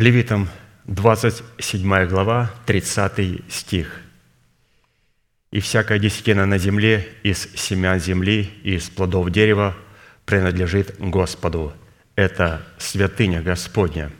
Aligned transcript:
Левитам 0.00 0.48
27 0.86 2.06
глава, 2.06 2.50
30 2.64 3.42
стих. 3.52 4.00
И 5.50 5.60
всякая 5.60 5.98
десятина 5.98 6.46
на 6.46 6.56
земле 6.56 7.06
из 7.22 7.52
семян 7.54 8.00
земли 8.00 8.48
и 8.62 8.76
из 8.76 8.88
плодов 8.88 9.28
дерева 9.28 9.76
принадлежит 10.24 10.98
Господу. 10.98 11.74
Это 12.16 12.62
святыня 12.78 13.42
Господня. 13.42 14.10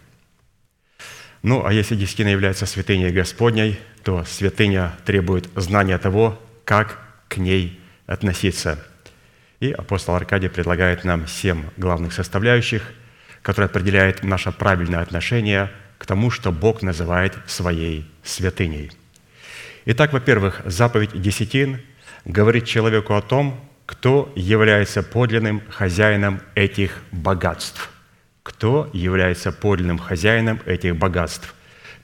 Ну, 1.43 1.65
а 1.65 1.73
если 1.73 1.97
десятина 1.97 2.29
является 2.29 2.67
святыней 2.67 3.11
Господней, 3.11 3.81
то 4.05 4.23
святыня 4.27 4.93
требует 5.07 5.49
знания 5.57 5.97
того, 5.97 6.39
как 6.67 6.99
к 7.29 7.39
ней 7.39 7.81
относиться. 8.05 8.85
И 9.61 9.73
апостол 9.73 10.15
Аркадий 10.15 10.51
предлагает 10.51 11.05
нам 11.05 11.27
семь 11.27 11.65
главных 11.79 12.13
составляющих, 12.13 12.83
которые 13.43 13.67
определяют 13.67 14.23
наше 14.23 14.53
правильное 14.53 15.01
отношение 15.01 15.71
к 15.99 16.07
тому, 16.07 16.31
что 16.31 16.53
Бог 16.53 16.83
называет 16.83 17.37
своей 17.47 18.11
святыней– 18.23 18.91
Итак, 19.87 20.13
во-первых, 20.13 20.61
заповедь 20.67 21.21
десятин 21.21 21.81
говорит 22.27 22.67
человеку 22.67 23.15
о 23.15 23.23
том, 23.23 23.59
кто 23.87 24.31
является 24.37 25.03
подлинным 25.03 25.63
хозяином 25.71 26.43
этих 26.55 26.99
богатств. 27.13 27.91
Кто 28.43 28.91
является 28.93 29.53
подлинным 29.53 29.99
хозяином 29.99 30.61
этих 30.67 30.97
богатств. 30.97 31.55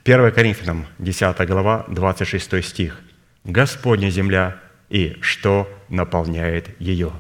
1 0.05 0.33
Коринфянам, 0.33 0.87
10 0.99 1.47
глава, 1.47 1.85
26 1.89 2.65
стих. 2.65 3.01
«Господня 3.45 4.09
земля 4.09 4.57
и 4.89 5.19
что 5.21 5.69
наполняет 5.89 6.81
ее». 6.81 7.13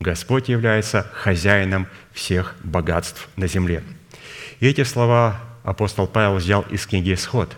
Господь 0.00 0.48
является 0.48 1.10
хозяином 1.12 1.88
всех 2.12 2.54
богатств 2.62 3.28
на 3.36 3.46
земле. 3.48 3.82
И 4.60 4.66
эти 4.66 4.84
слова 4.84 5.40
апостол 5.64 6.06
Павел 6.06 6.36
взял 6.36 6.62
из 6.62 6.86
книги 6.86 7.14
«Исход», 7.14 7.56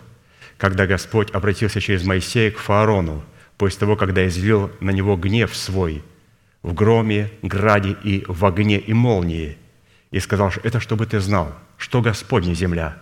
когда 0.57 0.85
Господь 0.85 1.31
обратился 1.31 1.81
через 1.81 2.03
Моисея 2.03 2.51
к 2.51 2.57
фараону, 2.57 3.23
после 3.57 3.79
того, 3.79 3.95
когда 3.95 4.27
излил 4.27 4.71
на 4.79 4.89
него 4.89 5.15
гнев 5.17 5.55
свой 5.55 6.03
в 6.63 6.73
громе, 6.73 7.31
граде 7.41 7.95
и 8.03 8.23
в 8.27 8.45
огне 8.45 8.77
и 8.79 8.93
молнии, 8.93 9.57
и 10.11 10.19
сказал, 10.19 10.51
что 10.51 10.61
это 10.61 10.79
чтобы 10.79 11.05
ты 11.05 11.19
знал, 11.19 11.55
что 11.77 12.01
Господня 12.01 12.53
земля 12.53 12.97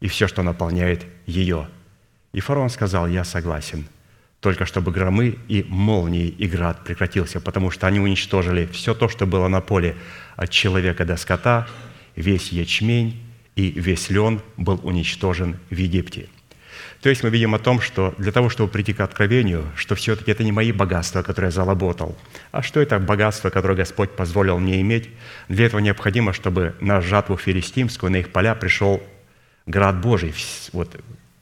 и 0.00 0.08
все, 0.08 0.26
что 0.26 0.42
наполняет 0.42 1.06
ее. 1.26 1.68
И 2.32 2.40
фараон 2.40 2.70
сказал, 2.70 3.06
я 3.06 3.24
согласен, 3.24 3.86
только 4.40 4.66
чтобы 4.66 4.92
громы 4.92 5.38
и 5.48 5.64
молнии 5.68 6.28
и 6.28 6.46
град 6.46 6.84
прекратился, 6.84 7.40
потому 7.40 7.70
что 7.70 7.86
они 7.86 8.00
уничтожили 8.00 8.66
все 8.66 8.94
то, 8.94 9.08
что 9.08 9.26
было 9.26 9.48
на 9.48 9.60
поле. 9.60 9.96
От 10.36 10.50
человека 10.50 11.04
до 11.04 11.16
скота, 11.16 11.66
весь 12.14 12.52
ячмень 12.52 13.22
и 13.56 13.70
весь 13.70 14.10
лен 14.10 14.40
был 14.56 14.80
уничтожен 14.82 15.56
в 15.70 15.76
Египте– 15.76 16.28
то 17.06 17.10
есть 17.10 17.22
мы 17.22 17.30
видим 17.30 17.54
о 17.54 17.58
том, 17.58 17.80
что 17.80 18.14
для 18.18 18.32
того, 18.32 18.48
чтобы 18.48 18.70
прийти 18.70 18.92
к 18.92 19.00
откровению, 19.00 19.64
что 19.76 19.94
все-таки 19.94 20.30
это 20.30 20.42
не 20.44 20.52
мои 20.52 20.72
богатства, 20.72 21.22
которые 21.22 21.48
я 21.48 21.52
заработал, 21.52 22.16
а 22.52 22.62
что 22.62 22.80
это 22.80 22.98
богатство, 22.98 23.50
которое 23.50 23.74
Господь 23.74 24.10
позволил 24.10 24.58
мне 24.58 24.80
иметь, 24.80 25.10
для 25.48 25.66
этого 25.66 25.80
необходимо, 25.80 26.32
чтобы 26.32 26.74
на 26.80 27.00
жатву 27.00 27.36
филистимскую, 27.36 28.10
на 28.10 28.16
их 28.16 28.30
поля 28.30 28.54
пришел 28.54 29.02
град 29.66 30.00
Божий, 30.00 30.34
вот, 30.72 30.96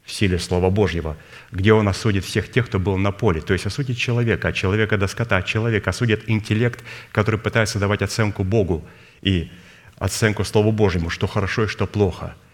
в 0.05 0.13
силе 0.13 0.39
Слова 0.39 0.71
Божьего, 0.71 1.17
где 1.51 1.73
Он 1.73 1.89
осудит 1.89 2.25
всех 2.25 2.51
тех, 2.51 2.67
кто 2.67 2.79
был 2.79 2.97
на 2.97 3.11
поле. 3.11 3.41
То 3.41 3.53
есть 3.53 3.67
осудит 3.67 3.97
человека, 3.97 4.49
от 4.49 4.55
человека 4.55 4.99
до 4.99 5.07
скота, 5.07 5.43
человек 5.43 5.89
осудит 5.89 6.25
интеллект, 6.29 6.85
который 7.13 7.41
пытается 7.41 7.79
давать 7.79 8.03
оценку 8.03 8.45
Богу 8.45 8.85
и 9.23 9.51
оценку 9.97 10.45
Слову 10.45 10.73
Божьему, 10.73 11.11
что 11.11 11.27
хорошо 11.27 11.65
и 11.65 11.69
что 11.69 11.87
плохо– 11.87 12.35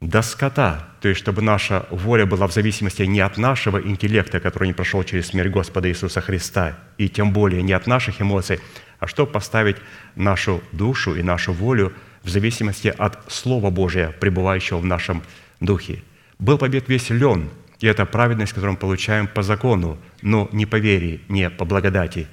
до 0.00 0.20
скота, 0.20 0.88
то 1.00 1.08
есть 1.08 1.20
чтобы 1.20 1.40
наша 1.40 1.86
воля 1.90 2.26
была 2.26 2.46
в 2.46 2.52
зависимости 2.52 3.02
не 3.02 3.20
от 3.20 3.38
нашего 3.38 3.80
интеллекта, 3.80 4.40
который 4.40 4.68
не 4.68 4.74
прошел 4.74 5.02
через 5.04 5.28
смерть 5.28 5.50
Господа 5.50 5.88
Иисуса 5.88 6.20
Христа, 6.20 6.78
и 6.98 7.08
тем 7.08 7.32
более 7.32 7.62
не 7.62 7.72
от 7.72 7.86
наших 7.86 8.20
эмоций, 8.20 8.60
а 8.98 9.06
чтобы 9.06 9.32
поставить 9.32 9.76
нашу 10.14 10.62
душу 10.72 11.14
и 11.14 11.22
нашу 11.22 11.52
волю 11.52 11.94
в 12.22 12.28
зависимости 12.28 12.88
от 12.88 13.18
Слова 13.32 13.70
Божия, 13.70 14.10
пребывающего 14.20 14.78
в 14.78 14.84
нашем 14.84 15.22
духе. 15.60 16.02
Был 16.38 16.58
побед 16.58 16.88
весь 16.88 17.10
лен, 17.10 17.50
и 17.80 17.86
это 17.86 18.06
праведность, 18.06 18.52
которую 18.52 18.72
мы 18.72 18.78
получаем 18.78 19.26
по 19.26 19.42
закону, 19.42 19.98
но 20.22 20.48
не 20.52 20.66
по 20.66 20.76
вере, 20.76 21.20
не 21.28 21.50
по 21.50 21.64
благодати. 21.64 22.26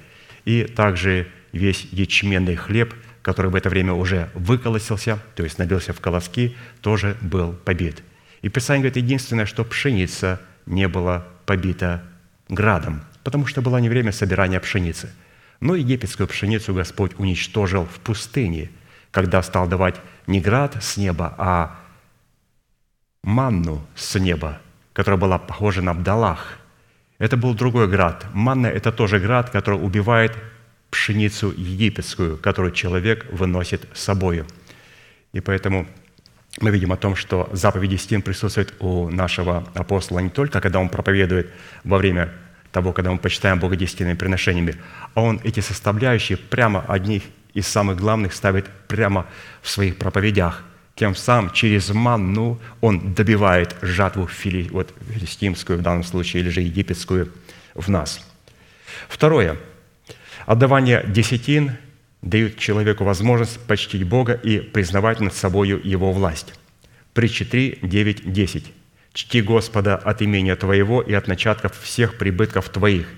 И 0.44 0.64
также 0.64 1.28
весь 1.52 1.86
ячменный 1.92 2.56
хлеб– 2.56 2.94
который 3.24 3.50
в 3.50 3.54
это 3.54 3.70
время 3.70 3.94
уже 3.94 4.28
выколосился, 4.34 5.18
то 5.34 5.44
есть 5.44 5.58
набился 5.58 5.94
в 5.94 6.00
колоски, 6.00 6.54
тоже 6.82 7.16
был 7.22 7.54
побит. 7.54 8.02
И 8.42 8.50
Писание 8.50 8.82
говорит, 8.82 9.02
единственное, 9.02 9.46
что 9.46 9.64
пшеница 9.64 10.42
не 10.66 10.86
была 10.88 11.26
побита 11.46 12.04
градом, 12.50 13.02
потому 13.22 13.46
что 13.46 13.62
было 13.62 13.78
не 13.78 13.88
время 13.88 14.12
собирания 14.12 14.60
пшеницы. 14.60 15.10
Но 15.60 15.74
египетскую 15.74 16.26
пшеницу 16.26 16.74
Господь 16.74 17.12
уничтожил 17.16 17.86
в 17.86 17.98
пустыне, 18.00 18.70
когда 19.10 19.42
стал 19.42 19.68
давать 19.68 19.96
не 20.26 20.42
град 20.42 20.76
с 20.82 20.98
неба, 20.98 21.34
а 21.38 21.80
манну 23.24 23.84
с 23.96 24.18
неба, 24.18 24.60
которая 24.92 25.18
была 25.18 25.38
похожа 25.38 25.82
на 25.82 25.90
Абдалах. 25.90 26.58
Это 27.18 27.36
был 27.36 27.54
другой 27.54 27.88
град. 27.88 28.26
Манна– 28.32 28.66
это 28.68 28.92
тоже 28.92 29.18
град, 29.18 29.50
который 29.50 29.80
убивает 29.80 30.36
пшеницу 30.90 31.52
египетскую, 31.56 32.36
которую 32.38 32.72
человек 32.72 33.26
выносит 33.32 33.88
с 33.94 34.02
собою. 34.02 34.46
И 35.32 35.40
поэтому 35.40 35.86
мы 36.60 36.70
видим 36.70 36.92
о 36.92 36.96
том, 36.96 37.16
что 37.16 37.48
заповеди 37.52 37.96
стен 37.96 38.22
присутствует 38.22 38.74
у 38.78 39.10
нашего 39.10 39.66
апостола 39.74 40.20
не 40.20 40.30
только, 40.30 40.60
когда 40.60 40.78
он 40.78 40.88
проповедует 40.88 41.50
во 41.82 41.98
время 41.98 42.32
того, 42.70 42.92
когда 42.92 43.10
мы 43.10 43.18
почитаем 43.18 43.58
Бога 43.58 43.76
десятинными 43.76 44.16
приношениями, 44.16 44.76
а 45.14 45.22
он 45.22 45.40
эти 45.44 45.60
составляющие 45.60 46.36
прямо 46.36 46.84
одних 46.86 47.22
из 47.54 47.66
самых 47.66 47.96
главных 47.96 48.34
ставит 48.34 48.68
прямо 48.88 49.26
в 49.62 49.70
своих 49.70 49.96
проповедях. 49.96 50.62
Тем 50.94 51.14
самым 51.14 51.50
через 51.52 51.90
манну 51.90 52.60
он 52.80 53.14
добивает 53.14 53.76
жатву 53.82 54.26
фили, 54.26 54.68
вот, 54.70 54.94
филистимскую 55.12 55.78
в 55.78 55.82
данном 55.82 56.04
случае, 56.04 56.42
или 56.42 56.50
же 56.50 56.60
египетскую 56.60 57.32
в 57.74 57.88
нас. 57.88 58.24
Второе– 59.08 59.56
Отдавание 60.46 61.02
десятин 61.06 61.72
дают 62.20 62.58
человеку 62.58 63.04
возможность 63.04 63.58
почтить 63.60 64.04
Бога 64.04 64.34
и 64.34 64.58
признавать 64.58 65.20
над 65.20 65.34
собою 65.34 65.80
Его 65.82 66.12
власть. 66.12 66.54
Притчи 67.14 67.44
3, 67.44 67.78
9, 67.82 68.32
10. 68.32 68.72
«Чти 69.14 69.42
Господа 69.42 69.96
от 69.96 70.22
имения 70.22 70.56
Твоего 70.56 71.00
и 71.00 71.12
от 71.12 71.28
начатков 71.28 71.78
всех 71.80 72.18
прибытков 72.18 72.68
Твоих, 72.68 73.08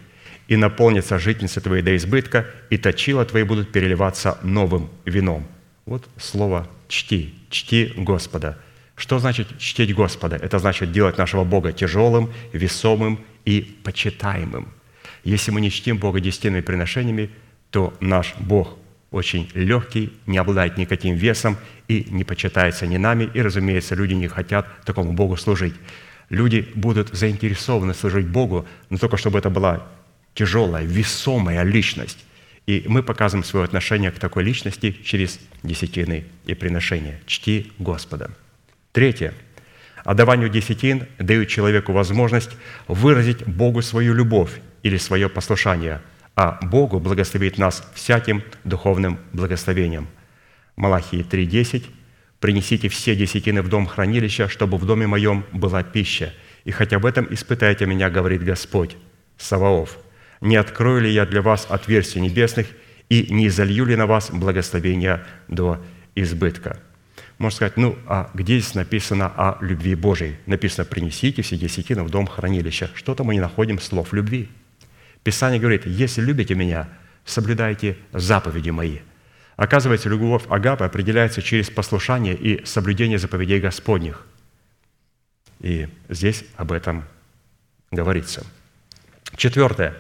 и 0.47 0.57
наполнятся 0.57 1.19
житницы 1.19 1.61
Твои 1.61 1.81
до 1.81 1.97
избытка, 1.97 2.47
и 2.69 2.77
точила 2.77 3.25
Твои 3.25 3.45
будут 3.45 3.73
переливаться 3.73 4.39
новым 4.43 4.91
вином». 5.07 5.47
Вот 5.87 6.07
слово 6.19 6.69
«чти», 6.89 7.35
«чти 7.51 7.93
Господа». 7.97 8.59
Что 8.97 9.19
значит 9.19 9.59
чтить 9.59 9.95
Господа? 9.95 10.37
Это 10.37 10.59
значит 10.59 10.91
делать 10.91 11.19
нашего 11.19 11.45
Бога 11.45 11.73
тяжелым, 11.73 12.33
весомым 12.53 13.21
и 13.45 13.61
почитаемым. 13.85 14.73
Если 15.23 15.51
мы 15.51 15.61
не 15.61 15.71
чтим 15.71 15.99
Бога 15.99 16.21
десятинными 16.21 16.63
приношениями, 16.63 17.31
то 17.71 17.93
наш 18.01 18.35
Бог 18.39 18.77
очень 19.11 19.51
легкий, 19.55 20.13
не 20.27 20.39
обладает 20.39 20.79
никаким 20.79 21.15
весом 21.15 21.57
и 21.89 22.07
не 22.11 22.25
почитается 22.25 22.87
ни 22.87 22.97
нами, 22.97 23.31
и, 23.35 23.43
разумеется, 23.43 23.95
люди 23.95 24.15
не 24.15 24.29
хотят 24.29 24.67
такому 24.85 25.13
Богу 25.13 25.37
служить. 25.37 25.75
Люди 26.31 26.69
будут 26.75 27.15
заинтересованы 27.15 27.95
служить 27.95 28.27
Богу, 28.27 28.67
но 28.91 28.99
только 28.99 29.17
чтобы 29.17 29.39
это 29.39 29.51
была 29.51 29.87
тяжелая, 30.35 30.85
весомая 30.85 31.63
личность. 31.63 32.26
И 32.67 32.85
мы 32.89 33.03
показываем 33.03 33.45
свое 33.45 33.65
отношение 33.65 34.11
к 34.11 34.19
такой 34.19 34.43
личности 34.43 34.91
через 35.05 35.39
десятины 35.63 36.25
и 36.47 36.55
приношения. 36.55 37.21
Чти 37.27 37.73
Господа. 37.79 38.31
Третье. 38.93 39.35
Отдаванию 40.05 40.49
десятин 40.49 41.07
дают 41.19 41.49
человеку 41.49 41.93
возможность 41.93 42.51
выразить 42.89 43.47
Богу 43.47 43.83
свою 43.83 44.15
любовь 44.15 44.61
или 44.83 44.97
свое 44.99 45.29
послушание, 45.29 46.01
а 46.35 46.59
Богу 46.63 47.01
благословит 47.01 47.59
нас 47.59 47.89
всяким 47.95 48.43
духовным 48.65 49.19
благословением. 49.33 50.09
Малахии 50.77 51.25
3.10 51.25 51.85
«Принесите 52.39 52.89
все 52.89 53.17
десятины 53.17 53.63
в 53.63 53.69
дом 53.69 53.87
хранилища, 53.87 54.49
чтобы 54.49 54.77
в 54.77 54.85
доме 54.85 55.07
моем 55.07 55.45
была 55.53 55.83
пища, 55.83 56.33
и 56.65 56.71
хотя 56.71 56.99
в 56.99 57.07
этом 57.07 57.27
испытайте 57.33 57.87
меня, 57.87 58.11
говорит 58.11 58.45
Господь, 58.45 58.97
Саваоф, 59.39 59.99
не 60.41 60.57
открою 60.57 61.03
ли 61.03 61.11
я 61.11 61.27
для 61.27 61.43
вас 61.43 61.67
отверстий 61.69 62.21
небесных 62.21 62.67
и 63.09 63.33
не 63.33 63.49
залью 63.49 63.85
ли 63.87 63.97
на 63.97 64.07
вас 64.07 64.31
благословения 64.31 65.25
до 65.49 65.83
избытка?» 66.15 66.81
Можно 67.39 67.57
сказать, 67.57 67.77
ну, 67.77 67.99
а 68.07 68.31
где 68.33 68.59
здесь 68.59 68.75
написано 68.75 69.27
о 69.27 69.59
любви 69.61 69.95
Божией? 69.95 70.37
Написано, 70.47 70.87
принесите 70.87 71.43
все 71.43 71.59
десятины 71.59 72.03
в 72.03 72.09
дом 72.09 72.27
хранилища. 72.27 72.91
Что-то 72.95 73.25
мы 73.25 73.35
не 73.35 73.41
находим 73.41 73.79
слов 73.79 74.13
любви– 74.13 74.49
Писание 75.27 75.59
говорит, 75.59 75.87
если 75.87 76.21
любите 76.21 76.55
меня, 76.55 76.89
соблюдайте 77.25 77.99
заповеди 78.13 78.71
мои. 78.71 78.99
Оказывается, 79.57 80.09
любовь 80.09 80.45
Агапы 80.49 80.85
определяется 80.85 81.43
через 81.43 81.69
послушание 81.69 82.37
и 82.37 82.65
соблюдение 82.65 83.19
заповедей 83.19 83.59
Господних. 83.59 84.25
И 85.59 85.89
здесь 86.09 86.45
об 86.55 86.71
этом 86.71 87.07
говорится. 87.91 88.47
Четвертое. 89.35 89.97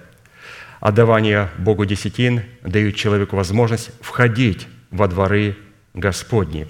Отдавание 0.80 1.50
Богу 1.58 1.84
десятин 1.84 2.42
дают 2.62 2.96
человеку 2.96 3.36
возможность 3.36 3.90
входить 4.00 4.68
во 4.90 5.08
дворы 5.08 5.56
Господни. 5.94 6.68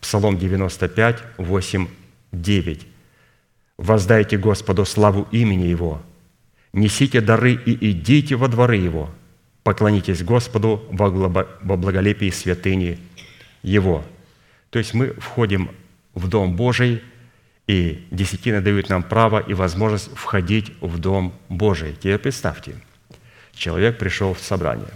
Псалом 0.00 0.38
95, 0.38 1.22
8, 1.38 1.88
9. 2.32 2.86
«Воздайте 3.78 4.36
Господу 4.36 4.84
славу 4.84 5.28
имени 5.30 5.66
Его, 5.66 6.02
несите 6.72 7.20
дары 7.20 7.52
и 7.54 7.90
идите 7.90 8.36
во 8.36 8.48
дворы 8.48 8.76
Его, 8.76 9.10
поклонитесь 9.62 10.22
Господу 10.22 10.84
во 10.90 11.76
благолепии 11.76 12.30
святыни 12.30 12.98
Его». 13.62 14.04
То 14.70 14.78
есть 14.78 14.94
мы 14.94 15.14
входим 15.14 15.70
в 16.14 16.28
Дом 16.28 16.54
Божий, 16.56 17.02
и 17.66 18.06
десятины 18.10 18.60
дают 18.60 18.88
нам 18.88 19.02
право 19.02 19.38
и 19.38 19.54
возможность 19.54 20.10
входить 20.14 20.72
в 20.80 20.98
Дом 20.98 21.32
Божий. 21.48 21.94
Теперь 21.94 22.18
представьте, 22.18 22.74
человек 23.58 23.98
пришел 23.98 24.34
в 24.34 24.40
собрание 24.40 24.90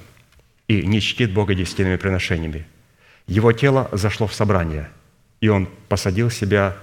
и 0.68 0.86
не 0.86 1.00
чтит 1.00 1.32
Бога 1.32 1.54
десятинными 1.54 1.96
приношениями. 1.96 2.66
Его 3.26 3.52
тело 3.52 3.88
зашло 3.92 4.26
в 4.26 4.34
собрание, 4.34 4.90
и 5.40 5.48
он 5.48 5.68
посадил 5.88 6.30
себя 6.30 6.76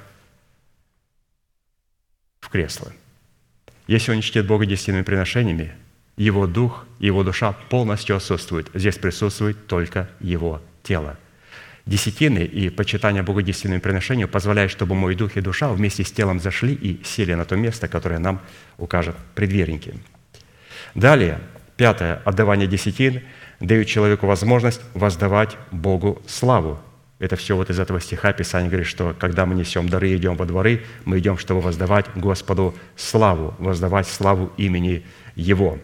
в 2.39 2.49
кресло. 2.49 2.91
Если 3.87 4.11
он 4.11 4.17
не 4.17 4.23
чтит 4.23 4.45
Бога 4.45 4.65
десятинными 4.65 5.03
приношениями, 5.03 5.73
его 6.17 6.47
дух, 6.47 6.85
его 6.99 7.23
душа 7.23 7.53
полностью 7.53 8.15
отсутствует. 8.15 8.69
Здесь 8.73 8.97
присутствует 8.97 9.67
только 9.67 10.09
его 10.19 10.61
тело– 10.83 11.17
десятины 11.89 12.43
и 12.43 12.69
почитание 12.69 13.23
Богу 13.23 13.41
десятинным 13.41 13.81
приношению 13.81 14.27
позволяет, 14.27 14.71
чтобы 14.71 14.95
мой 14.95 15.15
дух 15.15 15.35
и 15.37 15.41
душа 15.41 15.69
вместе 15.69 16.03
с 16.03 16.11
телом 16.11 16.39
зашли 16.39 16.73
и 16.73 17.03
сели 17.03 17.33
на 17.33 17.45
то 17.45 17.55
место, 17.55 17.87
которое 17.87 18.19
нам 18.19 18.41
укажет 18.77 19.15
предверники. 19.35 19.95
Далее, 20.93 21.39
пятое, 21.79 22.21
отдавание 22.25 22.67
десятин 22.67 23.21
дают 23.61 23.87
человеку 23.87 24.27
возможность 24.27 24.81
воздавать 24.93 25.55
Богу 25.71 26.21
славу. 26.27 26.77
Это 27.19 27.37
все 27.37 27.55
вот 27.55 27.69
из 27.69 27.79
этого 27.79 28.01
стиха 28.01 28.33
Писание 28.33 28.69
говорит, 28.69 28.85
что 28.85 29.15
когда 29.17 29.45
мы 29.45 29.55
несем 29.55 29.87
дары 29.87 30.09
и 30.09 30.17
идем 30.17 30.35
во 30.35 30.45
дворы, 30.45 30.83
мы 31.05 31.19
идем, 31.19 31.37
чтобы 31.37 31.61
воздавать 31.61 32.07
Господу 32.15 32.75
славу, 32.97 33.55
воздавать 33.59 34.09
славу 34.09 34.51
имени 34.57 35.05
Его. 35.35 35.79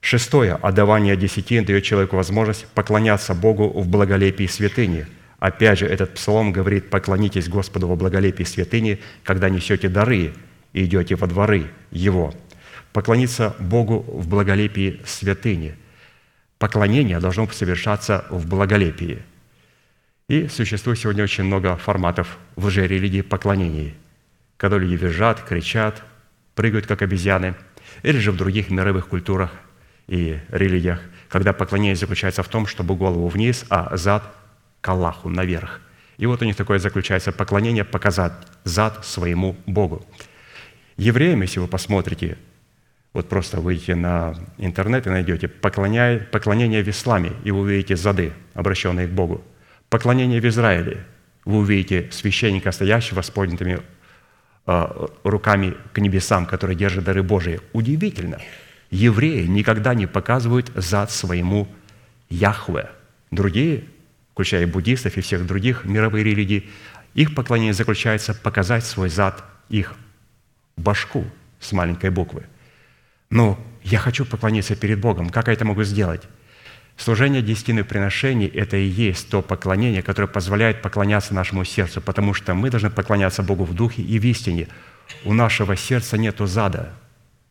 Шестое. 0.00 0.54
Отдавание 0.54 1.16
десятин 1.16 1.64
дает 1.64 1.84
человеку 1.84 2.16
возможность 2.16 2.66
поклоняться 2.74 3.32
Богу 3.32 3.68
в 3.68 3.86
благолепии 3.86 4.46
святыни. 4.46 5.06
Опять 5.38 5.78
же, 5.78 5.86
этот 5.86 6.14
псалом 6.14 6.50
говорит, 6.50 6.90
поклонитесь 6.90 7.48
Господу 7.48 7.86
во 7.86 7.94
благолепии 7.94 8.42
святыни, 8.42 8.98
когда 9.22 9.50
несете 9.50 9.88
дары 9.88 10.32
и 10.72 10.84
идете 10.84 11.14
во 11.14 11.28
дворы 11.28 11.68
Его. 11.92 12.34
Поклониться 12.96 13.54
Богу 13.58 14.06
в 14.08 14.26
благолепии 14.26 15.02
святыни. 15.04 15.74
Поклонение 16.56 17.20
должно 17.20 17.46
совершаться 17.48 18.24
в 18.30 18.48
благолепии. 18.48 19.22
И 20.30 20.48
существует 20.48 20.98
сегодня 20.98 21.24
очень 21.24 21.44
много 21.44 21.76
форматов 21.76 22.38
в 22.56 22.64
лжерелигии 22.64 23.20
поклонений, 23.20 23.92
когда 24.56 24.78
люди 24.78 24.94
визжат, 24.94 25.42
кричат, 25.42 26.02
прыгают, 26.54 26.86
как 26.86 27.02
обезьяны, 27.02 27.54
или 28.02 28.18
же 28.18 28.32
в 28.32 28.38
других 28.38 28.70
мировых 28.70 29.08
культурах 29.08 29.50
и 30.06 30.40
религиях, 30.48 31.02
когда 31.28 31.52
поклонение 31.52 31.96
заключается 31.96 32.42
в 32.42 32.48
том, 32.48 32.66
чтобы 32.66 32.94
голову 32.94 33.28
вниз, 33.28 33.66
а 33.68 33.94
зад 33.98 34.22
к 34.80 34.88
Аллаху 34.88 35.28
наверх. 35.28 35.82
И 36.16 36.24
вот 36.24 36.40
у 36.40 36.46
них 36.46 36.56
такое 36.56 36.78
заключается 36.78 37.30
поклонение, 37.30 37.84
показать 37.84 38.32
зад 38.64 39.04
своему 39.04 39.54
Богу. 39.66 40.06
Евреям, 40.96 41.42
если 41.42 41.60
вы 41.60 41.68
посмотрите, 41.68 42.38
вот 43.16 43.28
просто 43.28 43.60
выйдете 43.60 43.94
на 43.94 44.34
интернет 44.58 45.06
и 45.06 45.10
найдете 45.10 45.48
поклонение 45.48 46.82
в 46.84 46.88
исламе, 46.88 47.32
и 47.44 47.50
вы 47.50 47.60
увидите 47.60 47.96
зады, 47.96 48.32
обращенные 48.54 49.08
к 49.08 49.10
Богу. 49.10 49.42
Поклонение 49.88 50.40
в 50.40 50.46
Израиле, 50.46 51.04
вы 51.44 51.58
увидите 51.58 52.08
священника, 52.12 52.72
стоящего 52.72 53.22
с 53.22 53.30
поднятыми 53.30 53.80
э, 54.66 55.06
руками 55.24 55.74
к 55.92 55.98
небесам, 55.98 56.46
который 56.46 56.76
держит 56.76 57.04
дары 57.04 57.22
Божии. 57.22 57.60
Удивительно– 57.72 58.38
евреи 58.90 59.46
никогда 59.46 59.94
не 59.94 60.06
показывают 60.06 60.70
зад 60.74 61.10
своему 61.10 61.68
Яхве. 62.28 62.90
Другие, 63.30 63.84
включая 64.32 64.66
буддистов 64.66 65.16
и 65.16 65.20
всех 65.20 65.46
других 65.46 65.84
мировых 65.84 66.24
религий, 66.24 66.70
их 67.14 67.34
поклонение 67.34 67.72
заключается 67.72 68.34
показать 68.34 68.84
свой 68.84 69.08
зад, 69.08 69.44
их 69.68 69.94
башку 70.76 71.24
с 71.60 71.72
маленькой 71.72 72.10
буквы. 72.10 72.44
Но 73.30 73.58
я 73.82 73.98
хочу 73.98 74.24
поклониться 74.24 74.76
перед 74.76 75.00
Богом. 75.00 75.30
Как 75.30 75.48
я 75.48 75.52
это 75.52 75.64
могу 75.64 75.84
сделать? 75.84 76.22
Служение 76.96 77.42
десятины 77.42 77.84
приношений– 77.84 78.46
это 78.54 78.76
и 78.76 78.86
есть 78.86 79.28
то 79.28 79.42
поклонение, 79.42 80.02
которое 80.02 80.28
позволяет 80.28 80.80
поклоняться 80.80 81.34
нашему 81.34 81.64
сердцу, 81.64 82.00
потому 82.00 82.32
что 82.32 82.54
мы 82.54 82.70
должны 82.70 82.90
поклоняться 82.90 83.42
Богу 83.42 83.64
в 83.64 83.74
духе 83.74 84.02
и 84.02 84.18
в 84.18 84.24
истине. 84.24 84.68
У 85.24 85.34
нашего 85.34 85.76
сердца 85.76 86.16
нет 86.16 86.36
зада– 86.38 86.92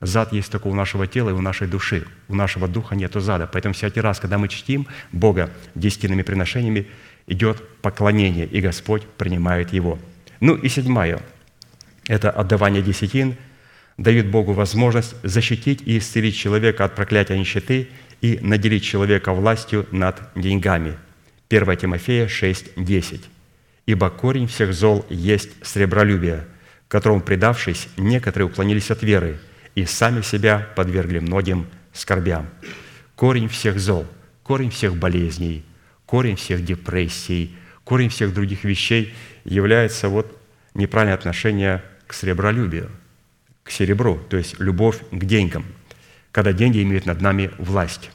Зад 0.02 0.34
есть 0.34 0.52
только 0.52 0.68
у 0.68 0.76
нашего 0.76 1.08
тела 1.08 1.30
и 1.30 1.34
у 1.34 1.42
нашей 1.42 1.68
души. 1.68 2.06
У 2.28 2.36
нашего 2.36 2.68
духа 2.68 2.96
нет 2.96 3.14
зада. 3.14 3.48
Поэтому 3.52 3.74
всякий 3.74 4.02
раз, 4.02 4.20
когда 4.20 4.38
мы 4.38 4.50
чтим 4.50 4.88
Бога 5.12 5.50
десятинными 5.74 6.22
приношениями, 6.22 6.88
идет 7.28 7.64
поклонение, 7.82 8.46
и 8.46 8.62
Господь 8.62 9.08
принимает 9.08 9.74
его. 9.74 9.98
Ну 10.42 10.56
и 10.56 10.70
седьмое– 10.70 11.22
это 12.08 12.30
отдавание 12.30 12.84
десятин 12.84 13.36
дает 13.98 14.28
Богу 14.28 14.54
возможность 14.54 15.16
защитить 15.24 15.82
и 15.86 15.98
исцелить 15.98 16.36
человека 16.36 16.86
от 16.86 16.96
проклятия 16.96 17.38
нищеты 17.38 17.90
и 18.22 18.40
наделить 18.42 18.84
человека 18.84 19.34
властью 19.34 19.88
над 19.92 20.22
деньгами. 20.36 20.98
1 21.50 21.78
Тимофея 21.78 22.28
6, 22.28 22.72
10. 22.76 23.22
«Ибо 23.86 24.10
корень 24.10 24.48
всех 24.48 24.74
зол 24.74 25.06
есть 25.10 25.52
сребролюбие, 25.62 26.46
которому, 26.88 27.22
предавшись, 27.22 27.88
некоторые 27.98 28.48
уклонились 28.48 28.92
от 28.92 29.04
веры, 29.04 29.38
и 29.76 29.86
сами 29.86 30.22
себя 30.22 30.68
подвергли 30.76 31.20
многим 31.20 31.68
скорбям. 31.94 32.50
Корень 33.16 33.48
всех 33.48 33.80
зол, 33.80 34.06
корень 34.44 34.70
всех 34.70 34.96
болезней, 34.96 35.64
корень 36.06 36.36
всех 36.36 36.64
депрессий, 36.64 37.56
корень 37.84 38.10
всех 38.10 38.34
других 38.34 38.64
вещей 38.64 39.14
является 39.44 40.10
вот 40.10 40.40
неправильное 40.74 41.16
отношение 41.16 41.84
к 42.08 42.14
сребролюбию, 42.14 42.90
к 43.66 43.72
серебру, 43.72 44.22
то 44.30 44.38
есть 44.38 44.60
любовь 44.60 45.00
к 45.12 45.26
деньгам, 45.26 45.66
когда 46.32 46.54
деньги 46.54 46.82
имеют 46.84 47.06
над 47.06 47.20
нами 47.20 47.52
власть. 47.58 48.12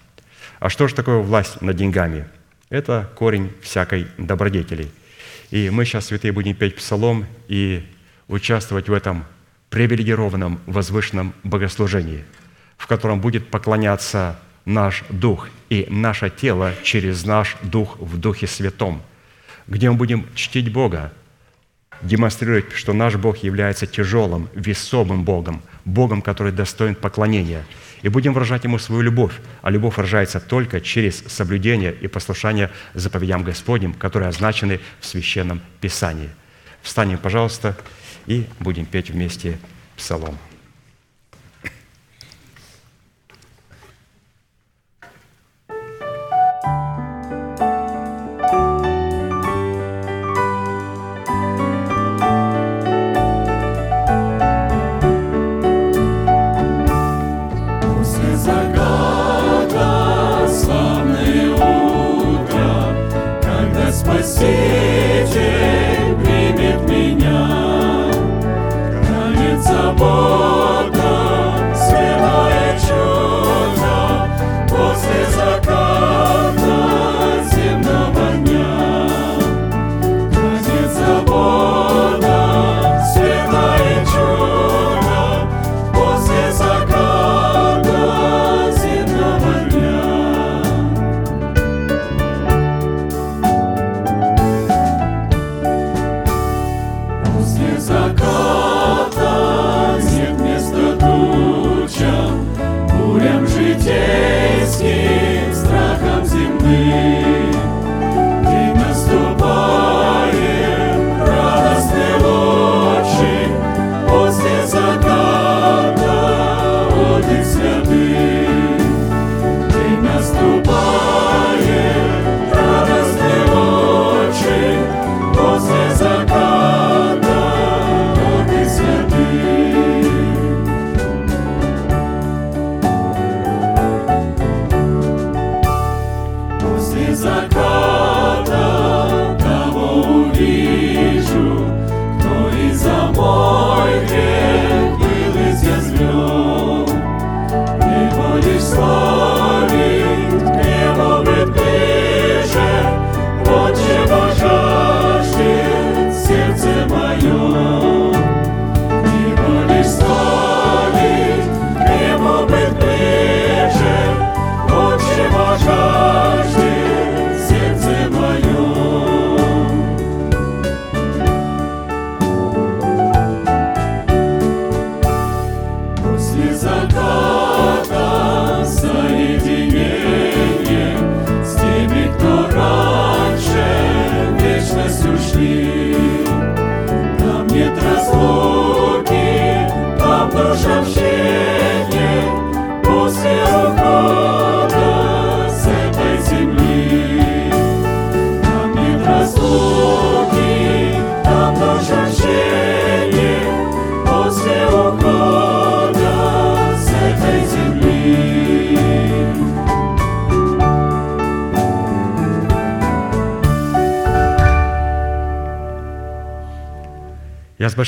А 0.60 0.70
что 0.70 0.88
же 0.88 0.94
такое 0.94 1.18
власть 1.18 1.60
над 1.60 1.76
деньгами? 1.76 2.26
Это 2.70 3.10
корень 3.16 3.50
всякой 3.60 4.06
добродетели. 4.16 4.88
И 5.50 5.68
мы 5.70 5.84
сейчас, 5.84 6.06
святые, 6.06 6.32
будем 6.32 6.54
петь 6.54 6.76
псалом 6.76 7.26
и 7.48 7.84
участвовать 8.28 8.88
в 8.88 8.92
этом 8.92 9.24
привилегированном 9.70 10.60
возвышенном 10.66 11.34
богослужении, 11.42 12.24
в 12.76 12.86
котором 12.86 13.20
будет 13.20 13.48
поклоняться 13.48 14.38
наш 14.64 15.02
дух 15.10 15.48
и 15.68 15.86
наше 15.90 16.30
тело 16.30 16.74
через 16.84 17.24
наш 17.24 17.56
дух 17.62 17.98
в 17.98 18.18
Духе 18.18 18.46
Святом, 18.46 19.02
где 19.66 19.90
мы 19.90 19.96
будем 19.96 20.26
чтить 20.36 20.72
Бога, 20.72 21.12
демонстрировать, 22.02 22.72
что 22.72 22.92
наш 22.92 23.16
Бог 23.16 23.38
является 23.38 23.86
тяжелым, 23.86 24.48
весомым 24.54 25.24
Богом, 25.24 25.62
Богом, 25.84 26.22
который 26.22 26.52
достоин 26.52 26.94
поклонения, 26.94 27.64
и 28.02 28.08
будем 28.08 28.32
выражать 28.32 28.64
Ему 28.64 28.78
свою 28.78 29.02
любовь, 29.02 29.34
а 29.62 29.70
любовь 29.70 29.96
выражается 29.96 30.40
только 30.40 30.80
через 30.80 31.22
соблюдение 31.26 31.92
и 31.92 32.08
послушание 32.08 32.70
заповедям 32.94 33.44
Господним, 33.44 33.92
которые 33.92 34.28
означены 34.28 34.80
в 35.00 35.06
Священном 35.06 35.60
Писании. 35.80 36.30
Встанем, 36.82 37.18
пожалуйста, 37.18 37.76
и 38.26 38.46
будем 38.58 38.86
петь 38.86 39.10
вместе 39.10 39.58
псалом. 39.96 40.38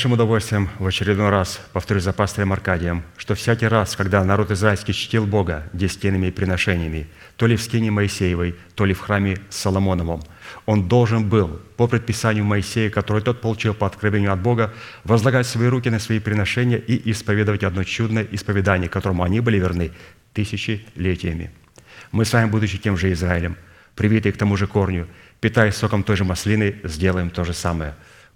Большим 0.03 0.11
удовольствием 0.15 0.69
в 0.79 0.85
очередной 0.85 1.29
раз 1.29 1.61
повторю 1.71 2.01
за 2.01 2.11
пастырем 2.11 2.51
Аркадием, 2.51 3.03
что 3.15 3.35
всякий 3.35 3.67
раз, 3.67 3.95
когда 3.95 4.21
народ 4.25 4.51
израильский 4.51 4.93
чтил 4.93 5.25
Бога 5.25 5.63
десятинными 5.71 6.29
приношениями, 6.29 7.07
то 7.37 7.47
ли 7.47 7.55
в 7.55 7.63
скине 7.63 7.89
Моисеевой, 7.89 8.53
то 8.75 8.83
ли 8.83 8.93
в 8.93 8.99
храме 8.99 9.37
Соломоновом, 9.49 10.21
он 10.65 10.89
должен 10.89 11.29
был, 11.29 11.61
по 11.77 11.87
предписанию 11.87 12.43
Моисея, 12.43 12.89
который 12.89 13.21
тот 13.21 13.39
получил 13.39 13.73
по 13.73 13.87
откровению 13.87 14.33
от 14.33 14.41
Бога, 14.41 14.73
возлагать 15.05 15.47
свои 15.47 15.69
руки 15.69 15.89
на 15.89 15.99
свои 15.99 16.19
приношения 16.19 16.79
и 16.79 17.09
исповедовать 17.09 17.63
одно 17.63 17.85
чудное 17.85 18.27
исповедание, 18.29 18.89
которому 18.89 19.23
они 19.23 19.39
были 19.39 19.57
верны 19.57 19.91
тысячелетиями. 20.33 21.49
Мы 22.11 22.25
с 22.25 22.33
вами, 22.33 22.49
будучи 22.49 22.77
тем 22.77 22.97
же 22.97 23.09
Израилем, 23.13 23.55
привитые 23.95 24.33
к 24.33 24.37
тому 24.37 24.57
же 24.57 24.67
корню, 24.67 25.07
питаясь 25.39 25.75
соком 25.75 26.03
той 26.03 26.17
же 26.17 26.25
маслины, 26.25 26.75
сделаем 26.83 27.29
то 27.29 27.45
же 27.45 27.53
самое– 27.53 27.95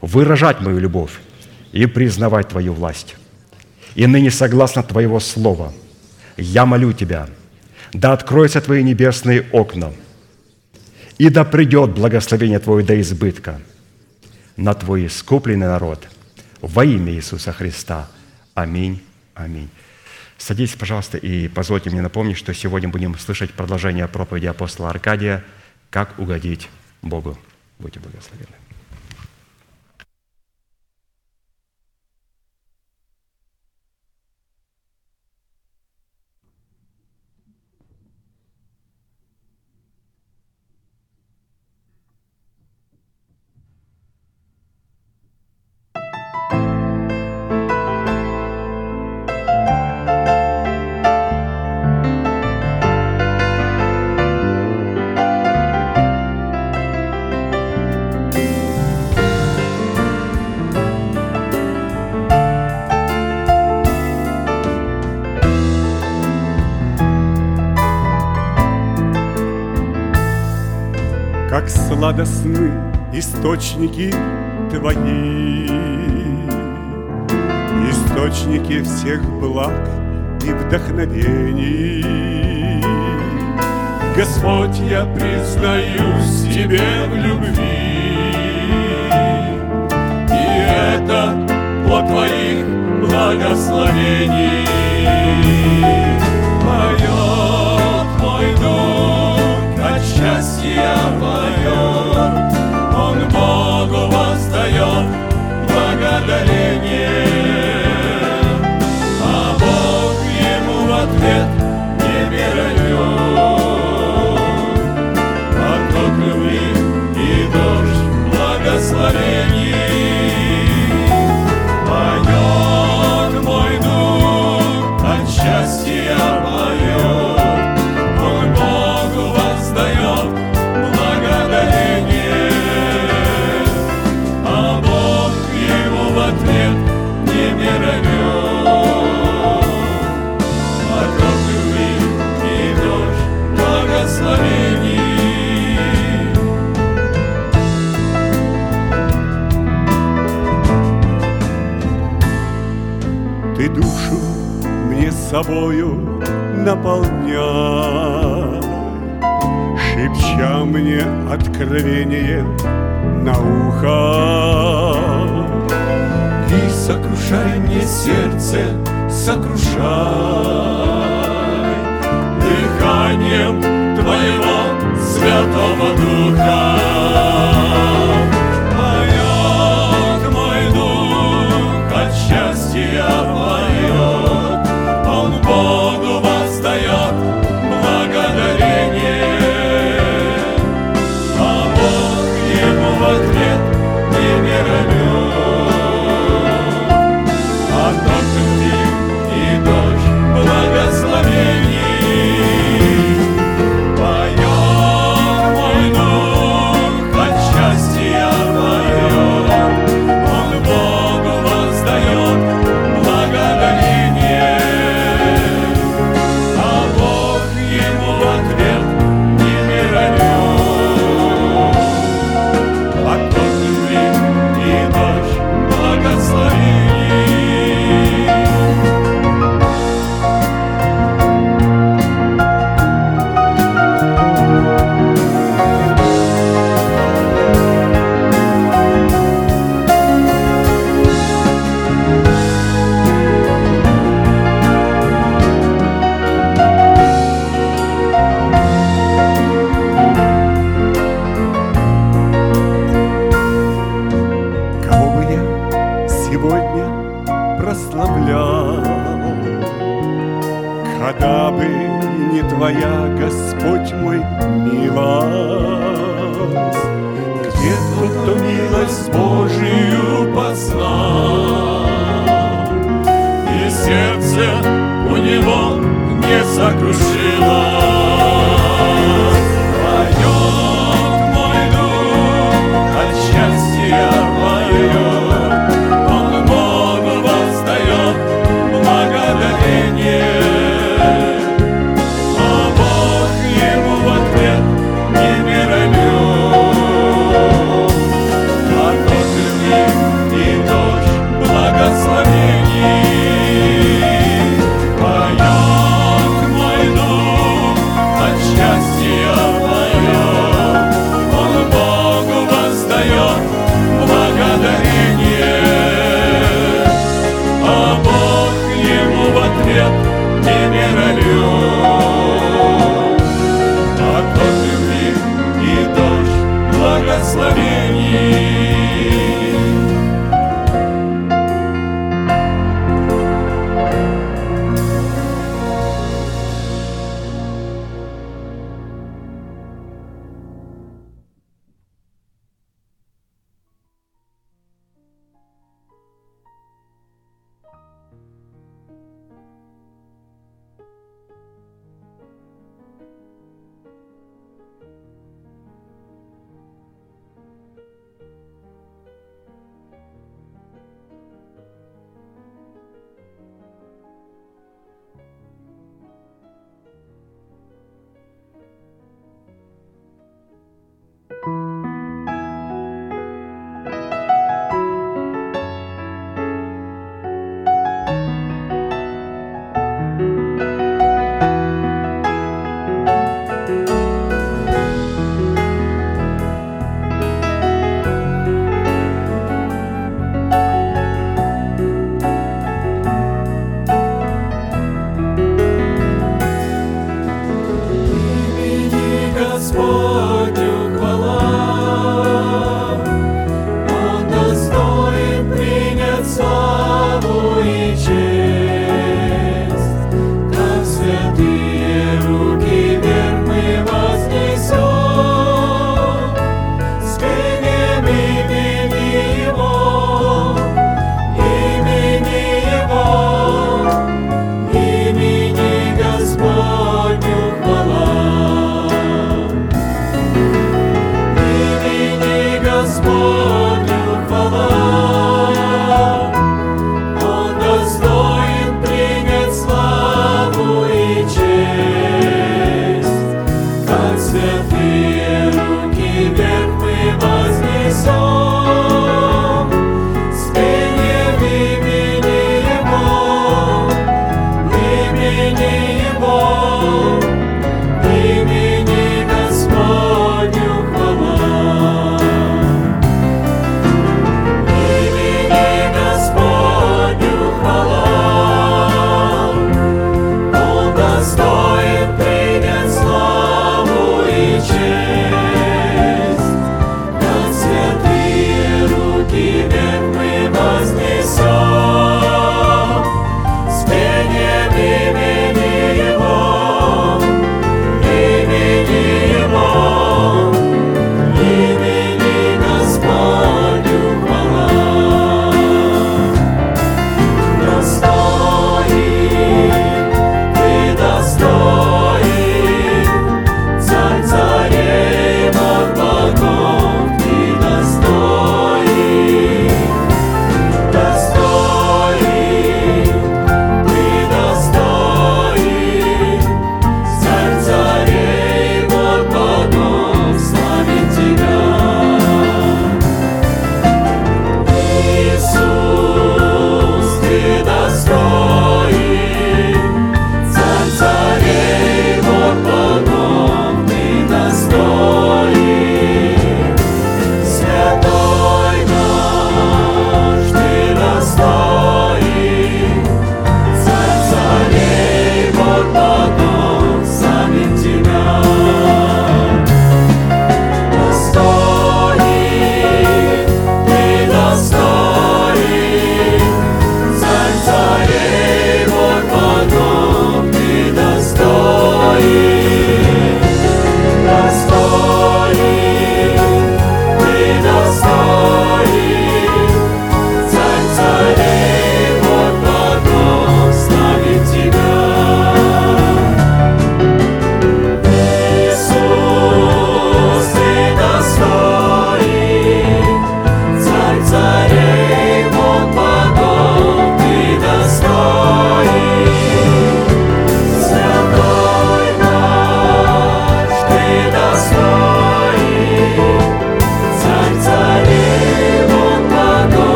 выражать 0.00 0.60
мою 0.60 0.78
любовь 0.78 1.12
и 1.72 1.86
признавать 1.86 2.48
Твою 2.48 2.72
власть. 2.72 3.16
И 3.94 4.06
ныне, 4.06 4.30
согласно 4.30 4.82
Твоего 4.82 5.20
Слова, 5.20 5.72
я 6.36 6.66
молю 6.66 6.92
Тебя, 6.92 7.28
да 7.92 8.12
откроются 8.12 8.60
Твои 8.60 8.82
небесные 8.82 9.46
окна, 9.52 9.92
и 11.18 11.28
да 11.28 11.44
придет 11.44 11.90
благословение 11.90 12.58
Твое 12.58 12.84
до 12.84 13.00
избытка 13.00 13.60
на 14.56 14.74
Твой 14.74 15.06
искупленный 15.06 15.66
народ 15.66 16.08
во 16.60 16.84
имя 16.84 17.12
Иисуса 17.12 17.52
Христа. 17.52 18.08
Аминь. 18.54 19.02
Аминь. 19.34 19.70
Садитесь, 20.38 20.76
пожалуйста, 20.76 21.18
и 21.18 21.48
позвольте 21.48 21.90
мне 21.90 22.00
напомнить, 22.00 22.36
что 22.36 22.54
сегодня 22.54 22.88
будем 22.88 23.18
слышать 23.18 23.52
продолжение 23.52 24.08
проповеди 24.08 24.46
апостола 24.46 24.90
Аркадия 24.90 25.44
«Как 25.90 26.18
угодить 26.18 26.68
Богу». 27.02 27.38
Будьте 27.78 28.00
благословенны. 28.00 28.69
Источники 73.60 74.39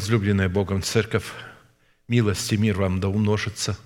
Возлюбленная 0.00 0.48
Богом 0.48 0.82
Церковь, 0.82 1.26
милость 2.08 2.50
и 2.54 2.56
мир 2.56 2.78
вам 2.78 3.00
да 3.00 3.08
умножится. 3.08 3.78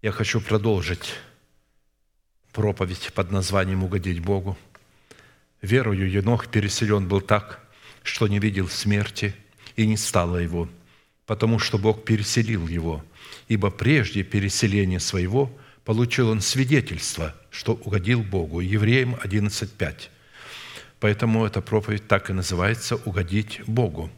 Я 0.00 0.12
хочу 0.12 0.40
продолжить 0.40 1.14
проповедь 2.52 3.10
под 3.12 3.32
названием 3.32 3.82
«Угодить 3.82 4.20
Богу». 4.20 4.56
Верою 5.62 6.08
Енох 6.08 6.46
переселен 6.46 7.08
был 7.08 7.20
так, 7.20 7.58
что 8.04 8.28
не 8.28 8.38
видел 8.38 8.68
смерти, 8.68 9.34
и 9.74 9.84
не 9.84 9.96
стало 9.96 10.36
его, 10.36 10.68
потому 11.26 11.58
что 11.58 11.76
Бог 11.76 12.04
переселил 12.04 12.68
его, 12.68 13.04
ибо 13.48 13.72
прежде 13.72 14.22
переселения 14.22 15.00
своего 15.00 15.50
получил 15.84 16.28
он 16.28 16.40
свидетельство, 16.40 17.34
что 17.50 17.72
угодил 17.72 18.22
Богу. 18.22 18.60
Евреям 18.60 19.16
11.5. 19.16 20.08
Поэтому 21.00 21.44
эта 21.44 21.60
проповедь 21.60 22.06
так 22.06 22.30
и 22.30 22.32
называется 22.32 22.94
«Угодить 22.94 23.62
Богу». 23.66 24.08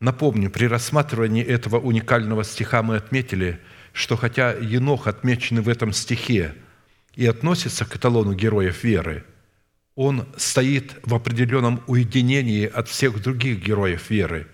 Напомню, 0.00 0.50
при 0.50 0.64
рассматривании 0.64 1.44
этого 1.44 1.78
уникального 1.78 2.42
стиха 2.42 2.82
мы 2.82 2.96
отметили, 2.96 3.60
что 3.92 4.16
хотя 4.16 4.52
Енох 4.52 5.06
отмеченный 5.06 5.60
в 5.60 5.68
этом 5.68 5.92
стихе 5.92 6.54
и 7.14 7.26
относится 7.26 7.84
к 7.84 7.96
эталону 7.96 8.32
героев 8.32 8.82
веры, 8.82 9.24
он 9.96 10.26
стоит 10.38 10.96
в 11.02 11.14
определенном 11.14 11.82
уединении 11.86 12.64
от 12.64 12.88
всех 12.88 13.20
других 13.20 13.62
героев 13.62 14.08
веры, 14.08 14.46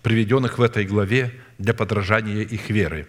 приведенных 0.00 0.56
в 0.56 0.62
этой 0.62 0.86
главе 0.86 1.34
для 1.58 1.74
подражания 1.74 2.40
их 2.40 2.70
веры. 2.70 3.06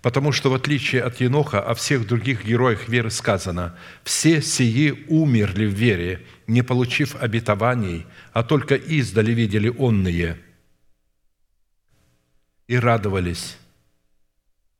Потому 0.00 0.32
что 0.32 0.50
в 0.50 0.54
отличие 0.54 1.02
от 1.02 1.20
Еноха, 1.20 1.60
о 1.60 1.74
всех 1.74 2.06
других 2.06 2.46
героях 2.46 2.88
веры 2.88 3.10
сказано, 3.10 3.76
«Все 4.02 4.40
сии 4.40 5.04
умерли 5.08 5.66
в 5.66 5.74
вере, 5.74 6.22
не 6.46 6.62
получив 6.62 7.16
обетований, 7.16 8.06
а 8.32 8.42
только 8.42 8.76
издали 8.76 9.32
видели 9.32 9.68
онные, 9.76 10.38
и 12.66 12.78
радовались, 12.78 13.56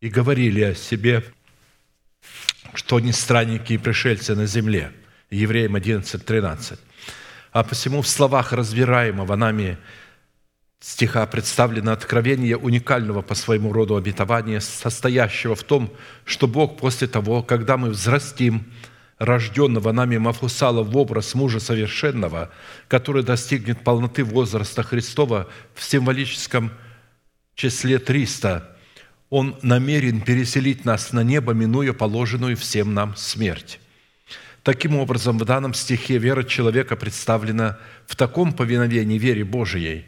и 0.00 0.08
говорили 0.08 0.62
о 0.62 0.74
себе, 0.74 1.24
что 2.74 2.96
они 2.96 3.12
странники 3.12 3.74
и 3.74 3.78
пришельцы 3.78 4.34
на 4.34 4.46
земле. 4.46 4.92
Евреям 5.30 5.74
11, 5.74 6.24
13. 6.24 6.78
А 7.52 7.62
посему 7.62 8.02
в 8.02 8.08
словах 8.08 8.52
разбираемого 8.52 9.36
нами 9.36 9.78
стиха 10.80 11.26
представлено 11.26 11.92
откровение 11.92 12.56
уникального 12.56 13.22
по 13.22 13.34
своему 13.34 13.72
роду 13.72 13.96
обетования, 13.96 14.60
состоящего 14.60 15.54
в 15.54 15.62
том, 15.62 15.92
что 16.24 16.46
Бог 16.46 16.76
после 16.78 17.06
того, 17.06 17.42
когда 17.42 17.76
мы 17.76 17.90
взрастим 17.90 18.66
рожденного 19.18 19.92
нами 19.92 20.18
Мафусала 20.18 20.82
в 20.82 20.96
образ 20.96 21.34
мужа 21.34 21.60
совершенного, 21.60 22.50
который 22.88 23.22
достигнет 23.22 23.82
полноты 23.82 24.24
возраста 24.24 24.82
Христова 24.82 25.48
в 25.74 25.82
символическом 25.82 26.72
числе 27.54 27.98
300, 27.98 28.76
Он 29.30 29.56
намерен 29.62 30.20
переселить 30.20 30.84
нас 30.84 31.12
на 31.12 31.22
небо, 31.22 31.52
минуя 31.52 31.92
положенную 31.92 32.56
всем 32.56 32.94
нам 32.94 33.16
смерть. 33.16 33.80
Таким 34.62 34.96
образом, 34.96 35.38
в 35.38 35.44
данном 35.44 35.74
стихе 35.74 36.16
вера 36.16 36.42
человека 36.42 36.96
представлена 36.96 37.78
в 38.06 38.16
таком 38.16 38.54
повиновении 38.54 39.18
вере 39.18 39.44
Божией, 39.44 40.06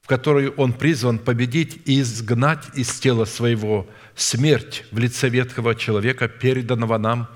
в 0.00 0.06
которой 0.06 0.48
он 0.48 0.72
призван 0.72 1.18
победить 1.18 1.82
и 1.84 2.00
изгнать 2.00 2.64
из 2.74 2.98
тела 2.98 3.26
своего 3.26 3.86
смерть 4.16 4.84
в 4.90 4.98
лице 4.98 5.28
ветхого 5.28 5.74
человека, 5.74 6.26
переданного 6.26 6.96
нам 6.96 7.28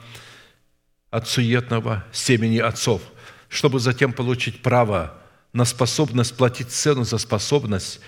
от 1.11 1.29
суетного 1.29 2.05
семени 2.11 2.59
отцов, 2.59 3.03
чтобы 3.49 3.79
затем 3.79 4.15
получить 4.15 4.63
право 4.63 5.15
на 5.53 5.67
способность 5.67 6.37
платить 6.37 6.71
цену 6.71 7.05
за 7.05 7.19
способность 7.19 8.01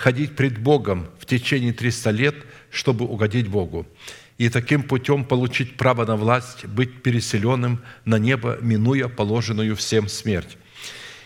ходить 0.00 0.34
пред 0.34 0.58
Богом 0.58 1.10
в 1.18 1.26
течение 1.26 1.74
300 1.74 2.10
лет, 2.10 2.34
чтобы 2.70 3.04
угодить 3.04 3.48
Богу, 3.48 3.86
и 4.38 4.48
таким 4.48 4.82
путем 4.82 5.26
получить 5.26 5.76
право 5.76 6.06
на 6.06 6.16
власть, 6.16 6.64
быть 6.64 7.02
переселенным 7.02 7.82
на 8.06 8.18
небо, 8.18 8.56
минуя 8.62 9.08
положенную 9.08 9.76
всем 9.76 10.08
смерть. 10.08 10.56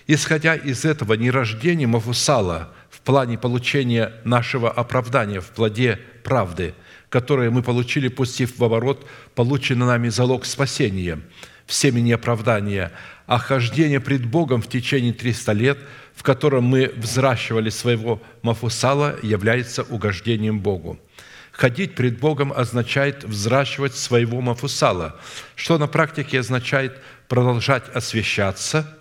Исходя 0.09 0.57
из 0.57 0.85
этого, 0.85 1.15
нерождение 1.15 1.87
Мафусала 1.87 2.75
в 2.91 3.01
плане 3.03 3.39
получения 3.39 4.13
нашего 4.25 4.73
оправдания 4.73 5.41
в 5.41 5.51
плоде 5.51 6.01
правды, 6.25 6.75
которое 7.11 7.51
мы 7.51 7.63
получили, 7.63 8.09
пустив 8.09 8.59
в 8.59 8.65
оборот 8.65 9.07
полученный 9.37 9.87
нами 9.87 10.09
залог 10.09 10.45
спасения 10.45 11.21
в 11.65 11.73
семени 11.73 12.11
оправдания, 12.11 12.91
а 13.27 13.39
хождение 13.39 14.01
пред 14.01 14.27
Богом 14.27 14.61
в 14.61 14.69
течение 14.69 15.13
300 15.13 15.53
лет– 15.53 15.79
в 16.15 16.23
котором 16.23 16.65
мы 16.65 16.93
взращивали 16.97 17.71
своего 17.71 18.23
Мафусала, 18.43 19.17
является 19.23 19.83
угождением 19.83 20.61
Богу. 20.61 20.99
Ходить 21.53 21.95
пред 21.95 22.19
Богом 22.19 22.53
означает 22.53 23.25
взращивать 23.25 23.95
своего 23.95 24.41
Мафусала, 24.41 25.21
что 25.55 25.79
на 25.79 25.87
практике 25.87 26.41
означает 26.41 26.99
продолжать 27.29 27.89
освящаться, 27.95 28.99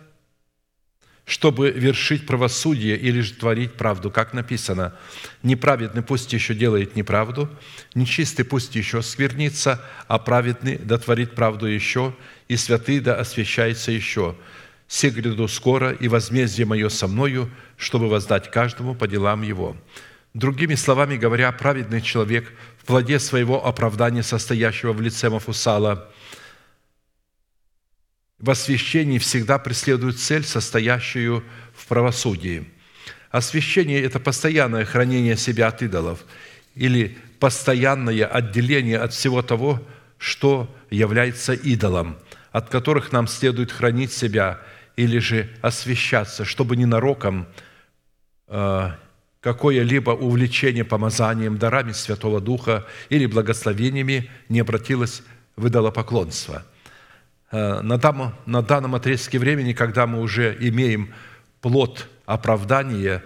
чтобы 1.26 1.72
вершить 1.72 2.28
правосудие 2.28 2.98
или 2.98 3.22
же 3.22 3.34
творить 3.34 3.74
правду, 3.74 4.12
как 4.12 4.34
написано, 4.34 4.94
«Неправедный 5.42 6.04
пусть 6.04 6.34
еще 6.34 6.54
делает 6.54 6.96
неправду, 6.96 7.50
нечистый 7.96 8.44
пусть 8.44 8.76
еще 8.76 9.02
сквернится, 9.02 9.82
а 10.08 10.20
праведный 10.20 10.78
да 10.78 10.98
творит 10.98 11.34
правду 11.34 11.66
еще, 11.66 12.14
и 12.50 12.58
святый 12.58 13.00
да 13.00 13.16
освящается 13.16 13.92
еще» 13.92 14.36
«Се 14.88 15.10
гряду 15.10 15.48
скоро, 15.48 15.92
и 15.92 16.08
возмездие 16.08 16.66
мое 16.66 16.90
со 16.90 17.08
мною, 17.08 17.50
чтобы 17.78 18.10
воздать 18.10 18.52
каждому 18.52 18.96
по 18.96 19.08
делам 19.08 19.42
его». 19.42 19.76
Другими 20.34 20.74
словами 20.74 21.16
говоря, 21.16 21.52
праведный 21.52 22.02
человек 22.02 22.52
в 22.80 22.86
плоде 22.86 23.20
своего 23.20 23.66
оправдания, 23.66 24.24
состоящего 24.24 24.92
в 24.92 25.00
лице 25.00 25.30
Мафусала, 25.30 26.12
в 28.40 28.50
освящении 28.50 29.20
всегда 29.20 29.60
преследует 29.60 30.20
цель, 30.20 30.44
состоящую 30.44 31.44
в 31.76 31.86
правосудии. 31.86 32.68
Освящение– 33.30 34.02
это 34.04 34.20
постоянное 34.20 34.86
хранение 34.86 35.38
себя 35.38 35.68
от 35.68 35.82
идолов 35.84 36.26
или 36.74 37.18
постоянное 37.40 38.26
отделение 38.26 39.00
от 39.00 39.14
всего 39.14 39.44
того, 39.44 39.82
что 40.18 40.68
является 40.90 41.54
идолом, 41.54 42.18
от 42.52 42.70
которых 42.70 43.12
нам 43.12 43.28
следует 43.28 43.72
хранить 43.72 44.12
себя– 44.12 44.60
или 44.96 45.20
же 45.20 45.50
освящаться, 45.62 46.46
чтобы 46.46 46.76
ненароком 46.76 47.48
э, 48.48 48.92
какое-либо 49.42 50.12
увлечение 50.12 50.86
помазанием, 50.86 51.58
дарами 51.58 51.92
Святого 51.92 52.40
Духа 52.40 52.86
или 53.10 53.26
благословениями 53.26 54.30
не 54.50 54.60
обратилось 54.60 55.24
в 55.56 55.68
идолопоклонство. 55.68 56.64
Э, 57.52 57.82
на, 57.82 57.98
данном, 57.98 58.36
на 58.46 58.62
данном 58.62 58.96
отрезке 58.96 59.40
времени, 59.40 59.74
когда 59.74 60.06
мы 60.06 60.22
уже 60.22 60.56
имеем 60.60 61.14
плод 61.62 62.08
оправдания, 62.26 63.24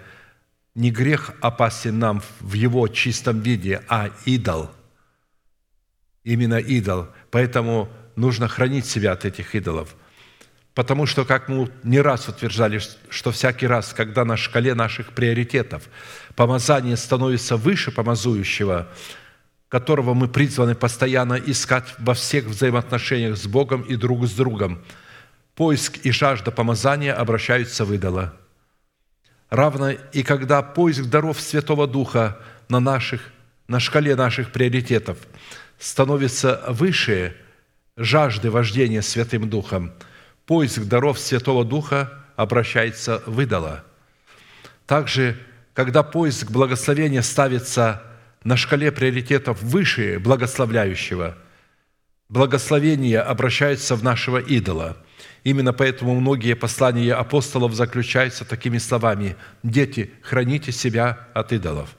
не 0.74 0.90
грех 0.90 1.32
опасен 1.40 1.98
нам 1.98 2.22
в 2.40 2.54
его 2.54 2.88
чистом 2.88 3.40
виде, 3.40 3.82
а 3.88 4.10
идол. 4.24 4.70
Именно 6.24 6.58
идол. 6.58 7.08
Поэтому 7.30 7.88
нужно 8.16 8.48
хранить 8.48 8.86
себя 8.86 9.12
от 9.12 9.26
этих 9.26 9.54
идолов– 9.54 9.94
Потому 10.78 11.06
что, 11.06 11.24
как 11.24 11.48
мы 11.48 11.68
не 11.82 12.00
раз 12.00 12.28
утверждали, 12.28 12.80
что 13.10 13.32
всякий 13.32 13.66
раз, 13.66 13.92
когда 13.92 14.24
на 14.24 14.36
шкале 14.36 14.76
наших 14.76 15.12
приоритетов 15.12 15.82
помазание 16.36 16.96
становится 16.96 17.56
выше 17.56 17.90
помазующего, 17.90 18.86
которого 19.68 20.14
мы 20.14 20.28
призваны 20.28 20.76
постоянно 20.76 21.34
искать 21.34 21.92
во 21.98 22.14
всех 22.14 22.44
взаимоотношениях 22.44 23.36
с 23.36 23.48
Богом 23.48 23.82
и 23.82 23.96
друг 23.96 24.24
с 24.28 24.34
другом, 24.34 24.80
поиск 25.56 25.96
и 26.04 26.12
жажда 26.12 26.52
помазания 26.52 27.12
обращаются 27.12 27.84
в 27.84 27.92
идола. 27.92 28.36
Равно 29.50 29.90
и 29.90 30.22
когда 30.22 30.62
поиск 30.62 31.06
даров 31.06 31.40
Святого 31.40 31.88
Духа 31.88 32.38
на, 32.68 32.78
наших, 32.78 33.32
на 33.66 33.80
шкале 33.80 34.14
наших 34.14 34.52
приоритетов 34.52 35.18
становится 35.76 36.62
выше 36.68 37.36
жажды 37.96 38.48
вождения 38.52 39.02
Святым 39.02 39.50
Духом– 39.50 39.92
поиск 40.48 40.84
даров 40.84 41.18
Святого 41.18 41.62
Духа 41.62 42.10
обращается 42.34 43.22
в 43.26 43.38
идола. 43.38 43.84
Также, 44.86 45.36
когда 45.74 46.02
поиск 46.02 46.50
благословения 46.50 47.20
ставится 47.20 48.02
на 48.44 48.56
шкале 48.56 48.90
приоритетов 48.90 49.62
выше 49.62 50.18
благословляющего, 50.18 51.36
благословение 52.30 53.20
обращается 53.20 53.94
в 53.94 54.02
нашего 54.02 54.38
идола. 54.38 54.96
Именно 55.44 55.74
поэтому 55.74 56.18
многие 56.18 56.54
послания 56.54 57.12
апостолов 57.12 57.74
заключаются 57.74 58.46
такими 58.46 58.78
словами 58.78 59.36
«Дети, 59.62 60.14
храните 60.22 60.72
себя 60.72 61.28
от 61.34 61.52
идолов». 61.52 61.94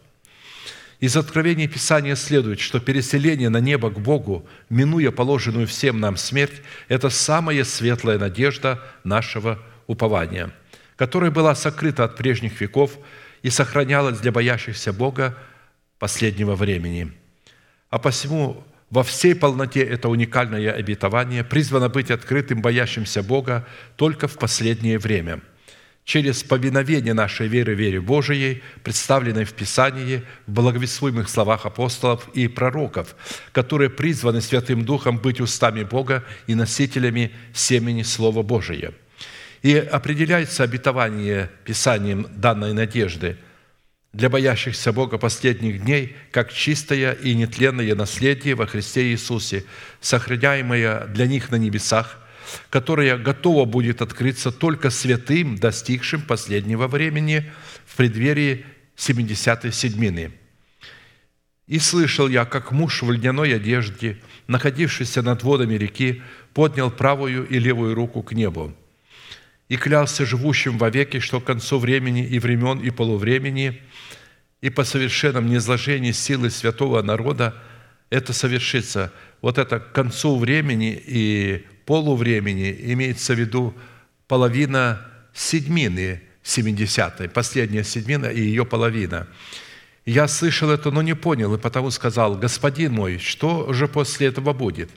Из 1.00 1.16
откровения 1.16 1.68
Писания 1.68 2.16
следует, 2.16 2.60
что 2.60 2.82
переселение 2.82 3.48
на 3.48 3.62
небо 3.62 3.90
к 3.90 4.00
Богу, 4.00 4.46
минуя 4.70 5.12
положенную 5.12 5.66
всем 5.66 6.02
нам 6.02 6.18
смерть, 6.18 6.62
это 6.90 7.10
самая 7.10 7.64
светлая 7.64 8.20
надежда 8.20 8.84
нашего 9.06 9.60
упования, 9.88 10.52
которая 10.98 11.32
была 11.32 11.56
сокрыта 11.56 12.04
от 12.04 12.18
прежних 12.18 12.60
веков 12.60 12.98
и 13.44 13.50
сохранялось 13.50 14.20
для 14.20 14.34
боящихся 14.34 14.92
Бога 14.92 15.38
последнего 16.00 16.56
времени. 16.56 17.14
А 17.90 17.98
посему 17.98 18.62
во 18.90 19.04
всей 19.04 19.36
полноте 19.36 19.82
это 19.82 20.10
уникальное 20.10 20.74
обетование 20.74 21.46
призвано 21.46 21.88
быть 21.88 22.12
открытым 22.12 22.62
боящимся 22.62 23.24
Бога 23.24 23.66
только 23.96 24.28
в 24.28 24.38
последнее 24.38 25.00
время– 25.00 25.40
через 26.10 26.42
повиновение 26.42 27.14
нашей 27.14 27.48
веры 27.48 27.76
вере 27.76 28.02
Божией, 28.02 28.64
представленной 28.84 29.46
в 29.46 29.54
Писании, 29.54 30.24
в 30.48 30.52
благовествуемых 30.52 31.30
словах 31.30 31.68
апостолов 31.68 32.28
и 32.34 32.48
пророков, 32.48 33.16
которые 33.52 33.92
призваны 33.92 34.42
Святым 34.42 34.84
Духом 34.84 35.20
быть 35.20 35.40
устами 35.40 35.84
Бога 35.84 36.24
и 36.48 36.56
носителями 36.56 37.32
семени 37.54 38.02
Слова 38.02 38.42
Божия. 38.42 38.94
И 39.62 39.76
определяется 39.76 40.64
обетование 40.64 41.52
Писанием 41.64 42.26
данной 42.36 42.74
надежды 42.74 43.38
для 44.12 44.32
боящихся 44.32 44.92
Бога 44.92 45.20
последних 45.20 45.84
дней 45.84 46.16
как 46.32 46.52
чистое 46.52 47.12
и 47.12 47.36
нетленное 47.36 47.94
наследие 47.94 48.56
во 48.56 48.66
Христе 48.66 49.12
Иисусе, 49.12 49.64
сохраняемое 50.02 51.06
для 51.06 51.28
них 51.28 51.52
на 51.52 51.58
небесах– 51.58 52.18
которая 52.70 53.18
готова 53.18 53.66
будет 53.66 54.02
открыться 54.02 54.52
только 54.52 54.90
святым, 54.90 55.56
достигшим 55.56 56.22
последнего 56.22 56.88
времени 56.88 57.52
в 57.86 57.96
преддверии 57.96 58.66
70-й 58.98 59.72
седьмины. 59.72 60.32
«И 61.68 61.80
слышал 61.80 62.28
я, 62.28 62.46
как 62.46 62.72
муж 62.72 63.04
в 63.04 63.12
льняной 63.12 63.56
одежде, 63.56 64.18
находившийся 64.48 65.22
над 65.22 65.44
водами 65.44 65.76
реки, 65.76 66.22
поднял 66.54 66.90
правую 66.90 67.48
и 67.48 67.60
левую 67.60 67.94
руку 67.94 68.24
к 68.24 68.34
небу 68.34 68.76
и 69.70 69.78
клялся 69.78 70.26
живущим 70.26 70.78
вовеки, 70.78 71.20
что 71.20 71.40
к 71.40 71.46
концу 71.46 71.78
времени 71.78 72.26
и 72.26 72.40
времен 72.40 72.80
и 72.80 72.90
полувремени 72.90 73.82
и 74.62 74.70
по 74.70 74.84
совершенном 74.84 75.48
низложении 75.48 76.12
силы 76.12 76.50
святого 76.50 77.02
народа 77.02 77.56
это 78.10 78.34
совершится. 78.34 79.14
Вот 79.42 79.58
это 79.58 79.80
к 79.80 79.94
концу 79.94 80.38
времени 80.38 81.02
и 81.06 81.66
полувремени 81.90 82.72
имеется 82.94 83.34
в 83.34 83.40
виду 83.40 83.74
половина 84.28 85.02
седьмины 85.34 86.22
70 86.44 87.34
последняя 87.34 87.84
седьмина 87.84 88.28
и 88.28 88.42
ее 88.42 88.64
половина. 88.64 89.26
Я 90.06 90.28
слышал 90.28 90.70
это, 90.70 90.92
но 90.92 91.02
не 91.02 91.16
понял, 91.16 91.56
и 91.56 91.58
потому 91.58 91.90
сказал, 91.90 92.38
«Господин 92.38 92.94
мой, 92.94 93.18
что 93.18 93.74
же 93.74 93.88
после 93.88 94.28
этого 94.28 94.54
будет?» 94.54 94.92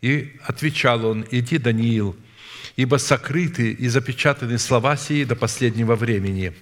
И 0.00 0.32
отвечал 0.42 1.04
он, 1.04 1.26
«Иди, 1.30 1.58
Даниил, 1.58 2.16
ибо 2.76 2.96
сокрыты 2.96 3.72
и 3.72 3.86
запечатаны 3.88 4.58
слова 4.58 4.96
сии 4.96 5.24
до 5.24 5.36
последнего 5.36 5.96
времени. 5.96 6.54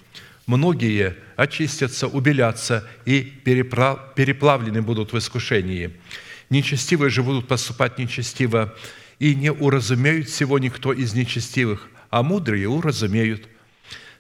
Многие 0.46 1.14
очистятся, 1.36 2.08
убелятся 2.08 2.82
и 3.04 3.22
переплавлены 3.22 4.82
будут 4.82 5.12
в 5.12 5.18
искушении. 5.18 5.92
Нечестивые 6.50 7.10
же 7.10 7.22
будут 7.22 7.46
поступать 7.46 7.98
нечестиво, 7.98 8.74
и 9.18 9.34
не 9.34 9.50
уразумеют 9.52 10.28
всего 10.28 10.58
никто 10.58 10.92
из 10.92 11.14
нечестивых, 11.14 11.88
а 12.10 12.22
мудрые 12.22 12.68
уразумеют. 12.68 13.48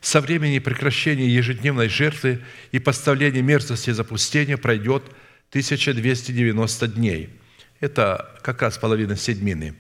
Со 0.00 0.20
времени 0.20 0.58
прекращения 0.58 1.28
ежедневной 1.28 1.88
жертвы 1.88 2.42
и 2.72 2.78
поставления 2.78 3.42
мерзости 3.42 3.90
и 3.90 3.94
запустения 3.94 4.56
пройдет 4.56 5.04
1290 5.50 6.88
дней. 6.88 7.30
Это 7.80 8.38
как 8.42 8.62
раз 8.62 8.76
половина 8.78 9.16
седьмины. 9.16 9.74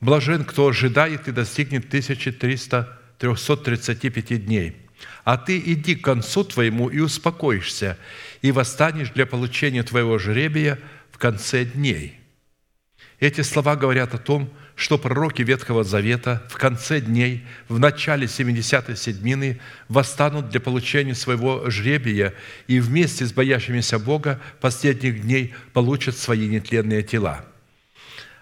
Блажен, 0.00 0.44
кто 0.44 0.68
ожидает 0.68 1.28
и 1.28 1.32
достигнет 1.32 1.86
1300 1.86 2.98
335 3.18 4.46
дней. 4.46 4.76
А 5.24 5.36
ты 5.36 5.58
иди 5.58 5.94
к 5.94 6.02
концу 6.02 6.42
твоему 6.42 6.88
и 6.88 6.98
успокоишься, 6.98 7.96
и 8.40 8.50
восстанешь 8.50 9.10
для 9.10 9.26
получения 9.26 9.84
твоего 9.84 10.18
жребия 10.18 10.78
в 11.12 11.18
конце 11.18 11.64
дней». 11.64 12.21
Эти 13.22 13.42
слова 13.42 13.76
говорят 13.76 14.14
о 14.14 14.18
том, 14.18 14.50
что 14.74 14.98
пророки 14.98 15.42
Ветхого 15.42 15.84
Завета 15.84 16.42
в 16.48 16.56
конце 16.56 17.00
дней, 17.00 17.46
в 17.68 17.78
начале 17.78 18.26
70-й 18.26 18.96
седьмины 18.96 19.60
восстанут 19.88 20.48
для 20.48 20.58
получения 20.58 21.14
своего 21.14 21.70
жребия 21.70 22.34
и 22.66 22.80
вместе 22.80 23.24
с 23.24 23.32
боящимися 23.32 24.00
Бога 24.00 24.40
последних 24.60 25.22
дней 25.22 25.54
получат 25.72 26.18
свои 26.18 26.48
нетленные 26.48 27.04
тела. 27.04 27.44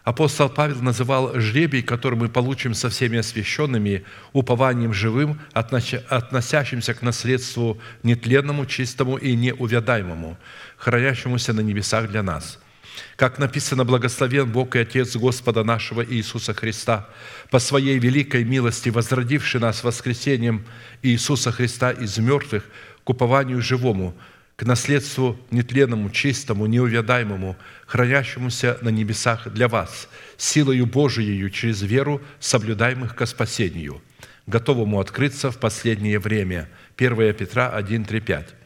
Апостол 0.02 0.48
Павел 0.48 0.80
называл 0.80 1.38
жребий, 1.38 1.82
который 1.82 2.18
мы 2.18 2.30
получим 2.30 2.72
со 2.72 2.88
всеми 2.88 3.18
освященными, 3.18 4.04
упованием 4.32 4.94
живым, 4.94 5.38
относящимся 5.52 6.94
к 6.94 7.02
наследству 7.02 7.78
нетленному, 8.02 8.64
чистому 8.64 9.18
и 9.18 9.36
неувядаемому, 9.36 10.38
хранящемуся 10.78 11.52
на 11.52 11.60
небесах 11.60 12.08
для 12.08 12.22
нас– 12.22 12.58
как 13.16 13.38
написано, 13.38 13.84
благословен 13.84 14.51
Бог 14.51 14.76
и 14.76 14.80
Отец 14.80 15.16
Господа 15.16 15.64
нашего 15.64 16.05
Иисуса 16.05 16.55
Христа, 16.55 17.09
по 17.51 17.59
Своей 17.59 17.99
великой 17.99 18.45
милости, 18.45 18.88
возродивший 18.88 19.61
нас 19.61 19.84
воскресением 19.84 20.64
Иисуса 21.03 21.53
Христа 21.53 21.91
из 21.91 22.18
мертвых 22.18 22.64
к 23.05 23.11
упованию 23.11 23.61
живому, 23.61 24.14
к 24.57 24.64
наследству 24.64 25.38
нетленному, 25.51 26.11
чистому, 26.11 26.66
неувядаемому, 26.66 27.57
хранящемуся 27.86 28.78
на 28.82 28.91
небесах 28.91 29.49
для 29.49 29.68
вас, 29.68 30.09
силою 30.36 30.86
Божией 30.86 31.51
через 31.51 31.82
веру, 31.82 32.20
соблюдаемых 32.41 33.14
ко 33.14 33.26
спасению, 33.26 34.03
готовому 34.47 35.01
открыться 35.01 35.51
в 35.51 35.59
последнее 35.59 36.18
время». 36.18 36.68
1 36.97 37.34
Петра 37.34 37.70
1, 37.70 38.05
3, 38.05 38.20
5. 38.20 38.59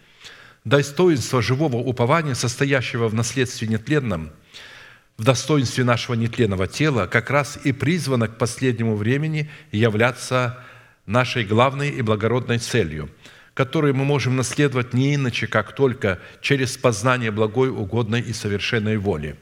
Достоинство 0.65 1.43
живого 1.43 1.77
упования, 1.77 2.35
состоящего 2.35 3.09
в 3.09 3.15
наследстве 3.15 3.69
нетленном– 3.69 4.33
в 5.17 5.25
достоинстве 5.25 5.85
нашего 5.85 6.15
нетленного 6.15 6.67
тела 6.67 7.07
как 7.07 7.31
раз 7.31 7.59
и 7.65 7.73
призвано 7.73 8.29
к 8.29 8.37
последнему 8.37 8.97
времени 8.97 9.51
являться 9.71 10.59
нашей 11.07 11.45
главной 11.45 11.91
и 11.91 12.03
благородной 12.03 12.59
целью, 12.59 13.11
которую 13.55 13.95
мы 13.95 14.05
можем 14.05 14.37
наследовать 14.37 14.93
не 14.93 15.15
иначе, 15.15 15.47
как 15.47 15.75
только 15.75 16.19
через 16.41 16.77
познание 16.77 17.31
благой, 17.31 17.69
угодной 17.69 18.21
и 18.21 18.33
совершенной 18.33 18.97
воли, 18.97 19.37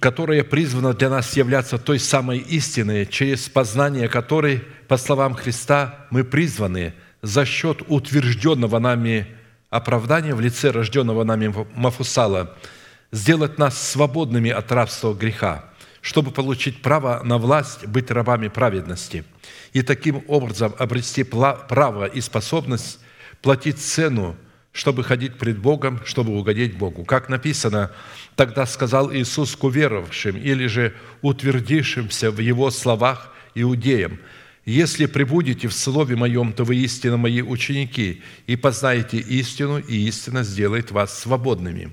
которая 0.00 0.42
призвана 0.42 0.92
для 0.92 1.08
нас 1.08 1.36
являться 1.36 1.78
той 1.78 2.00
самой 2.00 2.38
истиной, 2.38 3.06
через 3.06 3.48
познание 3.48 4.08
которой, 4.08 4.64
по 4.88 4.96
словам 4.96 5.34
Христа, 5.34 6.06
мы 6.10 6.24
призваны 6.24 6.94
за 7.22 7.44
счет 7.44 7.82
утвержденного 7.88 8.78
нами 8.78 9.26
оправдания 9.70 10.34
в 10.34 10.40
лице 10.40 10.70
рожденного 10.70 11.24
нами 11.24 11.54
Мафусала– 11.74 12.56
сделать 13.12 13.58
нас 13.58 13.80
свободными 13.80 14.50
от 14.50 14.70
рабства 14.72 15.14
греха, 15.14 15.64
чтобы 16.00 16.30
получить 16.30 16.82
право 16.82 17.22
на 17.24 17.38
власть 17.38 17.86
быть 17.86 18.10
рабами 18.10 18.48
праведности 18.48 19.24
и 19.72 19.82
таким 19.82 20.22
образом 20.28 20.74
обрести 20.78 21.24
право 21.24 22.06
и 22.06 22.20
способность 22.20 23.00
платить 23.42 23.78
цену, 23.78 24.36
чтобы 24.72 25.02
ходить 25.02 25.38
пред 25.38 25.58
Богом, 25.58 26.00
чтобы 26.04 26.36
угодить 26.36 26.76
Богу. 26.76 27.04
Как 27.04 27.28
написано, 27.28 27.90
тогда 28.36 28.66
сказал 28.66 29.12
Иисус 29.12 29.56
к 29.56 29.64
уверовавшим 29.64 30.36
или 30.36 30.66
же 30.66 30.94
утвердившимся 31.22 32.30
в 32.30 32.38
Его 32.38 32.70
словах 32.70 33.32
иудеям, 33.54 34.20
«Если 34.68 35.06
прибудете 35.06 35.66
в 35.66 35.72
Слове 35.72 36.14
Моем, 36.14 36.52
то 36.52 36.62
вы 36.62 36.76
истинно 36.76 37.16
Мои 37.16 37.40
ученики, 37.40 38.20
и 38.46 38.54
познаете 38.54 39.16
истину, 39.16 39.78
и 39.78 40.06
истина 40.06 40.42
сделает 40.42 40.90
вас 40.90 41.18
свободными». 41.18 41.90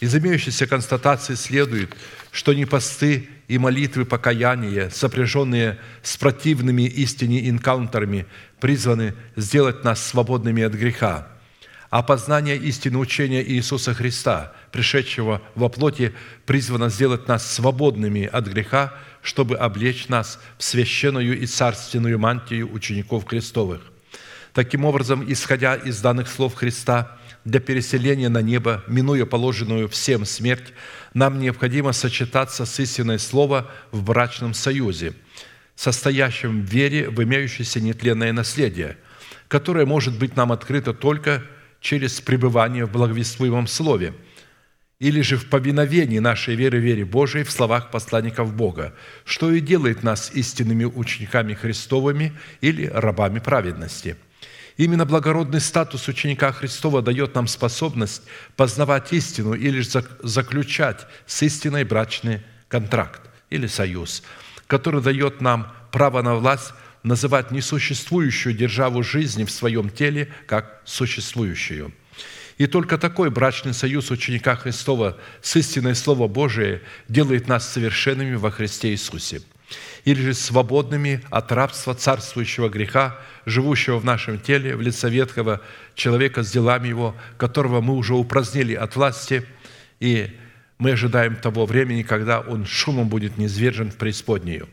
Из 0.00 0.14
имеющейся 0.14 0.66
констатации 0.66 1.36
следует, 1.36 1.96
что 2.30 2.52
не 2.52 2.66
посты 2.66 3.30
и 3.48 3.56
молитвы 3.56 4.04
покаяния, 4.04 4.90
сопряженные 4.90 5.78
с 6.02 6.18
противными 6.18 6.82
истине 6.82 7.48
инкаунтерами, 7.48 8.26
призваны 8.60 9.14
сделать 9.36 9.82
нас 9.82 10.06
свободными 10.06 10.62
от 10.64 10.74
греха, 10.74 11.28
а 11.88 12.02
познание 12.02 12.58
истины 12.58 12.98
учения 12.98 13.42
Иисуса 13.42 13.94
Христа, 13.94 14.52
пришедшего 14.72 15.42
во 15.54 15.68
плоти, 15.68 16.12
призвано 16.46 16.88
сделать 16.88 17.28
нас 17.28 17.48
свободными 17.50 18.24
от 18.24 18.46
греха, 18.46 18.94
чтобы 19.22 19.56
облечь 19.56 20.08
нас 20.08 20.40
в 20.58 20.64
священную 20.64 21.38
и 21.38 21.46
царственную 21.46 22.18
мантию 22.18 22.72
учеников 22.72 23.26
Христовых. 23.26 23.82
Таким 24.52 24.84
образом, 24.84 25.24
исходя 25.26 25.76
из 25.76 26.00
данных 26.00 26.28
слов 26.28 26.54
Христа– 26.54 27.18
для 27.44 27.60
переселения 27.60 28.28
на 28.28 28.40
небо, 28.40 28.84
минуя 28.86 29.26
положенную 29.26 29.88
всем 29.88 30.24
смерть, 30.24 30.72
нам 31.14 31.40
необходимо 31.40 31.92
сочетаться 31.92 32.64
с 32.64 32.78
истиной 32.78 33.18
Слова 33.18 33.70
в 33.90 34.02
брачном 34.02 34.54
союзе, 34.54 35.14
состоящем 35.74 36.62
в 36.62 36.68
вере 36.68 37.10
в 37.10 37.22
имеющееся 37.22 37.80
нетленное 37.80 38.32
наследие, 38.32 38.96
которое 39.48 39.86
может 39.86 40.18
быть 40.18 40.36
нам 40.36 40.52
открыто 40.52 40.92
только 40.92 41.42
через 41.80 42.20
пребывание 42.20 42.86
в 42.86 42.92
благовествуемом 42.92 43.66
Слове 43.66 44.14
или 45.02 45.20
же 45.20 45.36
в 45.36 45.48
повиновении 45.48 46.20
нашей 46.20 46.54
веры 46.54 46.78
вере 46.78 47.04
Божией 47.04 47.42
в 47.42 47.50
словах 47.50 47.90
посланников 47.90 48.54
Бога, 48.54 48.94
что 49.24 49.50
и 49.50 49.58
делает 49.58 50.04
нас 50.04 50.30
истинными 50.32 50.84
учениками 50.84 51.54
Христовыми 51.54 52.32
или 52.60 52.86
рабами 52.86 53.40
праведности– 53.40 54.16
Именно 54.78 55.04
благородный 55.04 55.60
статус 55.60 56.08
ученика 56.08 56.50
Христова 56.50 57.02
дает 57.02 57.34
нам 57.34 57.46
способность 57.46 58.22
познавать 58.56 59.12
истину 59.12 59.52
или 59.52 59.82
заключать 60.22 61.06
с 61.26 61.42
истиной 61.42 61.84
брачный 61.84 62.40
контракт 62.68 63.20
или 63.50 63.66
союз, 63.66 64.22
который 64.66 65.02
дает 65.02 65.42
нам 65.42 65.70
право 65.92 66.22
на 66.22 66.36
власть 66.36 66.72
называть 67.02 67.50
несуществующую 67.50 68.54
державу 68.54 69.02
жизни 69.02 69.44
в 69.44 69.50
своем 69.50 69.90
теле 69.90 70.32
как 70.46 70.80
существующую. 70.86 71.92
И 72.58 72.66
только 72.66 72.98
такой 72.98 73.30
брачный 73.30 73.74
союз 73.74 74.10
ученика 74.10 74.56
Христова 74.56 75.18
с 75.40 75.56
истинной 75.56 75.94
Слово 75.94 76.28
Божие 76.28 76.82
делает 77.08 77.48
нас 77.48 77.68
совершенными 77.68 78.34
во 78.34 78.50
Христе 78.50 78.90
Иисусе– 78.90 79.42
или 80.04 80.20
же 80.20 80.34
свободными 80.34 81.22
от 81.30 81.52
рабства 81.52 81.94
царствующего 81.94 82.68
греха, 82.68 83.18
живущего 83.46 83.98
в 83.98 84.04
нашем 84.04 84.38
теле, 84.38 84.76
в 84.76 84.80
лице 84.80 85.08
ветхого 85.08 85.60
человека 85.94 86.42
с 86.42 86.50
делами 86.50 86.88
его, 86.88 87.14
которого 87.38 87.80
мы 87.80 87.94
уже 87.94 88.14
упразднили 88.14 88.74
от 88.74 88.96
власти, 88.96 89.46
и 90.00 90.36
мы 90.78 90.92
ожидаем 90.92 91.36
того 91.36 91.66
времени, 91.66 92.02
когда 92.02 92.40
он 92.40 92.66
шумом 92.66 93.08
будет 93.08 93.38
низвержен 93.38 93.90
в 93.90 93.96
преисподнюю. 93.96 94.68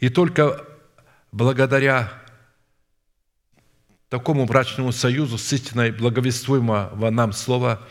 И 0.00 0.08
только 0.08 0.64
благодаря 1.32 2.12
такому 4.08 4.46
брачному 4.46 4.92
союзу 4.92 5.38
с 5.38 5.52
истиной 5.52 5.90
благовествуемого 5.92 7.10
нам 7.10 7.32
слова– 7.32 7.80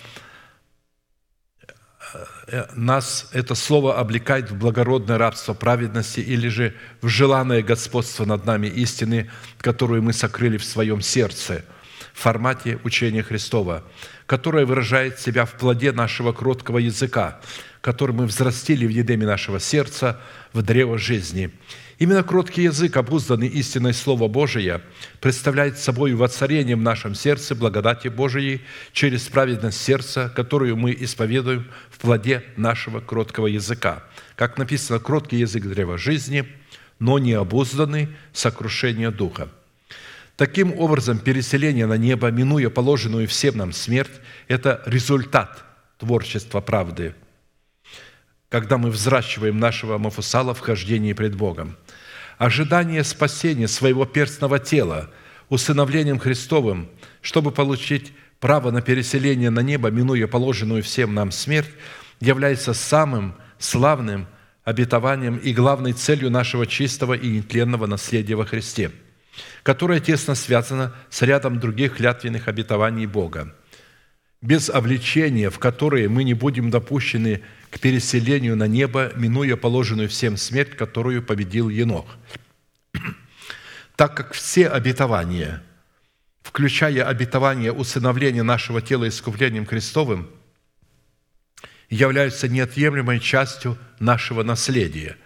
Э, 2.47 2.65
нас 2.75 3.29
это 3.33 3.55
слово 3.55 3.99
облекает 3.99 4.49
в 4.49 4.57
благородное 4.57 5.17
рабство 5.17 5.53
праведности 5.53 6.21
или 6.21 6.47
же 6.47 6.73
в 7.01 7.07
желанное 7.07 7.61
господство 7.61 8.25
над 8.25 8.45
нами 8.45 8.67
истины, 8.67 9.29
которую 9.59 10.01
мы 10.01 10.13
сокрыли 10.13 10.57
в 10.57 10.63
своем 10.63 11.01
сердце 11.01 11.65
в 12.13 12.19
формате 12.19 12.79
учения 12.83 13.21
Христова, 13.21 13.83
которое 14.25 14.65
выражает 14.65 15.19
себя 15.19 15.45
в 15.45 15.53
плоде 15.53 15.91
нашего 15.91 16.31
кроткого 16.31 16.77
языка, 16.79 17.39
который 17.81 18.15
мы 18.15 18.25
взрастили 18.25 18.87
в 18.87 18.89
едеме 18.89 19.25
нашего 19.25 19.59
сердца, 19.59 20.19
в 20.53 20.61
древо 20.61 20.97
жизни– 20.97 21.51
Именно 21.99 22.21
кроткий 22.21 22.61
язык, 22.61 22.95
обузданный 22.95 23.47
истинной 23.47 23.93
Слова 23.93 24.27
Божия, 24.27 24.81
представляет 25.19 25.79
собой 25.79 26.13
воцарение 26.13 26.75
в 26.75 26.81
нашем 26.81 27.15
сердце 27.15 27.55
благодати 27.55 28.07
Божией 28.07 28.61
через 28.91 29.23
праведность 29.23 29.81
сердца, 29.81 30.31
которую 30.35 30.77
мы 30.77 30.95
исповедуем 30.99 31.67
в 31.89 31.97
плоде 31.97 32.43
нашего 32.55 32.99
кроткого 32.99 33.47
языка. 33.47 34.03
Как 34.35 34.59
написано, 34.59 34.99
кроткий 34.99 35.37
язык 35.37 35.63
древа 35.63 35.97
жизни, 35.97 36.47
но 36.99 37.17
не 37.17 37.33
обузданный 37.33 38.09
сокрушение 38.31 39.09
духа. 39.09 39.49
Таким 40.35 40.77
образом, 40.79 41.17
переселение 41.17 41.87
на 41.87 41.97
небо, 41.97 42.29
минуя 42.29 42.69
положенную 42.69 43.27
всем 43.27 43.57
нам 43.57 43.73
смерть, 43.73 44.21
это 44.47 44.83
результат 44.85 45.63
творчества 45.97 46.61
правды, 46.61 47.15
когда 48.49 48.77
мы 48.77 48.89
взращиваем 48.89 49.59
нашего 49.59 49.97
Мафусала 49.97 50.53
в 50.53 50.59
хождении 50.59 51.13
пред 51.13 51.35
Богом– 51.35 51.77
ожидание 52.37 53.03
спасения 53.03 53.67
своего 53.67 54.05
перстного 54.05 54.59
тела 54.59 55.09
усыновлением 55.49 56.19
Христовым, 56.19 56.89
чтобы 57.21 57.51
получить 57.51 58.13
право 58.39 58.71
на 58.71 58.81
переселение 58.81 59.49
на 59.49 59.61
небо, 59.61 59.89
минуя 59.89 60.27
положенную 60.27 60.83
всем 60.83 61.13
нам 61.13 61.31
смерть, 61.31 61.69
является 62.19 62.73
самым 62.73 63.35
славным 63.57 64.27
обетованием 64.63 65.37
и 65.37 65.53
главной 65.53 65.93
целью 65.93 66.29
нашего 66.29 66.67
чистого 66.67 67.13
и 67.13 67.27
нетленного 67.29 67.85
наследия 67.85 68.35
во 68.35 68.45
Христе, 68.45 68.91
которое 69.63 69.99
тесно 69.99 70.35
связано 70.35 70.93
с 71.09 71.21
рядом 71.21 71.59
других 71.59 71.95
клятвенных 71.95 72.47
обетований 72.47 73.05
Бога. 73.05 73.55
Без 74.41 74.69
обличения, 74.69 75.49
в 75.49 75.57
которые 75.57 76.09
мы 76.09 76.23
не 76.23 76.35
будем 76.35 76.69
допущены 76.69 77.41
к 77.69 77.79
переселению 77.79 78.55
на 78.55 78.67
небо, 78.67 79.11
минуя 79.15 79.55
положенную 79.55 80.09
всем 80.09 80.37
смерть, 80.37 80.75
которую 80.75 81.21
победил 81.23 81.69
Енох. 81.69 82.05
Так 83.95 84.15
как 84.15 84.33
все 84.33 84.67
обетования, 84.67 85.63
включая 86.41 87.03
обетование 87.05 87.73
усыновления 87.73 88.43
нашего 88.43 88.81
тела 88.81 89.07
искуплением 89.07 89.65
Христовым, 89.65 90.29
являются 91.89 92.47
неотъемлемой 92.47 93.19
частью 93.19 93.77
нашего 93.99 94.43
наследия, 94.43 95.17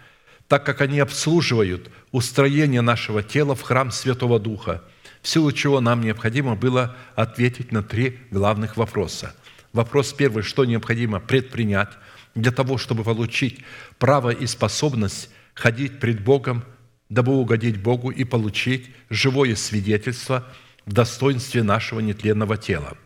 так 0.48 0.64
как 0.64 0.80
они 0.80 1.00
обслуживают 1.00 1.90
устроение 2.12 2.80
нашего 2.80 3.22
тела 3.22 3.54
в 3.54 3.62
храм 3.62 3.90
Святого 3.90 4.38
Духа, 4.38 4.82
в 5.22 5.28
силу 5.28 5.52
чего 5.52 5.80
нам 5.80 6.00
необходимо 6.00 6.56
было 6.56 6.96
ответить 7.14 7.72
на 7.72 7.82
три 7.82 8.18
главных 8.30 8.76
вопроса. 8.76 9.34
Вопрос 9.72 10.12
первый, 10.12 10.42
что 10.42 10.64
необходимо 10.64 11.20
предпринять– 11.20 11.90
для 12.34 12.52
того, 12.52 12.78
чтобы 12.78 13.04
получить 13.04 13.60
право 13.98 14.30
и 14.30 14.46
способность 14.46 15.30
ходить 15.54 16.00
пред 16.00 16.22
Богом, 16.22 16.64
дабы 17.08 17.34
угодить 17.36 17.80
Богу 17.80 18.10
и 18.10 18.24
получить 18.24 18.90
живое 19.10 19.54
свидетельство 19.54 20.46
в 20.86 20.92
достоинстве 20.92 21.62
нашего 21.62 22.00
нетленного 22.00 22.56
тела. 22.56 22.96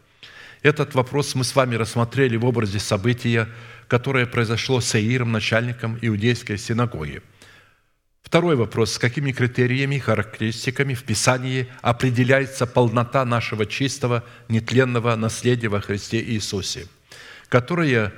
Этот 0.62 0.94
вопрос 0.94 1.34
мы 1.34 1.44
с 1.44 1.54
вами 1.54 1.74
рассмотрели 1.74 2.36
в 2.36 2.44
образе 2.44 2.78
события, 2.78 3.48
которое 3.88 4.26
произошло 4.26 4.80
с 4.80 4.94
Аиром, 4.94 5.32
начальником 5.32 5.98
иудейской 6.00 6.58
синагоги. 6.58 7.22
Второй 8.22 8.56
вопрос. 8.56 8.94
С 8.94 8.98
какими 8.98 9.30
критериями, 9.30 9.98
характеристиками 9.98 10.94
в 10.94 11.04
Писании 11.04 11.68
определяется 11.82 12.66
полнота 12.66 13.24
нашего 13.24 13.66
чистого, 13.66 14.24
нетленного 14.48 15.14
наследия 15.14 15.68
во 15.68 15.80
Христе 15.80 16.20
Иисусе, 16.20 16.88
которое 17.48 18.12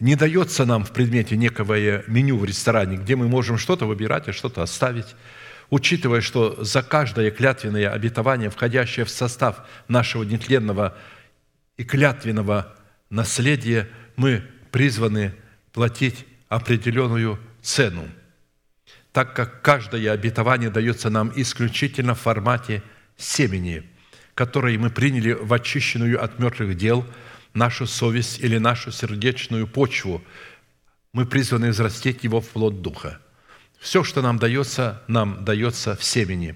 не 0.00 0.16
дается 0.16 0.64
нам 0.64 0.84
в 0.84 0.92
предмете 0.92 1.36
некое 1.36 2.02
меню 2.06 2.38
в 2.38 2.44
ресторане, 2.44 2.96
где 2.96 3.16
мы 3.16 3.28
можем 3.28 3.58
что-то 3.58 3.84
выбирать, 3.86 4.28
а 4.28 4.32
что-то 4.32 4.62
оставить, 4.62 5.14
учитывая, 5.68 6.22
что 6.22 6.64
за 6.64 6.82
каждое 6.82 7.30
клятвенное 7.30 7.90
обетование, 7.90 8.50
входящее 8.50 9.04
в 9.04 9.10
состав 9.10 9.66
нашего 9.88 10.22
нетленного 10.24 10.96
и 11.76 11.84
клятвенного 11.84 12.74
наследия, 13.10 13.88
мы 14.16 14.42
призваны 14.72 15.34
платить 15.72 16.26
определенную 16.48 17.38
цену, 17.60 18.08
так 19.12 19.36
как 19.36 19.60
каждое 19.60 20.12
обетование 20.12 20.70
дается 20.70 21.10
нам 21.10 21.30
исключительно 21.36 22.14
в 22.14 22.20
формате 22.20 22.82
семени, 23.18 23.82
которое 24.34 24.78
мы 24.78 24.88
приняли 24.88 25.32
в 25.32 25.52
очищенную 25.52 26.24
от 26.24 26.38
мертвых 26.38 26.74
дел– 26.74 27.04
нашу 27.54 27.86
совесть 27.86 28.40
или 28.40 28.58
нашу 28.58 28.92
сердечную 28.92 29.66
почву. 29.66 30.22
Мы 31.12 31.26
призваны 31.26 31.70
взрастить 31.70 32.24
его 32.24 32.40
в 32.40 32.48
плод 32.48 32.82
Духа. 32.82 33.20
Все, 33.78 34.04
что 34.04 34.22
нам 34.22 34.38
дается, 34.38 35.02
нам 35.08 35.44
дается 35.44 35.96
в 35.96 36.04
семени. 36.04 36.54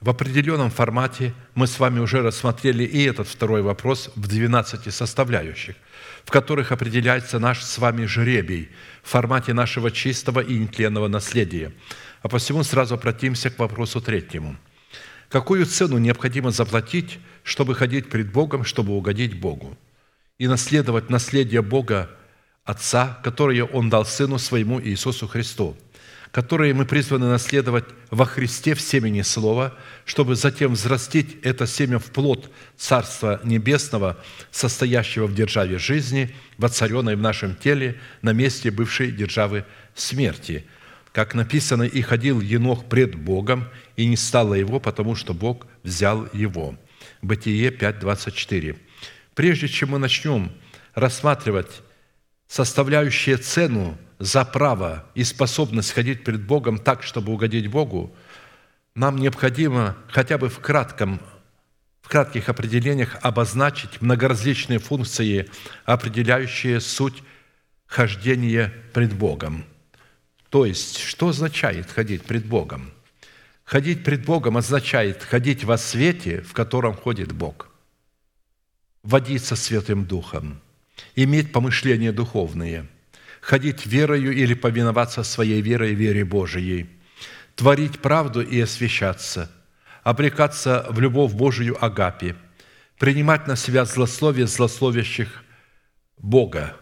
В 0.00 0.10
определенном 0.10 0.70
формате 0.70 1.32
мы 1.54 1.66
с 1.66 1.78
вами 1.78 2.00
уже 2.00 2.22
рассмотрели 2.22 2.82
и 2.82 3.04
этот 3.04 3.28
второй 3.28 3.62
вопрос 3.62 4.10
в 4.16 4.26
12 4.26 4.92
составляющих, 4.92 5.76
в 6.24 6.30
которых 6.30 6.72
определяется 6.72 7.38
наш 7.38 7.62
с 7.62 7.78
вами 7.78 8.04
жребий 8.06 8.68
в 9.02 9.10
формате 9.10 9.54
нашего 9.54 9.90
чистого 9.90 10.40
и 10.40 10.58
нетленного 10.58 11.08
наследия. 11.08 11.72
А 12.20 12.28
посему 12.28 12.64
сразу 12.64 12.94
обратимся 12.94 13.50
к 13.50 13.58
вопросу 13.58 14.00
третьему. 14.00 14.56
Какую 15.28 15.66
цену 15.66 15.98
необходимо 15.98 16.50
заплатить, 16.50 17.18
чтобы 17.44 17.74
ходить 17.74 18.10
пред 18.10 18.30
Богом, 18.32 18.64
чтобы 18.64 18.92
угодить 18.92 19.40
Богу? 19.40 19.78
И 20.38 20.46
наследовать 20.46 21.10
наследие 21.10 21.62
Бога 21.62 22.10
Отца, 22.64 23.18
которое 23.24 23.64
Он 23.64 23.90
дал 23.90 24.04
Сыну 24.04 24.38
Своему 24.38 24.80
Иисусу 24.80 25.26
Христу, 25.26 25.76
которые 26.30 26.74
мы 26.74 26.86
призваны 26.86 27.26
наследовать 27.26 27.84
во 28.10 28.24
Христе 28.24 28.74
в 28.74 28.80
семени 28.80 29.22
Слова, 29.22 29.76
чтобы 30.04 30.36
затем 30.36 30.72
взрастить 30.72 31.36
это 31.42 31.66
семя 31.66 31.98
в 31.98 32.06
плод 32.06 32.50
Царства 32.76 33.40
Небесного, 33.44 34.22
состоящего 34.50 35.26
в 35.26 35.34
державе 35.34 35.78
жизни, 35.78 36.34
воцаренной 36.56 37.16
в 37.16 37.20
нашем 37.20 37.54
теле 37.54 38.00
на 38.22 38.32
месте 38.32 38.70
бывшей 38.70 39.10
державы 39.10 39.64
смерти. 39.94 40.64
Как 41.12 41.34
написано, 41.34 41.82
«И 41.82 42.00
ходил 42.00 42.40
Енох 42.40 42.86
пред 42.86 43.16
Богом, 43.16 43.68
и 43.96 44.06
не 44.06 44.16
стало 44.16 44.54
его, 44.54 44.80
потому 44.80 45.14
что 45.14 45.34
Бог 45.34 45.66
взял 45.82 46.26
его». 46.32 46.76
Бытие 47.20 47.70
5, 47.70 47.98
24. 47.98 48.76
Прежде 49.34 49.68
чем 49.68 49.90
мы 49.90 49.98
начнем 49.98 50.52
рассматривать 50.94 51.82
составляющие 52.48 53.38
цену 53.38 53.96
за 54.18 54.44
право 54.44 55.06
и 55.14 55.24
способность 55.24 55.92
ходить 55.92 56.22
перед 56.22 56.42
Богом 56.42 56.78
так, 56.78 57.02
чтобы 57.02 57.32
угодить 57.32 57.68
Богу, 57.68 58.14
нам 58.94 59.16
необходимо 59.16 59.96
хотя 60.08 60.36
бы 60.36 60.50
в, 60.50 60.58
кратком, 60.58 61.20
в 62.02 62.08
кратких 62.08 62.50
определениях 62.50 63.16
обозначить 63.22 64.02
многоразличные 64.02 64.78
функции, 64.78 65.48
определяющие 65.86 66.78
суть 66.80 67.22
хождения 67.86 68.72
пред 68.92 69.14
Богом. 69.14 69.64
То 70.50 70.66
есть, 70.66 70.98
что 70.98 71.28
означает 71.28 71.90
ходить 71.90 72.24
пред 72.24 72.44
Богом? 72.44 72.92
Ходить 73.64 74.04
пред 74.04 74.26
Богом 74.26 74.58
означает 74.58 75.22
ходить 75.22 75.64
во 75.64 75.78
свете, 75.78 76.42
в 76.42 76.52
котором 76.52 76.94
ходит 76.94 77.32
Бог. 77.32 77.71
Водиться 79.02 79.56
Святым 79.56 80.04
Духом, 80.04 80.60
иметь 81.16 81.50
помышления 81.50 82.12
духовные, 82.12 82.86
ходить 83.40 83.84
верою 83.84 84.32
или 84.32 84.54
повиноваться 84.54 85.24
своей 85.24 85.60
верой, 85.60 85.94
вере 85.94 86.24
Божией, 86.24 86.86
творить 87.56 87.98
правду 87.98 88.40
и 88.42 88.60
освящаться, 88.60 89.50
обрекаться 90.04 90.86
в 90.88 91.00
любовь 91.00 91.32
Божию 91.32 91.84
Агапи, 91.84 92.36
принимать 92.96 93.48
на 93.48 93.56
себя 93.56 93.86
злословие 93.86 94.46
злословящих 94.46 95.42
Бога, 96.18 96.76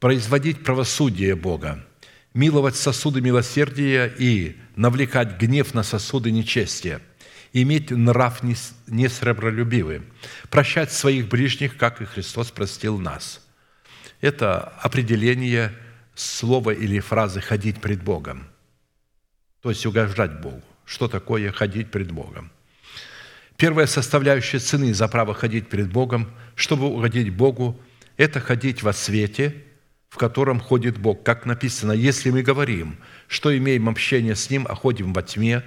производить 0.00 0.64
правосудие 0.64 1.36
Бога, 1.36 1.86
миловать 2.34 2.74
сосуды 2.74 3.20
милосердия 3.20 4.12
и 4.18 4.56
навлекать 4.74 5.38
гнев 5.38 5.72
на 5.72 5.84
сосуды 5.84 6.32
нечестия, 6.32 7.00
иметь 7.54 7.90
нрав 7.90 8.42
несребролюбивый, 8.42 10.02
прощать 10.50 10.92
своих 10.92 11.28
ближних, 11.28 11.78
как 11.78 12.02
и 12.02 12.04
Христос 12.04 12.50
простил 12.50 12.98
нас. 12.98 13.40
Это 14.20 14.60
определение 14.80 15.72
слова 16.14 16.72
или 16.72 16.98
фразы 17.00 17.40
«ходить 17.40 17.80
пред 17.80 18.02
Богом», 18.02 18.48
то 19.62 19.70
есть 19.70 19.86
угождать 19.86 20.40
Богу. 20.40 20.62
Что 20.84 21.08
такое 21.08 21.50
ходить 21.52 21.90
пред 21.90 22.12
Богом? 22.12 22.50
Первая 23.56 23.86
составляющая 23.86 24.58
цены 24.58 24.92
за 24.92 25.08
право 25.08 25.32
ходить 25.32 25.68
перед 25.68 25.90
Богом, 25.90 26.30
чтобы 26.56 26.86
угодить 26.86 27.30
Богу, 27.30 27.80
это 28.16 28.40
ходить 28.40 28.82
во 28.82 28.92
свете– 28.92 29.62
в 30.14 30.16
котором 30.16 30.60
ходит 30.60 30.96
Бог. 30.96 31.24
Как 31.24 31.44
написано, 31.44 31.90
если 31.90 32.30
мы 32.30 32.42
говорим, 32.42 32.98
что 33.26 33.56
имеем 33.58 33.88
общение 33.88 34.36
с 34.36 34.48
Ним, 34.48 34.64
а 34.70 34.76
ходим 34.76 35.12
во 35.12 35.24
тьме, 35.24 35.64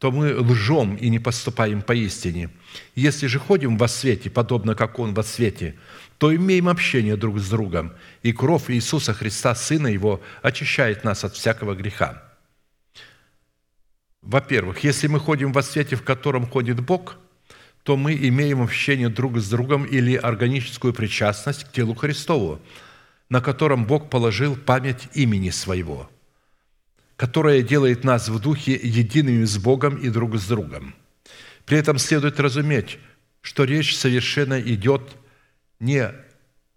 то 0.00 0.10
мы 0.10 0.34
лжем 0.36 0.96
и 0.96 1.08
не 1.08 1.20
поступаем 1.20 1.82
поистине. 1.82 2.50
Если 2.96 3.28
же 3.28 3.38
ходим 3.38 3.78
во 3.78 3.86
свете, 3.86 4.30
подобно 4.30 4.74
как 4.74 4.98
Он 4.98 5.14
во 5.14 5.22
свете, 5.22 5.76
то 6.18 6.34
имеем 6.34 6.68
общение 6.68 7.16
друг 7.16 7.38
с 7.38 7.48
другом, 7.48 7.92
и 8.22 8.32
кровь 8.32 8.70
Иисуса 8.70 9.14
Христа, 9.14 9.54
Сына 9.54 9.86
Его, 9.86 10.20
очищает 10.42 11.04
нас 11.04 11.22
от 11.22 11.34
всякого 11.34 11.76
греха. 11.76 12.24
Во-первых, 14.22 14.82
если 14.82 15.06
мы 15.06 15.20
ходим 15.20 15.52
во 15.52 15.62
свете, 15.62 15.94
в 15.94 16.02
котором 16.02 16.46
ходит 16.46 16.80
Бог, 16.80 17.16
то 17.84 17.96
мы 17.96 18.14
имеем 18.14 18.60
общение 18.60 19.08
друг 19.08 19.38
с 19.38 19.48
другом 19.48 19.84
или 19.84 20.16
органическую 20.16 20.92
причастность 20.92 21.64
к 21.64 21.72
телу 21.72 21.94
Христову– 21.94 22.60
на 23.30 23.40
котором 23.40 23.86
Бог 23.86 24.10
положил 24.10 24.56
память 24.56 25.08
имени 25.14 25.50
Своего, 25.50 26.10
которая 27.20 27.60
делает 27.60 28.02
нас 28.02 28.30
в 28.30 28.38
духе 28.38 28.80
едиными 28.82 29.44
с 29.44 29.58
Богом 29.58 29.96
и 29.96 30.08
друг 30.08 30.38
с 30.38 30.46
другом. 30.46 30.94
При 31.66 31.76
этом 31.76 31.98
следует 31.98 32.40
разуметь, 32.40 32.98
что 33.42 33.64
речь 33.64 33.94
совершенно 33.94 34.58
идет 34.58 35.02
не 35.80 36.02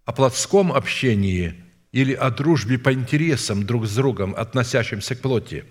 о 0.04 0.12
плотском 0.12 0.74
общении 0.74 1.64
или 1.94 2.12
о 2.12 2.30
дружбе 2.30 2.78
по 2.78 2.92
интересам 2.92 3.66
друг 3.66 3.88
с 3.88 3.96
другом, 3.96 4.36
относящимся 4.36 5.16
к 5.16 5.22
плоти. 5.22 5.64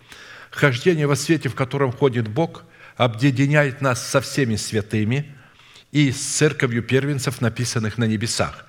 Хождение 0.51 1.07
во 1.07 1.17
свете, 1.17 1.51
в 1.51 1.55
котором 1.55 1.93
ходит 1.93 2.29
Бог, 2.29 2.65
объединяет 2.97 3.83
нас 3.83 4.03
со 4.03 4.23
всеми 4.23 4.57
святыми 4.57 5.37
и 5.91 6.11
с 6.11 6.17
церковью 6.17 6.83
первенцев, 6.83 7.43
написанных 7.43 7.99
на 7.99 8.05
небесах. 8.05 8.65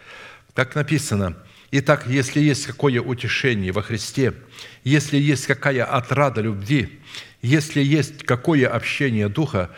Как 0.54 0.76
написано– 0.76 1.38
Итак, 1.76 2.06
если 2.06 2.40
есть 2.40 2.68
какое 2.68 3.02
утешение 3.02 3.72
во 3.72 3.82
Христе, 3.82 4.36
если 4.84 5.18
есть 5.18 5.48
какая 5.48 5.84
отрада 5.84 6.40
любви, 6.40 7.00
если 7.42 7.82
есть 7.82 8.22
какое 8.22 8.68
общение 8.68 9.28
Духа, 9.28 9.72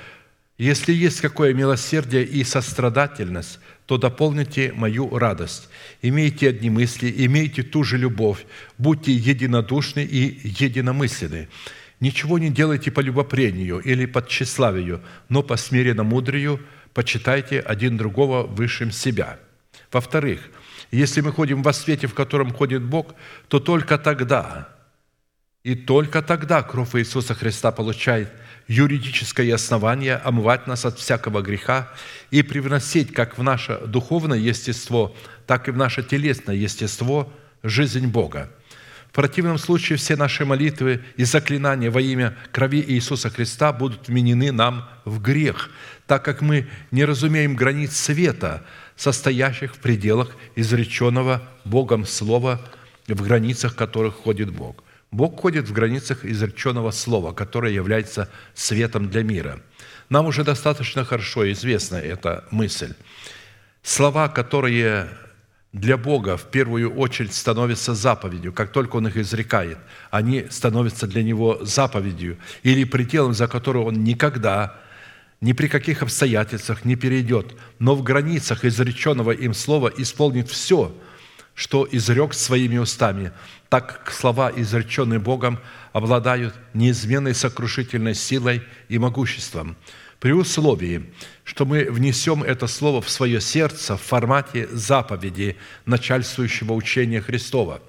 если 0.58 0.92
есть 0.92 1.22
какое 1.22 1.54
милосердие 1.54 2.26
и 2.26 2.44
сострадательность, 2.44 3.60
то 3.86 3.98
дополните 3.98 4.74
мою 4.74 5.18
радость. 5.18 5.70
Имейте 6.02 6.50
одни 6.50 6.70
мысли, 6.70 7.14
имейте 7.16 7.64
ту 7.64 7.86
же 7.86 7.98
любовь, 7.98 8.46
будьте 8.78 9.14
единодушны 9.14 10.04
и 10.04 10.42
единомысленны. 10.44 11.48
Ничего 12.02 12.38
не 12.38 12.50
делайте 12.50 12.92
по 12.92 13.00
любопрению 13.00 13.80
или 13.80 14.06
по 14.06 14.22
тщеславию, 14.22 15.02
но 15.30 15.44
по 15.44 15.56
смиренно 15.56 16.04
мудрию 16.04 16.60
почитайте 16.94 17.62
один 17.62 17.96
другого 17.96 18.46
высшим 18.46 18.92
себя. 18.92 19.40
Во-вторых, 19.94 20.42
если 20.92 21.22
мы 21.22 21.32
ходим 21.32 21.64
во 21.64 21.74
свете, 21.74 22.08
в 22.08 22.14
котором 22.14 22.54
ходит 22.54 22.84
Бог, 22.84 23.16
то 23.48 23.60
только 23.60 23.98
тогда, 23.98 24.70
и 25.66 25.74
только 25.74 26.22
тогда 26.22 26.62
кровь 26.62 26.96
Иисуса 26.96 27.34
Христа 27.34 27.72
получает 27.72 28.32
юридическое 28.68 29.54
основание 29.54 30.18
омывать 30.18 30.68
нас 30.68 30.86
от 30.86 31.00
всякого 31.00 31.42
греха 31.42 31.92
и 32.30 32.44
привносить 32.44 33.12
как 33.14 33.38
в 33.38 33.44
наше 33.44 33.80
духовное 33.88 34.38
естество, 34.38 35.16
так 35.48 35.68
и 35.68 35.72
в 35.72 35.78
наше 35.78 36.04
телесное 36.04 36.56
естество 36.56 37.34
жизнь 37.64 38.06
Бога. 38.08 38.52
В 39.10 39.16
противном 39.16 39.58
случае 39.58 39.98
все 39.98 40.16
наши 40.16 40.46
молитвы 40.46 41.02
и 41.16 41.24
заклинания 41.24 41.90
во 41.90 42.02
имя 42.02 42.38
крови 42.52 42.84
Иисуса 42.88 43.32
Христа 43.32 43.74
будут 43.74 44.08
вменены 44.08 44.52
нам 44.52 44.88
в 45.04 45.20
грех, 45.20 45.72
так 46.06 46.24
как 46.24 46.42
мы 46.42 46.68
не 46.92 47.06
разумеем 47.06 47.56
границ 47.56 47.96
света– 47.96 48.64
состоящих 48.96 49.76
в 49.76 49.80
пределах 49.80 50.36
изреченного 50.56 51.42
Богом 51.64 52.06
Слова, 52.06 52.62
в 53.08 53.22
границах 53.22 53.76
которых 53.76 54.16
ходит 54.16 54.52
Бог. 54.52 54.84
Бог 55.12 55.40
ходит 55.40 55.68
в 55.68 55.74
границах 55.74 56.26
изреченного 56.26 56.92
Слова, 56.92 57.34
которое 57.34 57.72
является 57.72 58.30
светом 58.54 59.10
для 59.10 59.24
мира. 59.24 59.62
Нам 60.10 60.26
уже 60.28 60.44
достаточно 60.44 61.06
хорошо 61.06 61.52
известна 61.52 61.96
эта 61.96 62.46
мысль. 62.52 62.94
Слова, 63.82 64.28
которые 64.28 65.10
для 65.72 65.98
Бога 65.98 66.38
в 66.38 66.46
первую 66.46 66.96
очередь 66.96 67.34
становятся 67.34 67.94
заповедью. 67.94 68.54
Как 68.54 68.72
только 68.72 68.96
Он 68.96 69.08
их 69.08 69.18
изрекает, 69.18 69.78
они 70.10 70.48
становятся 70.50 71.06
для 71.06 71.22
Него 71.22 71.60
заповедью 71.62 72.38
или 72.64 72.86
пределом, 72.86 73.34
за 73.34 73.48
который 73.48 73.82
Он 73.82 74.04
никогда 74.04 74.80
ни 75.42 75.54
при 75.54 75.68
каких 75.68 76.02
обстоятельствах 76.02 76.86
не 76.86 76.96
перейдет, 76.96 77.56
но 77.80 77.96
в 77.96 78.04
границах 78.04 78.66
изреченного 78.66 79.32
им 79.32 79.54
слова 79.54 79.92
исполнит 79.96 80.50
все, 80.50 80.96
что 81.54 81.88
изрек 81.90 82.34
своими 82.34 82.78
устами, 82.78 83.32
так 83.70 83.88
как 83.88 84.14
слова, 84.14 84.52
изреченные 84.56 85.20
Богом, 85.20 85.60
обладают 85.94 86.54
неизменной 86.74 87.34
сокрушительной 87.34 88.14
силой 88.14 88.62
и 88.90 89.00
могуществом. 89.00 89.78
При 90.20 90.32
условии, 90.32 91.14
что 91.44 91.66
мы 91.66 91.86
внесем 91.86 92.44
это 92.44 92.68
слово 92.68 93.02
в 93.02 93.10
свое 93.10 93.40
сердце 93.40 93.96
в 93.96 94.02
формате 94.02 94.68
заповеди 94.72 95.58
начальствующего 95.86 96.74
учения 96.74 97.22
Христова, 97.22 97.82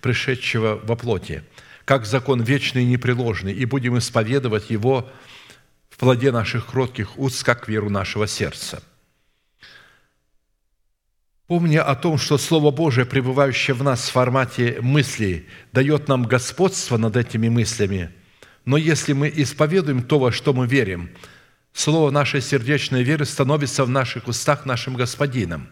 пришедшего 0.00 0.80
во 0.82 0.96
плоти, 0.96 1.42
как 1.84 2.04
закон 2.04 2.42
вечный 2.42 2.82
и 2.82 2.86
непреложный, 2.86 3.52
и 3.52 3.64
будем 3.64 3.96
исповедовать 3.98 4.70
его 4.70 5.08
в 5.98 6.00
плоде 6.00 6.30
наших 6.30 6.66
кротких 6.66 7.18
уст, 7.18 7.42
как 7.42 7.68
веру 7.68 7.90
нашего 7.90 8.28
сердца. 8.28 8.80
Помня 11.48 11.82
о 11.82 11.96
том, 11.96 12.18
что 12.18 12.38
Слово 12.38 12.70
Божие, 12.70 13.04
пребывающее 13.04 13.74
в 13.74 13.82
нас 13.82 14.08
в 14.08 14.12
формате 14.12 14.78
мыслей, 14.80 15.48
дает 15.72 16.06
нам 16.06 16.22
господство 16.22 16.98
над 16.98 17.16
этими 17.16 17.48
мыслями, 17.48 18.12
но 18.64 18.76
если 18.76 19.12
мы 19.12 19.28
исповедуем 19.34 20.04
то, 20.04 20.20
во 20.20 20.30
что 20.30 20.52
мы 20.52 20.68
верим, 20.68 21.10
Слово 21.72 22.12
нашей 22.12 22.42
сердечной 22.42 23.02
веры 23.02 23.24
становится 23.24 23.84
в 23.84 23.90
наших 23.90 24.28
устах 24.28 24.66
нашим 24.66 24.94
Господином, 24.94 25.68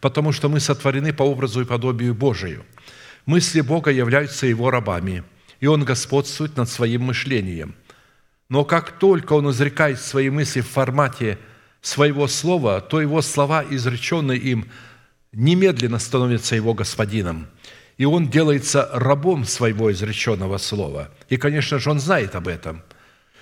потому 0.00 0.30
что 0.30 0.48
мы 0.48 0.60
сотворены 0.60 1.12
по 1.12 1.24
образу 1.24 1.62
и 1.62 1.64
подобию 1.64 2.14
Божию. 2.14 2.64
Мысли 3.26 3.62
Бога 3.62 3.90
являются 3.90 4.46
Его 4.46 4.70
рабами, 4.70 5.24
и 5.58 5.66
Он 5.66 5.82
господствует 5.82 6.56
над 6.56 6.68
своим 6.68 7.02
мышлением– 7.02 7.74
но 8.48 8.64
как 8.64 8.98
только 8.98 9.32
он 9.32 9.50
изрекает 9.50 10.00
свои 10.00 10.30
мысли 10.30 10.60
в 10.60 10.68
формате 10.68 11.38
своего 11.80 12.28
слова, 12.28 12.80
то 12.80 13.00
его 13.00 13.22
слова, 13.22 13.64
изреченные 13.68 14.38
им, 14.38 14.68
немедленно 15.32 15.98
становятся 15.98 16.56
его 16.56 16.74
господином. 16.74 17.48
И 17.96 18.04
он 18.04 18.28
делается 18.28 18.88
рабом 18.92 19.44
своего 19.44 19.90
изреченного 19.90 20.58
слова. 20.58 21.10
И, 21.28 21.36
конечно 21.36 21.78
же, 21.78 21.90
он 21.90 22.00
знает 22.00 22.34
об 22.34 22.48
этом. 22.48 22.82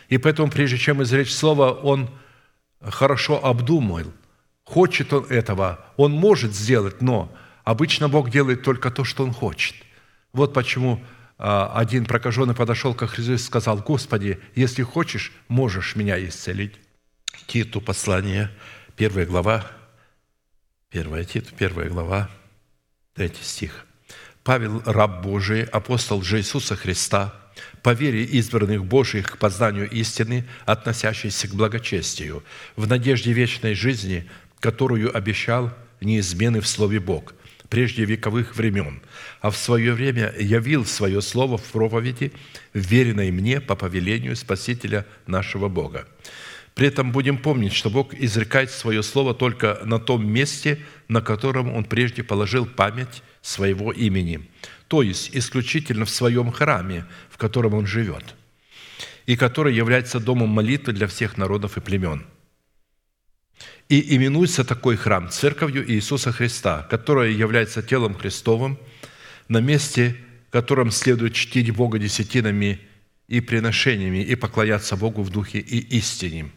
И 0.08 0.18
поэтому, 0.18 0.50
прежде 0.50 0.78
чем 0.78 1.02
изречь 1.02 1.32
слово, 1.32 1.72
он 1.72 2.10
хорошо 2.80 3.44
обдумал, 3.44 4.04
хочет 4.64 5.12
он 5.12 5.24
этого, 5.24 5.84
он 5.96 6.12
может 6.12 6.54
сделать, 6.54 7.00
но 7.00 7.32
обычно 7.64 8.08
Бог 8.08 8.30
делает 8.30 8.62
только 8.62 8.90
то, 8.90 9.04
что 9.04 9.24
он 9.24 9.32
хочет. 9.32 9.74
Вот 10.32 10.52
почему 10.52 11.02
один 11.36 12.06
прокаженный 12.06 12.54
подошел 12.54 12.94
к 12.94 13.06
Христу 13.06 13.32
и 13.32 13.38
сказал, 13.38 13.78
«Господи, 13.78 14.38
если 14.54 14.82
хочешь, 14.82 15.32
можешь 15.48 15.96
меня 15.96 16.22
исцелить». 16.24 16.74
Титу 17.46 17.80
послание, 17.80 18.50
первая 18.96 19.26
глава, 19.26 19.66
первая 20.90 21.24
Титу, 21.24 21.54
первая 21.56 21.88
глава, 21.88 22.30
третий 23.14 23.42
стих. 23.42 23.84
Павел, 24.44 24.82
раб 24.84 25.22
Божий, 25.22 25.64
апостол 25.64 26.22
же 26.22 26.38
Иисуса 26.38 26.76
Христа, 26.76 27.34
по 27.82 27.92
вере 27.92 28.24
избранных 28.24 28.84
Божьих 28.84 29.32
к 29.32 29.38
познанию 29.38 29.88
истины, 29.90 30.46
относящейся 30.66 31.48
к 31.48 31.54
благочестию, 31.54 32.44
в 32.76 32.86
надежде 32.86 33.32
вечной 33.32 33.74
жизни, 33.74 34.28
которую 34.60 35.14
обещал 35.16 35.72
неизменный 36.00 36.60
в 36.60 36.66
Слове 36.66 37.00
Бог, 37.00 37.34
прежде 37.74 38.04
вековых 38.04 38.54
времен, 38.54 39.00
а 39.40 39.50
в 39.50 39.56
свое 39.56 39.94
время 39.94 40.32
явил 40.38 40.86
свое 40.86 41.20
Слово 41.20 41.58
в 41.58 41.64
проповеди, 41.72 42.30
веренной 42.72 43.32
мне 43.32 43.60
по 43.60 43.74
повелению 43.74 44.36
Спасителя 44.36 45.04
нашего 45.26 45.68
Бога. 45.68 46.06
При 46.76 46.86
этом 46.86 47.10
будем 47.10 47.36
помнить, 47.36 47.72
что 47.72 47.90
Бог 47.90 48.14
изрекает 48.14 48.70
свое 48.70 49.02
Слово 49.02 49.34
только 49.34 49.80
на 49.84 49.98
том 49.98 50.24
месте, 50.24 50.78
на 51.08 51.20
котором 51.20 51.74
Он 51.74 51.82
прежде 51.82 52.22
положил 52.22 52.64
память 52.64 53.24
своего 53.42 53.90
имени, 53.90 54.48
то 54.86 55.02
есть 55.02 55.30
исключительно 55.32 56.04
в 56.04 56.10
своем 56.10 56.52
храме, 56.52 57.06
в 57.28 57.38
котором 57.38 57.74
он 57.74 57.86
живет, 57.88 58.36
и 59.26 59.34
который 59.34 59.74
является 59.74 60.20
домом 60.20 60.50
молитвы 60.50 60.92
для 60.92 61.08
всех 61.08 61.36
народов 61.38 61.76
и 61.76 61.80
племен. 61.80 62.24
И 63.88 64.16
именуется 64.16 64.64
такой 64.64 64.96
храм 64.96 65.28
Церковью 65.28 65.90
Иисуса 65.90 66.32
Христа, 66.32 66.86
которая 66.90 67.30
является 67.30 67.82
телом 67.82 68.14
Христовым, 68.14 68.78
на 69.48 69.58
месте, 69.58 70.16
котором 70.50 70.90
следует 70.90 71.34
чтить 71.34 71.70
Бога 71.72 71.98
десятинами 71.98 72.80
и 73.28 73.40
приношениями 73.40 74.18
и 74.18 74.34
поклоняться 74.36 74.96
Богу 74.96 75.22
в 75.22 75.30
духе 75.30 75.58
и 75.58 75.78
истине. 75.96 76.50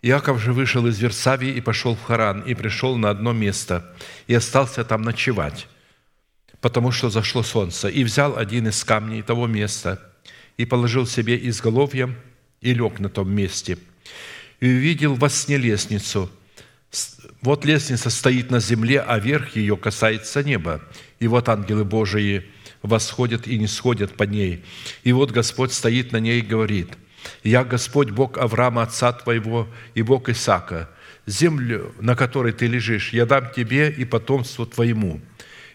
Иаков 0.00 0.40
же 0.40 0.52
вышел 0.52 0.86
из 0.86 0.98
Версавии 0.98 1.50
и 1.50 1.60
пошел 1.60 1.94
в 1.94 2.02
Харан, 2.02 2.40
и 2.40 2.54
пришел 2.54 2.96
на 2.96 3.10
одно 3.10 3.32
место, 3.32 3.94
и 4.26 4.34
остался 4.34 4.84
там 4.84 5.02
ночевать, 5.02 5.68
потому 6.60 6.90
что 6.90 7.10
зашло 7.10 7.42
солнце, 7.42 7.88
и 7.88 8.02
взял 8.02 8.36
один 8.36 8.66
из 8.68 8.82
камней 8.82 9.22
того 9.22 9.46
места, 9.46 10.00
и 10.56 10.64
положил 10.64 11.06
себе 11.06 11.38
изголовьем, 11.48 12.16
и 12.60 12.74
лег 12.74 12.98
на 12.98 13.08
том 13.08 13.30
месте, 13.30 13.78
и 14.62 14.66
увидел 14.66 15.16
во 15.16 15.28
сне 15.28 15.58
лестницу. 15.58 16.30
Вот 17.42 17.66
лестница 17.66 18.08
стоит 18.08 18.50
на 18.50 18.60
земле, 18.60 19.00
а 19.00 19.18
верх 19.18 19.56
ее 19.56 19.76
касается 19.76 20.42
неба. 20.42 20.80
И 21.20 21.26
вот 21.26 21.50
ангелы 21.50 21.84
Божии 21.84 22.44
восходят 22.80 23.46
и 23.46 23.58
не 23.58 23.66
сходят 23.66 24.14
по 24.16 24.22
ней. 24.22 24.64
И 25.04 25.12
вот 25.12 25.32
Господь 25.32 25.72
стоит 25.72 26.12
на 26.12 26.20
ней 26.20 26.38
и 26.38 26.46
говорит– 26.46 26.88
я 27.44 27.64
Господь 27.64 28.10
Бог 28.10 28.38
Авраама, 28.38 28.82
отца 28.82 29.12
твоего, 29.12 29.68
и 29.94 30.02
Бог 30.02 30.28
Исаака. 30.28 30.88
Землю, 31.26 31.94
на 32.00 32.16
которой 32.16 32.52
ты 32.52 32.66
лежишь, 32.66 33.12
я 33.12 33.26
дам 33.26 33.50
тебе 33.54 33.90
и 33.90 34.04
потомству 34.04 34.66
твоему. 34.66 35.20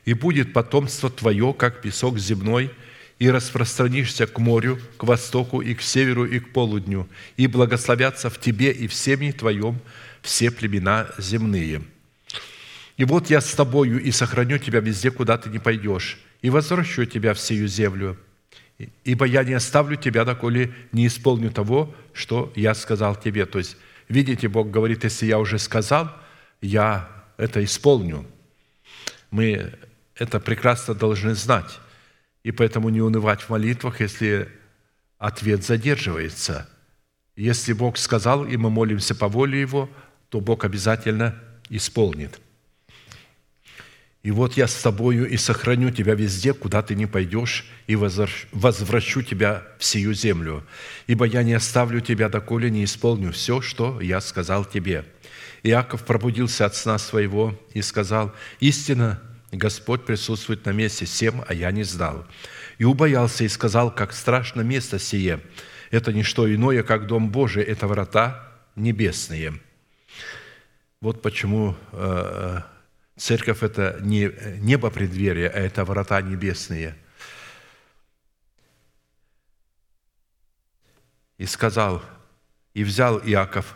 И 0.06 0.14
будет 0.14 0.54
потомство 0.54 1.10
твое, 1.10 1.54
как 1.54 1.82
песок 1.82 2.18
земной, 2.18 2.72
и 3.20 3.30
распространишься 3.30 4.28
к 4.28 4.38
морю, 4.40 4.80
к 4.98 5.04
востоку 5.04 5.62
и 5.62 5.74
к 5.74 5.82
северу 5.82 6.26
и 6.26 6.40
к 6.40 6.54
полудню, 6.54 7.08
и 7.36 7.48
благословятся 7.48 8.30
в 8.30 8.40
тебе 8.40 8.72
и 8.72 8.88
в 8.88 8.94
семье 8.94 9.34
твоем 9.34 9.80
все 10.22 10.52
племена 10.52 11.10
земные. 11.18 11.82
И 12.98 13.06
вот 13.06 13.30
я 13.30 13.42
с 13.42 13.54
тобою 13.54 14.02
и 14.02 14.12
сохраню 14.12 14.58
тебя 14.58 14.80
везде, 14.80 15.12
куда 15.12 15.38
ты 15.38 15.50
не 15.50 15.60
пойдешь, 15.60 16.20
и 16.42 16.50
возвращу 16.50 17.06
тебя 17.06 17.34
в 17.34 17.40
сию 17.40 17.68
землю, 17.68 18.18
ибо 19.04 19.26
я 19.26 19.44
не 19.44 19.54
оставлю 19.54 19.96
тебя, 19.96 20.26
доколе 20.26 20.74
не 20.92 21.08
исполню 21.08 21.52
того, 21.52 21.94
что 22.14 22.52
я 22.56 22.74
сказал 22.76 23.16
тебе». 23.16 23.46
То 23.46 23.60
есть, 23.60 23.78
видите, 24.10 24.48
Бог 24.48 24.70
говорит, 24.70 25.04
если 25.04 25.26
я 25.26 25.40
уже 25.40 25.60
сказал, 25.60 26.12
я 26.62 27.10
это 27.38 27.64
исполню. 27.64 28.26
Мы 29.32 29.74
это 30.16 30.40
прекрасно 30.40 30.94
должны 30.94 31.36
знать. 31.36 31.80
И 32.48 32.52
поэтому 32.52 32.88
не 32.88 33.02
унывать 33.02 33.42
в 33.42 33.50
молитвах, 33.50 34.00
если 34.00 34.48
ответ 35.18 35.66
задерживается. 35.66 36.70
Если 37.36 37.74
Бог 37.74 37.98
сказал, 37.98 38.46
и 38.46 38.56
мы 38.56 38.70
молимся 38.70 39.16
по 39.16 39.28
воле 39.28 39.60
Его, 39.60 39.90
то 40.30 40.40
Бог 40.40 40.64
обязательно 40.64 41.36
исполнит– 41.70 42.40
и 44.28 44.32
вот 44.32 44.58
я 44.58 44.68
с 44.68 44.74
тобою 44.82 45.30
и 45.30 45.38
сохраню 45.38 45.90
тебя 45.90 46.14
везде, 46.14 46.54
куда 46.54 46.82
ты 46.82 46.96
не 46.96 47.06
пойдешь, 47.06 47.66
и 47.88 47.96
возвращу 47.96 49.22
тебя 49.22 49.64
в 49.80 49.86
сию 49.86 50.14
землю. 50.14 50.66
Ибо 51.06 51.24
я 51.24 51.44
не 51.44 51.54
оставлю 51.54 52.02
тебя, 52.02 52.28
доколе 52.28 52.70
не 52.70 52.84
исполню 52.84 53.32
все, 53.32 53.62
что 53.62 54.02
я 54.02 54.20
сказал 54.20 54.66
тебе». 54.66 55.06
Иаков 55.64 56.04
пробудился 56.04 56.66
от 56.66 56.76
сна 56.76 56.98
своего 56.98 57.58
и 57.74 57.82
сказал, 57.82 58.34
«Истина, 58.60 59.22
Господь 59.52 60.06
присутствует 60.06 60.66
на 60.66 60.72
месте 60.72 61.06
всем, 61.06 61.44
а 61.48 61.54
я 61.54 61.72
не 61.72 61.84
знал». 61.84 62.26
И 62.78 62.84
убоялся 62.84 63.44
и 63.44 63.50
сказал, 63.50 63.94
«Как 63.94 64.14
страшно 64.14 64.62
место 64.62 65.00
сие! 65.00 65.42
Это 65.90 66.14
не 66.14 66.24
что 66.24 66.54
иное, 66.54 66.84
как 66.84 67.08
Дом 67.08 67.32
Божий, 67.32 67.64
это 67.64 67.88
врата 67.88 68.48
небесные». 68.76 69.60
Вот 71.00 71.22
почему 71.22 71.76
э, 71.92 72.62
Церковь– 73.18 73.60
это 73.64 73.98
не 74.02 74.32
небо 74.60 74.92
преддверия, 74.92 75.50
а 75.50 75.60
это 75.60 75.84
врата 75.86 76.22
небесные. 76.22 76.96
И 81.38 81.46
сказал, 81.46 82.04
и 82.74 82.84
взял 82.84 83.20
Иаков 83.20 83.76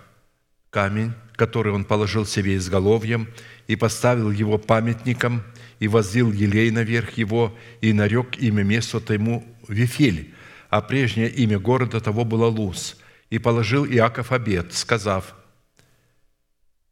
камень, 0.69 1.13
который 1.35 1.73
он 1.73 1.85
положил 1.85 2.25
себе 2.25 2.55
изголовьем, 2.55 3.27
и 3.67 3.75
поставил 3.75 4.29
его 4.29 4.57
памятником, 4.59 5.43
и 5.81 5.89
возил 5.89 6.31
елей 6.31 6.71
наверх 6.71 7.17
его, 7.17 7.53
и 7.81 7.91
нарек 7.91 8.37
имя 8.37 8.63
месту 8.63 9.01
тому 9.01 9.43
Вифиль, 9.67 10.33
а 10.69 10.79
прежнее 10.79 11.29
имя 11.29 11.59
города 11.59 11.99
того 11.99 12.23
было 12.23 12.45
Луз. 12.45 12.97
И 13.29 13.37
положил 13.37 13.85
Иаков 13.85 14.31
обед, 14.31 14.73
сказав– 14.73 15.35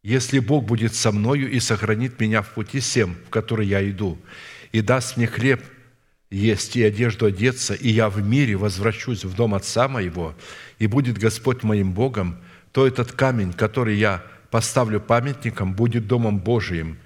если 0.02 0.38
Бог 0.38 0.64
будет 0.64 0.94
со 0.94 1.12
мною 1.12 1.50
и 1.50 1.60
сохранит 1.60 2.20
меня 2.20 2.40
в 2.40 2.50
пути 2.50 2.80
всем, 2.80 3.16
в 3.26 3.30
который 3.30 3.66
я 3.66 3.88
иду, 3.88 4.18
и 4.72 4.80
даст 4.80 5.16
мне 5.16 5.26
хлеб 5.26 5.62
есть 6.30 6.76
и 6.76 6.82
одежду 6.82 7.26
одеться, 7.26 7.74
и 7.74 7.90
я 7.90 8.08
в 8.08 8.22
мире 8.22 8.56
возвращусь 8.56 9.24
в 9.24 9.34
дом 9.34 9.54
Отца 9.54 9.88
моего, 9.88 10.34
и 10.78 10.86
будет 10.86 11.18
Господь 11.18 11.64
моим 11.64 11.92
Богом, 11.92 12.38
то 12.72 12.86
этот 12.86 13.12
камень, 13.12 13.52
который 13.52 13.96
я 13.96 14.24
поставлю 14.50 15.00
памятником, 15.00 15.74
будет 15.74 16.06
домом 16.06 16.38
Божиим. 16.38 16.98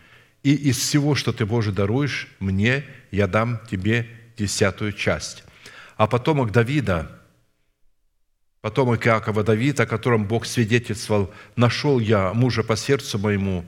И 0.45 0.55
из 0.55 0.79
всего, 0.79 1.17
что 1.17 1.33
ты, 1.33 1.45
Боже, 1.45 1.73
даруешь 1.73 2.29
мне, 2.39 2.85
я 3.11 3.27
дам 3.27 3.61
тебе 3.69 4.07
десятую 4.37 4.93
часть. 4.93 5.43
А 5.97 6.07
потомок 6.07 6.53
Давида– 6.53 7.11
потомок 8.65 9.07
Иакова 9.07 9.45
Давид, 9.45 9.79
о 9.81 9.87
котором 9.87 10.25
Бог 10.25 10.47
свидетельствовал, 10.47 11.31
«Нашел 11.55 11.99
я 12.01 12.33
мужа 12.33 12.63
по 12.63 12.77
сердцу 12.77 13.19
моему, 13.19 13.63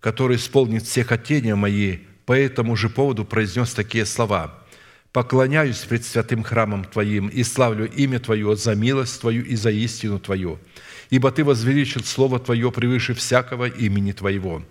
который 0.00 0.36
исполнит 0.36 0.82
все 0.82 1.04
хотения 1.04 1.54
мои, 1.54 1.98
по 2.26 2.32
этому 2.32 2.74
же 2.74 2.88
поводу 2.88 3.24
произнес 3.24 3.72
такие 3.74 4.04
слова. 4.04 4.66
«Поклоняюсь 5.12 5.78
пред 5.78 6.04
святым 6.04 6.42
храмом 6.42 6.86
Твоим 6.86 7.28
и 7.28 7.44
славлю 7.44 7.88
имя 7.88 8.18
Твое 8.18 8.56
за 8.56 8.74
милость 8.74 9.20
Твою 9.20 9.44
и 9.44 9.54
за 9.54 9.70
истину 9.70 10.18
Твою, 10.18 10.58
ибо 11.10 11.30
Ты 11.30 11.44
возвеличил 11.44 12.02
Слово 12.02 12.40
Твое 12.40 12.72
превыше 12.72 13.14
всякого 13.14 13.68
имени 13.68 14.10
Твоего». 14.10 14.64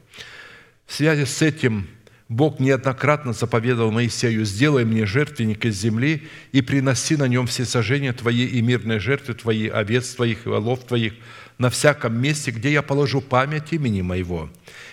В 0.87 0.93
связи 0.93 1.25
с 1.25 1.41
этим 1.41 1.85
Бог 2.29 2.59
неоднократно 2.59 3.33
заповедовал 3.33 3.91
Моисею, 3.91 4.45
«Сделай 4.45 4.85
мне 4.85 5.05
жертвенник 5.05 5.65
из 5.65 5.79
земли 5.79 6.27
и 6.53 6.61
приноси 6.61 7.17
на 7.17 7.27
нем 7.27 7.45
все 7.45 7.65
сожжения 7.65 8.13
Твои 8.13 8.45
и 8.45 8.61
мирные 8.61 8.99
жертвы 8.99 9.33
Твои, 9.33 9.67
овец 9.67 10.15
Твоих 10.15 10.45
и 10.45 10.49
волов 10.49 10.85
Твоих, 10.85 11.13
на 11.57 11.69
всяком 11.69 12.19
месте, 12.19 12.51
где 12.51 12.71
я 12.71 12.81
положу 12.81 13.21
память 13.21 13.73
имени 13.73 14.01
Моего. 14.01 14.49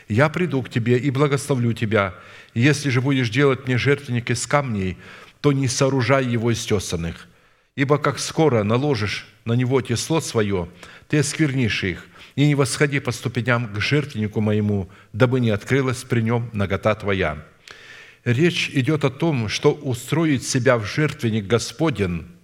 Я 0.08 0.28
приду 0.28 0.62
к 0.62 0.68
Тебе 0.68 0.98
и 0.98 1.10
благословлю 1.10 1.72
Тебя. 1.72 2.14
Если 2.54 2.90
же 2.90 3.00
будешь 3.00 3.30
делать 3.30 3.66
мне 3.66 3.78
жертвенник 3.78 4.30
из 4.30 4.46
камней, 4.46 4.98
то 5.40 5.52
не 5.52 5.68
сооружай 5.68 6.26
его 6.26 6.50
из 6.50 6.64
тесанных. 6.64 7.28
Ибо 7.76 7.98
как 7.98 8.18
скоро 8.18 8.64
наложишь 8.64 9.26
на 9.44 9.52
него 9.52 9.80
тесло 9.80 10.20
свое, 10.20 10.68
ты 11.08 11.18
осквернишь 11.18 11.84
их, 11.84 12.06
и 12.36 12.46
не 12.46 12.54
восходи 12.54 13.00
по 13.00 13.12
ступеням 13.12 13.72
к 13.72 13.80
жертвеннику 13.80 14.40
моему, 14.40 14.88
дабы 15.12 15.40
не 15.40 15.50
открылась 15.50 16.04
при 16.04 16.20
нем 16.20 16.50
нагота 16.52 16.94
твоя». 16.94 17.44
Речь 18.24 18.70
идет 18.72 19.04
о 19.04 19.10
том, 19.10 19.48
что 19.50 19.72
устроить 19.72 20.46
себя 20.46 20.78
в 20.78 20.86
жертвенник 20.86 21.46
Господен 21.46 22.34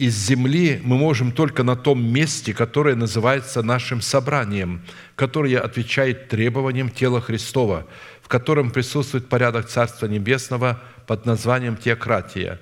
из 0.00 0.16
земли 0.16 0.80
мы 0.82 0.96
можем 0.96 1.30
только 1.30 1.62
на 1.62 1.76
том 1.76 2.02
месте, 2.02 2.54
которое 2.54 2.94
называется 2.94 3.62
нашим 3.62 4.00
собранием, 4.00 4.80
которое 5.14 5.58
отвечает 5.58 6.30
требованиям 6.30 6.88
тела 6.88 7.20
Христова, 7.20 7.86
в 8.22 8.28
котором 8.28 8.70
присутствует 8.70 9.28
порядок 9.28 9.68
Царства 9.68 10.06
Небесного 10.06 10.80
под 11.06 11.26
названием 11.26 11.76
теократия. 11.76 12.58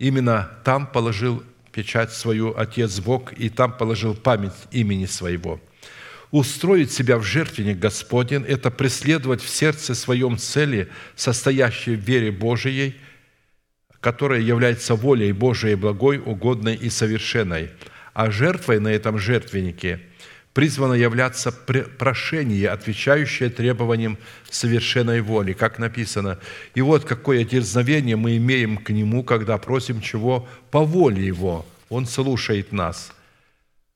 Именно 0.00 0.50
там 0.64 0.88
положил 0.88 1.44
печать 1.72 2.12
свою 2.12 2.56
Отец 2.56 3.00
Бог, 3.00 3.32
и 3.32 3.48
там 3.48 3.76
положил 3.76 4.14
память 4.14 4.52
имени 4.70 5.06
своего. 5.06 5.60
Устроить 6.30 6.92
себя 6.92 7.18
в 7.18 7.24
жертвенник 7.24 7.78
Господень– 7.78 8.44
это 8.48 8.70
преследовать 8.70 9.42
в 9.42 9.48
сердце 9.48 9.94
своем 9.94 10.38
цели, 10.38 10.88
состоящей 11.16 11.96
в 11.96 12.00
вере 12.00 12.30
Божией, 12.30 12.94
которая 14.00 14.40
является 14.40 14.94
волей 14.94 15.32
Божией 15.32 15.74
благой, 15.74 16.18
угодной 16.18 16.76
и 16.76 16.88
совершенной. 16.88 17.70
А 18.14 18.30
жертвой 18.30 18.78
на 18.78 18.88
этом 18.88 19.18
жертвеннике 19.18 20.00
призвано 20.60 20.92
являться 20.92 21.52
прошение, 21.52 22.68
отвечающее 22.68 23.48
требованиям 23.48 24.18
совершенной 24.50 25.22
воли, 25.22 25.54
как 25.54 25.78
написано. 25.78 26.38
И 26.74 26.82
вот 26.82 27.04
какое 27.06 27.44
дерзновение 27.44 28.16
мы 28.16 28.36
имеем 28.36 28.76
к 28.76 28.90
Нему, 28.90 29.24
когда 29.24 29.56
просим 29.56 30.02
чего 30.02 30.46
по 30.70 30.80
воле 30.80 31.26
Его. 31.26 31.64
Он 31.88 32.04
слушает 32.04 32.72
нас– 32.72 33.12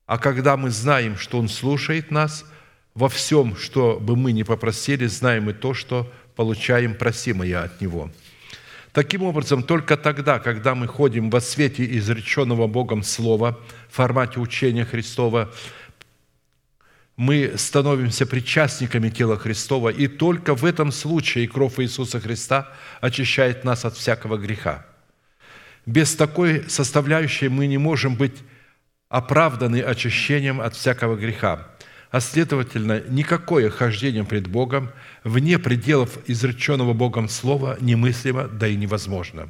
а 0.07 0.17
когда 0.19 0.55
мы 0.55 0.69
знаем, 0.69 1.17
что 1.17 1.39
Он 1.39 1.49
слушает 1.49 2.11
нас, 2.11 2.45
во 2.93 3.09
всем, 3.09 3.55
что 3.57 3.99
бы 3.99 4.15
мы 4.15 4.31
ни 4.31 4.43
попросили, 4.43 5.07
знаем 5.07 5.49
и 5.49 5.53
то, 5.53 5.73
что 5.73 6.11
получаем 6.35 6.95
просимое 6.95 7.63
от 7.63 7.81
Него. 7.81 8.11
Таким 8.95 9.23
образом, 9.23 9.63
только 9.63 9.97
тогда, 9.97 10.39
когда 10.39 10.73
мы 10.73 10.87
ходим 10.87 11.29
во 11.29 11.41
свете 11.41 11.83
изреченного 11.97 12.67
Богом 12.67 13.03
Слова 13.03 13.59
в 13.89 13.95
формате 13.95 14.39
учения 14.39 14.85
Христова, 14.85 15.51
мы 17.17 17.53
становимся 17.55 18.25
причастниками 18.25 19.09
тела 19.09 19.37
Христова, 19.37 19.89
и 19.89 20.07
только 20.07 20.53
в 20.53 20.65
этом 20.65 20.91
случае 20.91 21.47
кровь 21.47 21.79
Иисуса 21.79 22.19
Христа 22.19 22.71
очищает 22.99 23.63
нас 23.63 23.85
от 23.85 23.95
всякого 23.95 24.37
греха. 24.37 24.85
Без 25.85 26.15
такой 26.15 26.67
составляющей 26.67 27.47
мы 27.47 27.67
не 27.67 27.77
можем 27.77 28.15
быть 28.15 28.35
оправданы 29.07 29.81
очищением 29.81 30.59
от 30.59 30.75
всякого 30.75 31.15
греха, 31.15 31.67
а 32.11 32.19
следовательно, 32.19 33.01
никакое 33.07 33.69
хождение 33.69 34.23
пред 34.23 34.47
Богом 34.47 34.91
вне 35.23 35.59
пределов 35.59 36.17
изреченного 36.27 36.93
Богом 36.93 37.29
слова 37.29 37.77
немыслимо, 37.79 38.47
да 38.47 38.67
и 38.67 38.75
невозможно. 38.75 39.49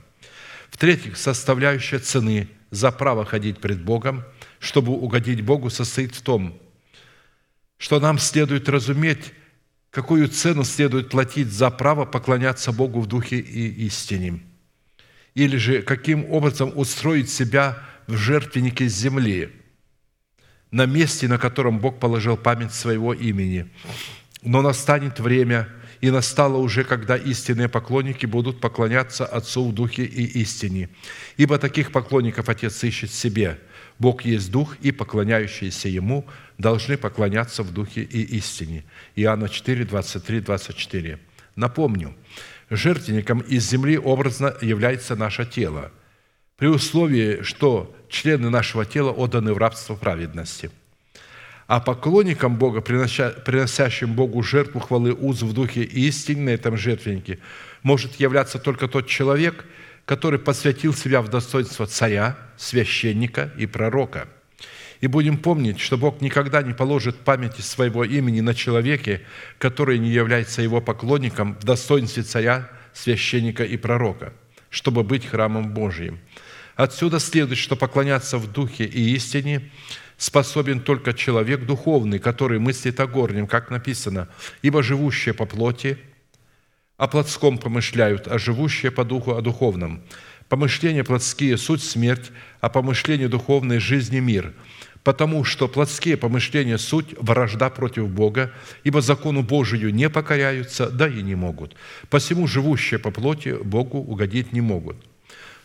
В-третьих, 0.69 1.17
составляющая 1.17 1.99
цены 1.99 2.49
за 2.69 2.91
право 2.91 3.23
ходить 3.23 3.59
пред 3.59 3.83
Богом, 3.83 4.23
чтобы 4.59 4.91
угодить 4.91 5.41
Богу, 5.41 5.69
состоит 5.69 6.13
в 6.13 6.21
том, 6.21 6.59
что 7.77 7.99
нам 7.99 8.19
следует 8.19 8.69
разуметь, 8.69 9.33
какую 9.91 10.27
цену 10.27 10.63
следует 10.63 11.09
платить 11.09 11.47
за 11.47 11.69
право 11.69 12.05
поклоняться 12.05 12.71
Богу 12.71 13.01
в 13.01 13.07
духе 13.07 13.37
и 13.37 13.85
истине, 13.85 14.41
или 15.33 15.57
же 15.57 15.81
каким 15.81 16.29
образом 16.31 16.71
устроить 16.75 17.29
себя 17.29 17.79
в 18.07 18.15
жертвеннике 18.15 18.87
земли, 18.87 19.51
на 20.71 20.85
месте, 20.85 21.27
на 21.27 21.37
котором 21.37 21.79
Бог 21.79 21.99
положил 21.99 22.37
память 22.37 22.73
своего 22.73 23.13
имени. 23.13 23.69
Но 24.43 24.61
настанет 24.61 25.19
время, 25.19 25.69
и 26.01 26.11
настало 26.11 26.57
уже, 26.57 26.83
когда 26.83 27.15
истинные 27.15 27.69
поклонники 27.69 28.25
будут 28.25 28.59
поклоняться 28.59 29.25
Отцу 29.25 29.69
в 29.69 29.73
Духе 29.73 30.03
и 30.03 30.23
истине. 30.41 30.89
Ибо 31.37 31.57
таких 31.57 31.91
поклонников 31.91 32.49
Отец 32.49 32.83
ищет 32.83 33.11
себе. 33.11 33.59
Бог 33.97 34.23
есть 34.25 34.51
Дух, 34.51 34.75
и 34.81 34.91
поклоняющиеся 34.91 35.87
Ему 35.87 36.25
должны 36.57 36.97
поклоняться 36.97 37.63
в 37.63 37.73
Духе 37.73 38.01
и 38.01 38.21
истине. 38.37 38.83
Иоанна 39.15 39.49
4, 39.49 39.85
23, 39.85 40.39
24. 40.41 41.19
Напомню, 41.55 42.15
жертвенником 42.69 43.39
из 43.39 43.69
земли 43.69 43.97
образно 43.97 44.55
является 44.61 45.15
наше 45.15 45.45
тело– 45.45 45.91
при 46.57 46.67
условии, 46.67 47.41
что 47.41 47.93
члены 48.09 48.49
нашего 48.49 48.85
тела 48.85 49.11
отданы 49.11 49.53
в 49.53 49.57
рабство 49.57 49.95
праведности. 49.95 50.71
А 51.67 51.79
поклонникам 51.79 52.57
Бога, 52.57 52.79
приносящим 52.81 54.13
Богу 54.13 54.41
жертву 54.43 54.79
хвалы 54.79 55.13
уз 55.13 55.41
в 55.41 55.51
духе 55.51 55.81
истины 55.81 56.43
на 56.43 56.49
этом 56.51 56.77
жертвеннике, 56.77 57.39
может 57.83 58.15
являться 58.19 58.59
только 58.59 58.87
тот 58.87 59.07
человек, 59.07 59.65
который 60.05 60.39
посвятил 60.39 60.93
себя 60.93 61.21
в 61.21 61.29
достоинство 61.29 61.87
царя, 61.87 62.37
священника 62.55 63.51
и 63.57 63.65
пророка. 63.65 64.27
И 65.01 65.07
будем 65.07 65.37
помнить, 65.37 65.79
что 65.79 65.97
Бог 65.97 66.21
никогда 66.21 66.61
не 66.61 66.73
положит 66.73 67.17
памяти 67.17 67.61
своего 67.61 68.03
имени 68.03 68.41
на 68.41 68.53
человеке, 68.53 69.21
который 69.57 69.99
не 69.99 70.09
является 70.09 70.61
его 70.61 70.81
поклонником 70.81 71.55
в 71.55 71.63
достоинстве 71.63 72.23
царя, 72.23 72.69
священника 72.93 73.63
и 73.63 73.77
пророка, 73.77 74.33
чтобы 74.69 75.03
быть 75.03 75.25
храмом 75.25 75.73
Божиим– 75.73 76.19
Отсюда 76.75 77.19
следует, 77.19 77.57
что 77.57 77.75
поклоняться 77.75 78.37
в 78.37 78.51
духе 78.51 78.83
и 78.83 79.15
истине 79.15 79.71
способен 80.17 80.81
только 80.81 81.13
человек 81.13 81.65
духовный, 81.65 82.19
который 82.19 82.59
мыслит 82.59 82.99
о 82.99 83.07
горнем, 83.07 83.47
как 83.47 83.69
написано, 83.69 84.27
«Ибо 84.61 84.83
живущие 84.83 85.33
по 85.33 85.45
плоти 85.45 85.97
о 86.97 87.07
плотском 87.07 87.57
помышляют, 87.57 88.27
а 88.27 88.37
живущие 88.37 88.91
по 88.91 89.03
духу 89.03 89.35
о 89.35 89.41
духовном. 89.41 90.03
Помышления 90.47 91.03
плотские– 91.03 91.57
суть 91.57 91.83
смерть, 91.83 92.31
а 92.61 92.69
помышления 92.69 93.27
духовные– 93.27 93.79
жизнь 93.81 94.15
и 94.15 94.21
мир. 94.21 94.53
Потому 95.05 95.43
что 95.43 95.67
плотские 95.67 96.17
помышления– 96.17 96.77
суть 96.79 97.13
вражда 97.19 97.69
против 97.69 98.09
Бога, 98.09 98.51
ибо 98.83 99.01
закону 99.01 99.43
Божию 99.43 99.93
не 99.93 100.09
покоряются, 100.09 100.89
да 100.89 101.07
и 101.07 101.21
не 101.21 101.35
могут. 101.35 101.75
Посему 102.09 102.47
живущие 102.47 102.99
по 102.99 103.11
плоти 103.11 103.55
Богу 103.63 103.99
угодить 103.99 104.51
не 104.51 104.61
могут». 104.61 104.97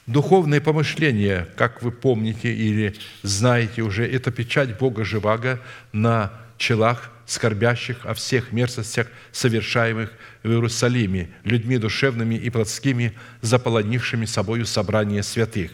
Духовные 0.07 0.61
помышления, 0.61 1.49
как 1.57 1.83
вы 1.83 1.91
помните 1.91 2.53
или 2.53 2.95
знаете 3.23 3.81
уже, 3.81 4.07
это 4.07 4.31
печать 4.31 4.77
Бога 4.79 5.05
Живаго 5.05 5.59
на 5.93 6.33
челах 6.59 7.11
скорбящих 7.25 8.05
о 8.05 8.13
всех 8.13 8.53
мерзостях, 8.53 9.07
совершаемых 9.33 10.13
в 10.43 10.49
Иерусалиме, 10.49 11.31
людьми 11.45 11.79
душевными 11.79 12.35
и 12.35 12.51
плотскими, 12.51 13.15
заполонившими 13.41 14.27
собою 14.27 14.67
собрание 14.67 15.23
святых. 15.23 15.71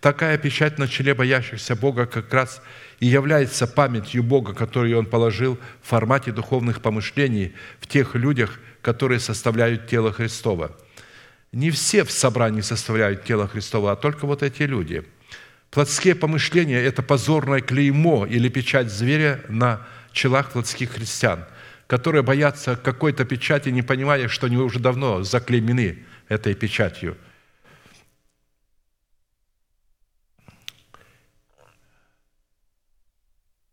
Такая 0.00 0.36
печать 0.36 0.78
на 0.78 0.86
челе 0.86 1.14
боящихся 1.14 1.74
Бога 1.74 2.06
как 2.06 2.32
раз 2.32 2.62
и 3.00 3.06
является 3.06 3.66
памятью 3.66 4.22
Бога, 4.22 4.54
которую 4.54 4.98
Он 4.98 5.06
положил 5.06 5.58
в 5.82 5.88
формате 5.88 6.32
духовных 6.32 6.80
помышлений 6.82 7.54
в 7.80 7.86
тех 7.86 8.14
людях, 8.14 8.58
которые 8.82 9.20
составляют 9.20 9.86
тело 9.86 10.12
Христова– 10.12 10.76
не 11.54 11.70
все 11.70 12.02
в 12.02 12.10
собрании 12.10 12.62
составляют 12.62 13.24
тело 13.24 13.46
Христова, 13.46 13.92
а 13.92 13.96
только 13.96 14.26
вот 14.26 14.42
эти 14.42 14.62
люди. 14.62 15.04
Плотские 15.70 16.16
помышления– 16.16 16.80
это 16.82 17.00
позорное 17.00 17.60
клеймо 17.60 18.26
или 18.26 18.48
печать 18.48 18.90
зверя 18.90 19.40
на 19.48 19.86
челах 20.10 20.50
плотских 20.50 20.90
христиан, 20.90 21.44
которые 21.86 22.22
боятся 22.22 22.74
какой-то 22.74 23.24
печати, 23.24 23.68
не 23.68 23.82
понимая, 23.82 24.26
что 24.26 24.46
они 24.46 24.56
уже 24.56 24.80
давно 24.80 25.22
заклеймены 25.22 26.04
этой 26.28 26.54
печатью. 26.54 27.16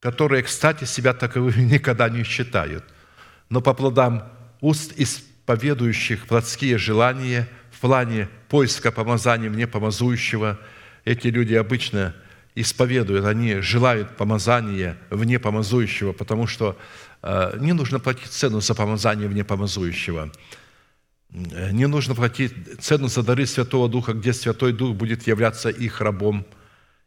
Которые, 0.02 0.44
кстати, 0.44 0.84
себя 0.84 1.14
таковыми 1.14 1.62
никогда 1.74 2.10
не 2.10 2.24
считают. 2.24 2.84
Но 3.48 3.62
по 3.62 3.74
плодам 3.74 4.30
уст 4.60 4.92
исповедующих 4.98 6.28
плотские 6.28 6.78
желания– 6.78 7.48
плане 7.82 8.30
поиска 8.48 8.92
помазания 8.92 9.50
вне 9.50 9.68
помазующего 9.68 10.60
эти 11.04 11.28
люди 11.28 11.56
обычно 11.56 12.16
исповедуют, 12.54 13.26
они 13.26 13.56
желают 13.56 14.16
помазания 14.18 14.98
вне 15.10 15.40
помазующего, 15.40 16.14
потому 16.14 16.48
что 16.48 16.78
э, 17.24 17.58
не 17.60 17.74
нужно 17.74 18.00
платить 18.00 18.28
цену 18.28 18.62
за 18.62 18.76
помазание 18.76 19.28
вне 19.28 19.44
помазующего. 19.44 20.32
Не 21.30 21.88
нужно 21.88 22.14
платить 22.14 22.54
цену 22.82 23.08
за 23.08 23.24
дары 23.24 23.46
Святого 23.46 23.88
Духа, 23.90 24.14
где 24.14 24.34
Святой 24.34 24.74
Дух 24.74 24.96
будет 24.96 25.28
являться 25.28 25.70
их 25.70 26.02
рабом, 26.02 26.46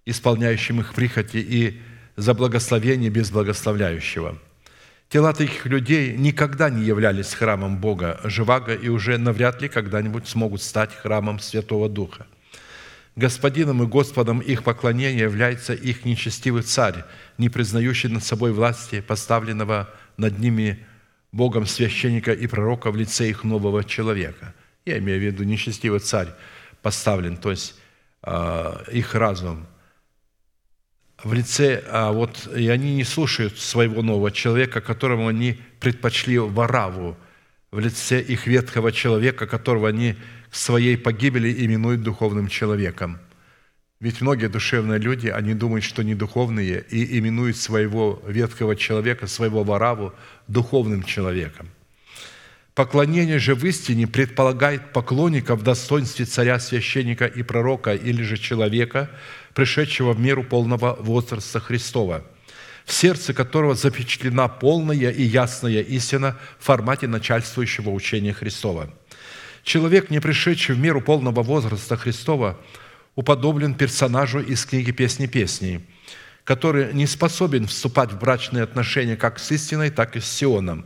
исполняющим 0.07 0.81
их 0.81 0.95
прихоти, 0.95 1.37
и 1.37 1.83
за 2.17 2.35
благословение 2.35 3.11
без 3.11 3.31
благословляющего– 3.31 4.39
Тела 5.09 5.33
таких 5.33 5.67
людей 5.67 6.17
никогда 6.17 6.71
не 6.71 6.83
являлись 6.83 7.35
храмом 7.35 7.79
Бога 7.79 8.21
Живаго 8.25 8.75
и 8.75 8.89
уже 8.89 9.17
навряд 9.17 9.63
ли 9.63 9.69
когда-нибудь 9.69 10.27
смогут 10.27 10.61
стать 10.61 10.93
храмом 10.93 11.39
Святого 11.39 11.89
Духа. 11.89 12.27
Господином 13.15 13.81
и 13.85 13.87
Господом 13.87 14.41
их 14.41 14.65
поклонения 14.65 15.23
является 15.23 15.73
их 15.73 16.05
нечестивый 16.05 16.63
царь, 16.63 17.05
не 17.39 17.49
признающий 17.49 18.09
над 18.09 18.25
собой 18.25 18.53
власти, 18.53 19.01
поставленного 19.01 19.89
над 20.17 20.41
ними 20.41 20.85
Богом 21.31 21.65
священника 21.67 22.33
и 22.33 22.49
пророка 22.49 22.91
в 22.91 22.97
лице 22.97 23.29
их 23.29 23.45
нового 23.45 23.85
человека. 23.85 24.53
Я 24.85 24.99
имею 24.99 25.21
в 25.21 25.23
виду 25.23 25.45
нечестивый 25.45 26.01
царь 26.01 26.31
поставлен, 26.83 27.37
то 27.37 27.53
есть 27.53 27.77
э, 28.25 28.85
их 28.91 29.15
разум– 29.15 29.69
в 31.25 31.33
лице, 31.33 31.83
а 31.89 32.13
вот, 32.13 32.49
и 32.55 32.69
они 32.69 32.95
не 32.95 33.05
слушают 33.05 33.59
своего 33.59 34.03
нового 34.03 34.31
человека, 34.31 34.81
которому 34.81 35.29
они 35.29 35.59
предпочли 35.81 36.39
вораву, 36.39 37.17
в 37.71 37.79
лице 37.81 38.21
их 38.21 38.47
ветхого 38.47 38.93
человека, 38.93 39.47
которого 39.47 39.89
они 39.89 40.15
к 40.51 40.55
своей 40.55 40.97
погибели 40.97 41.65
именуют 41.65 42.03
духовным 42.03 42.49
человеком. 42.49 43.19
Ведь 44.01 44.21
многие 44.21 44.49
душевные 44.49 45.01
люди, 45.01 45.29
они 45.29 45.55
думают, 45.55 45.85
что 45.85 46.03
они 46.03 46.15
духовные, 46.15 46.85
и 46.91 47.19
именуют 47.19 47.57
своего 47.57 48.23
ветхого 48.27 48.77
человека, 48.77 49.27
своего 49.27 49.65
вораву 49.65 50.13
духовным 50.47 51.03
человеком. 51.03 51.69
Поклонение 52.75 53.39
же 53.39 53.55
в 53.55 53.65
истине 53.65 54.07
предполагает 54.07 54.93
поклонника 54.93 55.55
в 55.55 55.63
достоинстве 55.63 56.25
царя, 56.27 56.59
священника 56.59 57.25
и 57.25 57.43
пророка, 57.43 57.95
или 57.95 58.23
же 58.23 58.37
человека, 58.37 59.11
пришедшего 59.55 60.13
в 60.13 60.21
меру 60.21 60.45
полного 60.45 60.97
возраста 61.01 61.61
Христова, 61.61 62.25
в 62.85 62.93
сердце 62.93 63.33
которого 63.33 63.75
запечатлена 63.75 64.49
полная 64.49 65.11
и 65.11 65.23
ясная 65.23 65.81
истина 65.81 66.37
в 66.59 66.65
формате 66.65 67.07
начальствующего 67.07 67.91
учения 67.91 68.33
Христова. 68.33 68.91
Человек, 69.63 70.11
не 70.11 70.21
пришедший 70.21 70.75
в 70.75 70.79
меру 70.79 71.01
полного 71.01 71.43
возраста 71.43 71.97
Христова, 71.97 72.59
уподоблен 73.15 73.75
персонажу 73.75 74.41
из 74.41 74.67
книги 74.67 74.91
«Песни 74.91 75.27
песней», 75.27 75.87
который 76.43 76.93
не 76.93 77.07
способен 77.07 77.67
вступать 77.67 78.13
в 78.13 78.19
брачные 78.19 78.65
отношения 78.65 79.17
как 79.17 79.39
с 79.39 79.51
истиной, 79.53 79.91
так 79.91 80.17
и 80.17 80.21
с 80.21 80.27
Сионом. 80.27 80.85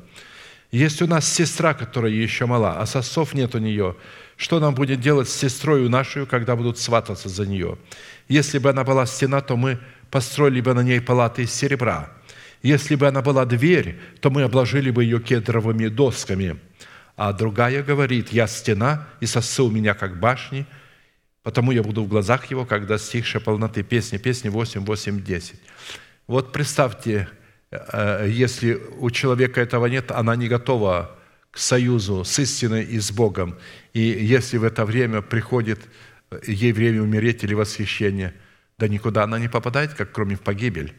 Есть 0.70 1.00
у 1.00 1.06
нас 1.06 1.26
сестра, 1.26 1.72
которая 1.72 2.12
еще 2.12 2.46
мала, 2.46 2.78
а 2.78 2.86
сосов 2.86 3.32
нет 3.32 3.54
у 3.54 3.58
нее. 3.58 3.96
Что 4.38 4.60
нам 4.60 4.72
будет 4.72 5.00
делать 5.00 5.28
с 5.28 5.34
сестрой 5.34 5.88
нашу, 5.88 6.24
когда 6.24 6.54
будут 6.54 6.78
свататься 6.78 7.28
за 7.28 7.44
нее? 7.44 7.76
Если 8.28 8.58
бы 8.58 8.70
она 8.70 8.84
была 8.84 9.04
стена, 9.04 9.40
то 9.40 9.56
мы 9.56 9.80
построили 10.12 10.60
бы 10.60 10.74
на 10.74 10.84
ней 10.84 11.00
палаты 11.00 11.42
из 11.42 11.52
серебра. 11.52 12.08
Если 12.62 12.94
бы 12.94 13.08
она 13.08 13.20
была 13.20 13.44
дверь, 13.44 13.98
то 14.20 14.30
мы 14.30 14.42
обложили 14.42 14.92
бы 14.92 15.02
ее 15.02 15.20
кедровыми 15.20 15.88
досками. 15.88 16.56
А 17.16 17.32
другая 17.32 17.82
говорит, 17.82 18.28
я 18.32 18.46
стена, 18.46 19.08
и 19.18 19.26
сосы 19.26 19.60
у 19.64 19.70
меня 19.70 19.94
как 19.94 20.20
башни, 20.20 20.66
потому 21.42 21.72
я 21.72 21.82
буду 21.82 22.04
в 22.04 22.08
глазах 22.08 22.46
его, 22.46 22.64
когда 22.64 22.94
достигшая 22.94 23.42
полноты 23.42 23.82
песни, 23.82 24.18
песни 24.18 24.50
8, 24.50 24.84
8, 24.84 25.24
10. 25.24 25.60
Вот 26.28 26.52
представьте, 26.52 27.28
э, 27.72 28.28
если 28.30 28.80
у 29.00 29.10
человека 29.10 29.60
этого 29.60 29.86
нет, 29.86 30.12
она 30.12 30.36
не 30.36 30.46
готова 30.46 31.17
к 31.50 31.58
союзу 31.58 32.24
с 32.24 32.38
истиной 32.38 32.84
и 32.84 32.98
с 32.98 33.10
Богом. 33.10 33.58
И 33.92 34.00
если 34.00 34.58
в 34.58 34.64
это 34.64 34.84
время 34.84 35.22
приходит 35.22 35.80
ей 36.46 36.72
время 36.72 37.02
умереть 37.02 37.44
или 37.44 37.54
восхищение, 37.54 38.34
да 38.78 38.88
никуда 38.88 39.24
она 39.24 39.38
не 39.38 39.48
попадает, 39.48 39.94
как 39.94 40.12
кроме 40.12 40.36
в 40.36 40.40
погибель. 40.40 40.94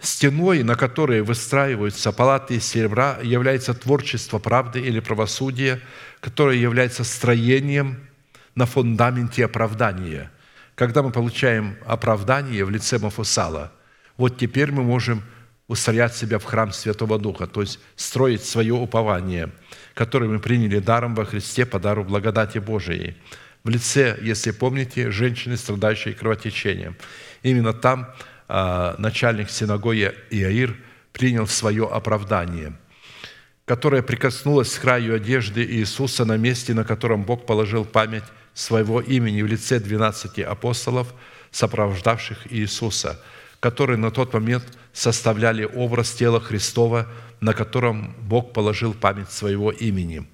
Стеной, 0.00 0.62
на 0.62 0.76
которой 0.76 1.22
выстраиваются 1.22 2.12
палаты 2.12 2.56
из 2.56 2.64
серебра, 2.64 3.18
является 3.22 3.74
творчество 3.74 4.38
правды 4.38 4.80
или 4.80 5.00
правосудия, 5.00 5.80
которое 6.20 6.56
является 6.56 7.02
строением 7.02 8.08
на 8.54 8.66
фундаменте 8.66 9.44
оправдания. 9.44 10.30
Когда 10.76 11.02
мы 11.02 11.10
получаем 11.10 11.76
оправдание 11.84 12.64
в 12.64 12.70
лице 12.70 12.98
Мафусала, 12.98 13.72
вот 14.16 14.38
теперь 14.38 14.70
мы 14.70 14.84
можем 14.84 15.22
устроять 15.68 16.16
себя 16.16 16.38
в 16.38 16.44
храм 16.44 16.72
Святого 16.72 17.18
Духа, 17.18 17.46
то 17.46 17.60
есть 17.60 17.78
строить 17.96 18.44
свое 18.44 18.74
упование– 18.74 19.50
который 19.98 20.28
мы 20.28 20.38
приняли 20.38 20.78
даром 20.78 21.16
во 21.16 21.24
Христе 21.24 21.66
по 21.66 21.80
дару 21.80 22.04
благодати 22.04 22.58
Божией. 22.58 23.16
В 23.64 23.68
лице, 23.68 24.16
если 24.22 24.52
помните, 24.52 25.10
женщины, 25.10 25.56
страдающей 25.56 26.12
кровотечением. 26.12 26.94
Именно 27.42 27.72
там 27.72 28.08
а, 28.46 28.94
начальник 28.98 29.50
синагоги 29.50 30.14
Иаир 30.30 30.76
принял 31.12 31.48
свое 31.48 31.84
оправдание, 31.84 32.74
которое 33.64 34.02
прикоснулось 34.02 34.72
к 34.72 34.82
краю 34.82 35.16
одежды 35.16 35.64
Иисуса 35.64 36.24
на 36.24 36.36
месте, 36.36 36.74
на 36.74 36.84
котором 36.84 37.24
Бог 37.24 37.44
положил 37.44 37.84
память 37.84 38.22
своего 38.54 39.00
имени 39.00 39.42
в 39.42 39.46
лице 39.46 39.80
12 39.80 40.38
апостолов, 40.38 41.12
сопровождавших 41.50 42.52
Иисуса, 42.52 43.20
которые 43.60 43.96
на 43.96 44.10
тот 44.10 44.32
момент 44.32 44.64
составляли 44.92 45.64
образ 45.64 46.12
тела 46.12 46.40
Христова– 46.40 47.06
на 47.40 47.54
котором 47.54 48.14
Бог 48.20 48.52
положил 48.52 48.94
память 48.94 49.30
своего 49.30 49.70
имени. 49.70 50.26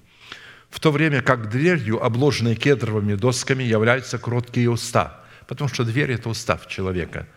В 0.69 0.79
то 0.79 0.91
время 0.91 1.21
как 1.21 1.49
дверью, 1.49 2.03
обложенной 2.03 2.55
кедровыми 2.55 3.15
досками, 3.15 3.63
являются 3.63 4.17
кроткие 4.17 4.69
уста, 4.69 5.23
потому 5.47 5.69
что 5.69 5.83
дверь– 5.83 6.11
это 6.13 6.29
устав 6.29 6.67
человека, 6.67 7.27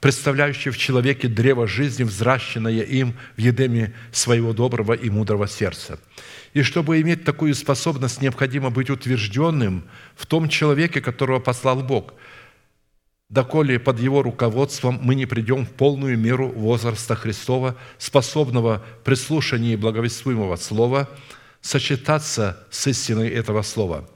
представляющий 0.00 0.70
в 0.70 0.76
человеке 0.76 1.28
древо 1.28 1.66
жизни, 1.66 2.02
взращенное 2.02 2.82
им 2.82 3.14
в 3.36 3.40
едеме 3.40 3.94
своего 4.12 4.52
доброго 4.52 4.92
и 4.92 5.08
мудрого 5.08 5.46
сердца. 5.48 5.98
И 6.52 6.62
чтобы 6.62 7.00
иметь 7.00 7.24
такую 7.24 7.54
способность, 7.54 8.20
необходимо 8.20 8.70
быть 8.70 8.90
утвержденным 8.90 9.84
в 10.14 10.26
том 10.26 10.48
человеке, 10.48 11.00
которого 11.00 11.38
послал 11.38 11.82
Бог– 11.82 12.14
доколе 13.34 13.78
под 13.78 13.98
Его 14.00 14.22
руководством 14.22 14.98
мы 15.02 15.14
не 15.14 15.26
придем 15.26 15.66
в 15.66 15.70
полную 15.70 16.16
меру 16.16 16.48
возраста 16.48 17.16
Христова, 17.16 17.76
способного 17.98 18.82
при 19.04 19.16
слушании 19.16 19.76
благовествуемого 19.76 20.56
Слова 20.56 21.10
сочетаться 21.60 22.64
с 22.70 22.86
истиной 22.86 23.28
этого 23.28 23.62
Слова. 23.62 24.08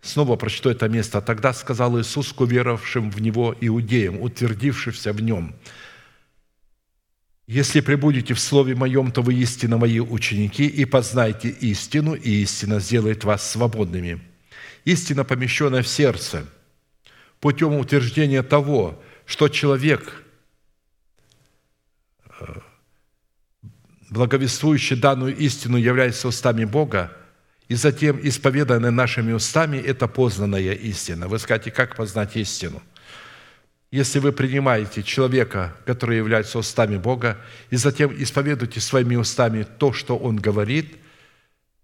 Снова 0.00 0.36
прочту 0.36 0.70
это 0.70 0.88
место. 0.88 1.20
«Тогда 1.20 1.52
сказал 1.52 1.98
Иисус 1.98 2.32
к 2.32 2.40
уверовавшим 2.40 3.10
в 3.10 3.20
Него 3.20 3.54
иудеям, 3.60 4.20
утвердившимся 4.20 5.12
в 5.12 5.20
Нем, 5.20 5.54
«Если 7.46 7.80
пребудете 7.80 8.32
в 8.32 8.40
Слове 8.40 8.74
Моем, 8.74 9.12
то 9.12 9.20
вы 9.20 9.34
истинно 9.34 9.76
Мои 9.76 10.00
ученики, 10.00 10.66
и 10.66 10.86
познаете 10.86 11.50
истину, 11.50 12.14
и 12.14 12.42
истина 12.42 12.80
сделает 12.80 13.24
вас 13.24 13.50
свободными». 13.50 14.20
Истина, 14.86 15.24
помещенная 15.24 15.82
в 15.82 15.88
сердце– 15.88 16.46
путем 17.44 17.74
утверждения 17.74 18.42
того, 18.42 18.98
что 19.26 19.48
человек, 19.48 20.24
э, 22.40 22.46
благовествующий 24.08 24.96
данную 24.96 25.36
истину, 25.36 25.76
является 25.76 26.28
устами 26.28 26.64
Бога, 26.64 27.14
и 27.68 27.74
затем 27.74 28.18
исповеданная 28.22 28.90
нашими 28.90 29.32
устами– 29.32 29.76
это 29.86 30.08
познанная 30.08 30.72
истина. 30.72 31.28
Вы 31.28 31.38
скажете, 31.38 31.70
как 31.70 31.96
познать 31.96 32.34
истину? 32.34 32.82
Если 33.90 34.20
вы 34.20 34.32
принимаете 34.32 35.02
человека, 35.02 35.76
который 35.84 36.16
является 36.16 36.58
устами 36.58 36.96
Бога, 36.96 37.36
и 37.68 37.76
затем 37.76 38.10
исповедуете 38.16 38.80
своими 38.80 39.16
устами 39.16 39.66
то, 39.78 39.92
что 39.92 40.16
он 40.16 40.36
говорит, 40.36 40.96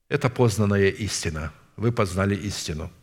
это 0.09 0.31
познанная 0.31 0.89
истина. 0.89 1.53
Вы 1.77 1.93
познали 1.93 2.35
истину– 2.35 2.91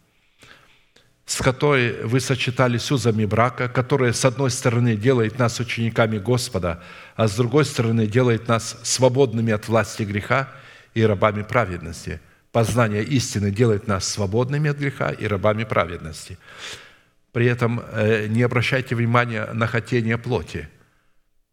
с 1.28 1.42
которой 1.42 2.06
вы 2.06 2.22
сочетались 2.22 2.90
узами 2.90 3.26
брака, 3.26 3.68
которая, 3.68 4.14
с 4.14 4.24
одной 4.24 4.50
стороны, 4.50 4.96
делает 4.96 5.38
нас 5.38 5.60
учениками 5.60 6.20
Господа, 6.20 6.82
а 7.18 7.28
с 7.28 7.36
другой 7.36 7.66
стороны, 7.66 8.08
делает 8.08 8.48
нас 8.48 8.80
свободными 8.84 9.52
от 9.52 9.68
власти 9.68 10.04
греха 10.04 10.50
и 10.94 11.04
рабами 11.04 11.44
праведности. 11.44 12.22
Познание 12.54 13.04
истины 13.04 13.52
делает 13.52 13.88
нас 13.88 14.08
свободными 14.08 14.70
от 14.70 14.78
греха 14.78 15.12
и 15.12 15.28
рабами 15.28 15.66
праведности. 15.66 16.38
При 17.34 17.46
этом 17.46 17.84
э, 17.92 18.28
не 18.28 18.42
обращайте 18.44 18.96
внимания 18.96 19.50
на 19.52 19.68
хотение 19.68 20.18
плоти, 20.18 20.70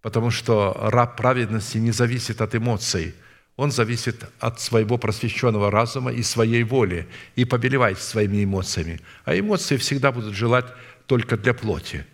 потому 0.02 0.30
что 0.30 0.88
раб 0.92 1.16
праведности 1.16 1.78
не 1.78 1.90
зависит 1.90 2.40
от 2.40 2.54
эмоций– 2.54 3.12
он 3.56 3.70
зависит 3.70 4.24
от 4.40 4.60
своего 4.60 4.98
просвещенного 4.98 5.70
разума 5.70 6.12
и 6.12 6.22
своей 6.22 6.64
воли 6.64 7.06
и 7.36 7.44
побелевает 7.44 8.00
своими 8.00 8.42
эмоциями. 8.42 9.00
А 9.24 9.38
эмоции 9.38 9.76
всегда 9.76 10.10
будут 10.10 10.34
желать 10.34 10.66
только 11.06 11.36
для 11.36 11.54
плоти. 11.54 12.04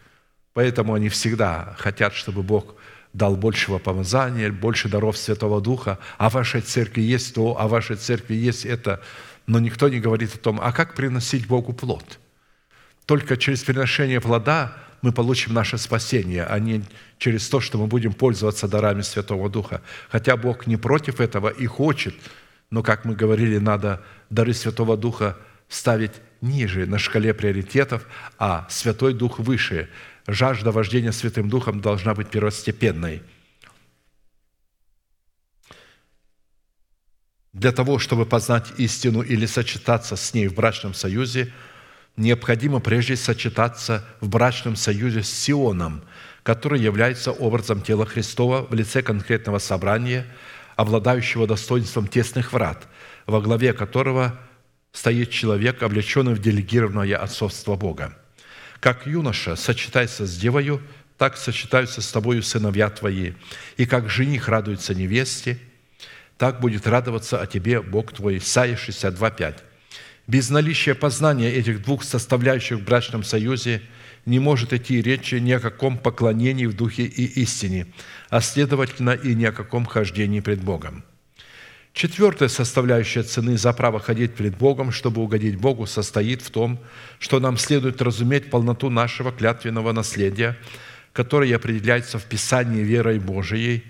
Поэтому 0.52 0.94
они 0.94 1.08
всегда 1.08 1.74
хотят, 1.78 2.14
чтобы 2.14 2.42
Бог 2.42 2.74
дал 3.12 3.36
большего 3.36 3.78
помазания, 3.78 4.52
больше 4.52 4.88
даров 4.88 5.16
Святого 5.16 5.60
Духа, 5.60 5.98
а 6.18 6.28
в 6.28 6.34
вашей 6.34 6.60
церкви 6.60 7.00
есть 7.00 7.34
то, 7.34 7.56
а 7.58 7.66
в 7.66 7.70
вашей 7.70 7.96
церкви 7.96 8.34
есть 8.34 8.66
это. 8.66 9.00
Но 9.46 9.58
никто 9.58 9.88
не 9.88 9.98
говорит 9.98 10.34
о 10.34 10.38
том, 10.38 10.60
а 10.62 10.72
как 10.72 10.94
приносить 10.94 11.46
Богу 11.46 11.72
плод. 11.72 12.18
Только 13.06 13.36
через 13.36 13.64
приношение 13.64 14.20
плода 14.20 14.76
мы 15.02 15.12
получим 15.12 15.54
наше 15.54 15.78
спасение, 15.78 16.44
а 16.44 16.58
не 16.58 16.82
через 17.18 17.48
то, 17.48 17.60
что 17.60 17.78
мы 17.78 17.86
будем 17.86 18.12
пользоваться 18.12 18.68
дарами 18.68 19.02
Святого 19.02 19.48
Духа. 19.48 19.82
Хотя 20.10 20.36
Бог 20.36 20.66
не 20.66 20.76
против 20.76 21.20
этого 21.20 21.48
и 21.48 21.66
хочет, 21.66 22.14
но, 22.70 22.82
как 22.82 23.04
мы 23.04 23.14
говорили, 23.14 23.58
надо 23.58 24.02
дары 24.28 24.52
Святого 24.52 24.96
Духа 24.96 25.38
ставить 25.68 26.12
ниже 26.40 26.86
на 26.86 26.98
шкале 26.98 27.32
приоритетов, 27.32 28.06
а 28.38 28.66
Святой 28.68 29.14
Дух 29.14 29.38
выше. 29.38 29.88
Жажда 30.26 30.70
вождения 30.70 31.12
Святым 31.12 31.48
Духом 31.48 31.80
должна 31.80 32.14
быть 32.14 32.28
первостепенной. 32.28 33.22
Для 37.52 37.72
того, 37.72 37.98
чтобы 37.98 38.26
познать 38.26 38.72
истину 38.76 39.22
или 39.22 39.46
сочетаться 39.46 40.14
с 40.14 40.34
ней 40.34 40.46
в 40.46 40.54
брачном 40.54 40.92
союзе– 40.92 41.52
необходимо 42.20 42.80
прежде 42.80 43.16
сочетаться 43.16 44.04
в 44.20 44.28
брачном 44.28 44.76
союзе 44.76 45.22
с 45.22 45.32
Сионом, 45.32 46.02
который 46.42 46.80
является 46.80 47.32
образом 47.32 47.80
тела 47.80 48.06
Христова 48.06 48.66
в 48.68 48.74
лице 48.74 49.02
конкретного 49.02 49.58
собрания, 49.58 50.26
обладающего 50.76 51.46
достоинством 51.46 52.06
тесных 52.06 52.52
врат, 52.52 52.86
во 53.26 53.40
главе 53.40 53.72
которого 53.72 54.38
стоит 54.92 55.30
человек, 55.30 55.82
облеченный 55.82 56.34
в 56.34 56.40
делегированное 56.40 57.16
отцовство 57.16 57.76
Бога. 57.76 58.16
Как 58.80 59.06
юноша 59.06 59.56
сочетается 59.56 60.26
с 60.26 60.36
девою, 60.36 60.80
так 61.18 61.36
сочетаются 61.36 62.00
с 62.00 62.10
тобою 62.10 62.42
сыновья 62.42 62.88
твои. 62.88 63.32
И 63.76 63.84
как 63.84 64.08
жених 64.08 64.48
радуется 64.48 64.94
невесте, 64.94 65.58
так 66.38 66.60
будет 66.60 66.86
радоваться 66.86 67.40
о 67.40 67.46
тебе 67.46 67.82
Бог 67.82 68.12
твой». 68.12 68.38
Исайя 68.38 68.76
62, 68.76 69.30
5. 69.30 69.69
Без 70.26 70.50
наличия 70.50 70.94
познания 70.94 71.50
этих 71.50 71.82
двух 71.82 72.04
составляющих 72.04 72.78
в 72.78 72.84
брачном 72.84 73.24
союзе 73.24 73.82
не 74.26 74.38
может 74.38 74.72
идти 74.72 75.02
речи 75.02 75.36
ни 75.36 75.52
о 75.52 75.60
каком 75.60 75.98
поклонении 75.98 76.66
в 76.66 76.76
духе 76.76 77.04
и 77.04 77.24
истине, 77.42 77.86
а 78.28 78.40
следовательно 78.40 79.10
и 79.10 79.34
ни 79.34 79.44
о 79.44 79.52
каком 79.52 79.86
хождении 79.86 80.40
пред 80.40 80.62
Богом. 80.62 81.04
Четвертая 81.92 82.48
составляющая 82.48 83.24
цены 83.24 83.58
за 83.58 83.72
право 83.72 83.98
ходить 83.98 84.34
пред 84.34 84.56
Богом, 84.56 84.92
чтобы 84.92 85.22
угодить 85.22 85.56
Богу, 85.56 85.86
состоит 85.86 86.40
в 86.40 86.50
том, 86.50 86.78
что 87.18 87.40
нам 87.40 87.56
следует 87.56 88.00
разуметь 88.00 88.48
полноту 88.48 88.90
нашего 88.90 89.32
клятвенного 89.32 89.92
наследия, 89.92 90.56
которое 91.12 91.56
определяется 91.56 92.18
в 92.18 92.24
Писании 92.24 92.82
верой 92.82 93.18
Божией, 93.18 93.82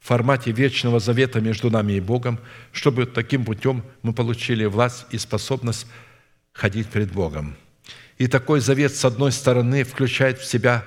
формате 0.00 0.52
вечного 0.52 1.00
завета 1.00 1.40
между 1.40 1.70
нами 1.70 1.94
и 1.94 2.00
Богом, 2.00 2.38
чтобы 2.72 3.06
таким 3.06 3.44
путем 3.44 3.84
мы 4.02 4.12
получили 4.12 4.64
власть 4.64 5.06
и 5.10 5.18
способность 5.18 5.86
ходить 6.52 6.88
пред 6.88 7.12
Богом. 7.12 7.56
И 8.18 8.26
такой 8.26 8.60
завет, 8.60 8.94
с 8.94 9.04
одной 9.04 9.32
стороны, 9.32 9.84
включает 9.84 10.38
в 10.38 10.44
себя 10.44 10.84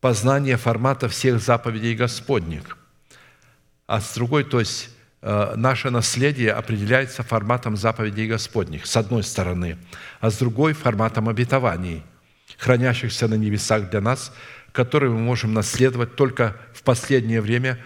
познание 0.00 0.56
формата 0.56 1.08
всех 1.08 1.40
заповедей 1.40 1.94
Господних, 1.94 2.76
а 3.86 4.00
с 4.00 4.14
другой, 4.14 4.44
то 4.44 4.60
есть 4.60 4.90
Э, 5.26 5.54
наше 5.56 5.88
наследие 5.88 6.52
определяется 6.52 7.22
форматом 7.22 7.78
заповедей 7.78 8.26
Господних, 8.26 8.84
с 8.84 8.94
одной 8.94 9.22
стороны, 9.22 9.78
а 10.20 10.30
с 10.30 10.36
другой– 10.36 10.72
форматом 10.74 11.30
обетований, 11.30 12.02
хранящихся 12.58 13.26
на 13.26 13.36
небесах 13.36 13.88
для 13.88 14.02
нас, 14.02 14.34
которые 14.72 15.10
мы 15.10 15.20
можем 15.20 15.54
наследовать 15.54 16.14
только 16.14 16.58
в 16.74 16.82
последнее 16.82 17.40
время 17.40 17.82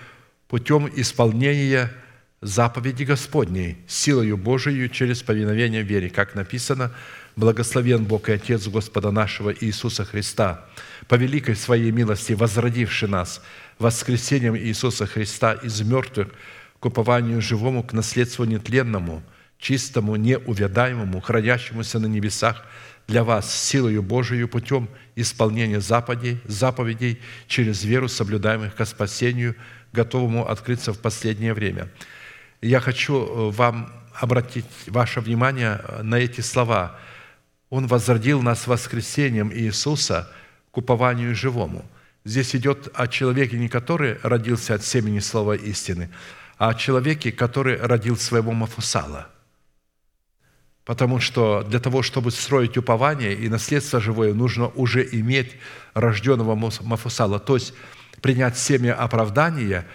путем 0.49 0.91
исполнения 0.97 1.93
заповеди 2.41 3.05
Господней, 3.05 3.79
силою 3.87 4.37
Божией 4.37 4.89
через 4.91 5.23
повиновение 5.23 5.83
вере, 5.83 6.11
как 6.11 6.35
написано, 6.35 6.93
«Благословен 7.37 8.05
Бог 8.05 8.29
и 8.29 8.33
Отец 8.33 8.67
Господа 8.67 9.13
нашего 9.13 9.55
Иисуса 9.55 10.05
Христа, 10.05 10.67
по 11.07 11.15
великой 11.15 11.55
Своей 11.55 11.93
милости 11.93 12.33
возродивший 12.33 13.09
нас 13.09 13.41
воскресением 13.79 14.57
Иисуса 14.57 15.07
Христа 15.07 15.53
из 15.53 15.81
мертвых– 15.83 16.29
к 16.81 16.87
упованию 16.87 17.41
живому, 17.41 17.83
к 17.83 17.93
наследству 17.93 18.45
нетленному, 18.45 19.23
чистому, 19.59 20.17
неувядаемому, 20.17 21.21
хранящемуся 21.21 21.99
на 21.99 22.07
небесах 22.07 22.65
для 23.09 23.25
вас 23.25 23.53
силою 23.53 24.03
Божию 24.03 24.49
путем 24.49 24.89
исполнения 25.17 25.81
заповедей, 25.81 26.41
заповедей 26.45 27.21
через 27.47 27.83
веру, 27.83 28.09
соблюдаемых 28.09 28.75
ко 28.75 28.85
спасению, 28.85 29.57
готовому 29.93 30.49
открыться 30.49 30.93
в 30.93 30.99
последнее 30.99 31.55
время. 31.55 31.89
Я 32.61 32.81
хочу 32.81 33.15
э, 33.15 33.51
вам 33.51 33.93
обратить 34.15 34.67
ваше 34.87 35.21
внимание 35.21 35.81
на 36.03 36.17
эти 36.17 36.41
слова. 36.41 36.99
Он 37.71 37.87
возродил 37.87 38.43
нас 38.43 38.67
воскресением 38.67 39.53
Иисуса 39.53 40.29
к 40.71 40.77
упованию 40.77 41.35
живому. 41.35 41.85
Здесь 42.25 42.55
идет 42.57 42.89
о 42.95 43.07
человеке, 43.07 43.59
не 43.59 43.69
который 43.69 44.19
родился 44.23 44.75
от 44.75 44.85
семени 44.85 45.21
слова 45.21 45.55
истины, 45.55 46.11
а 46.59 46.71
о 46.71 46.75
человеке, 46.75 47.31
который 47.31 47.81
родил 47.81 48.17
своего 48.17 48.53
Мафусала. 48.53 49.29
Потому 50.85 51.21
что 51.21 51.63
для 51.63 51.81
того, 51.81 52.03
чтобы 52.03 52.31
строить 52.31 52.77
упование 52.77 53.35
и 53.35 53.49
наследство 53.49 54.01
живое, 54.01 54.35
нужно 54.35 54.69
уже 54.69 55.07
иметь 55.13 55.53
рожденного 55.95 56.55
Мафусала, 56.55 57.39
то 57.39 57.55
есть 57.55 57.75
принять 58.21 58.59
семя 58.59 58.95
оправдания, 58.95 59.87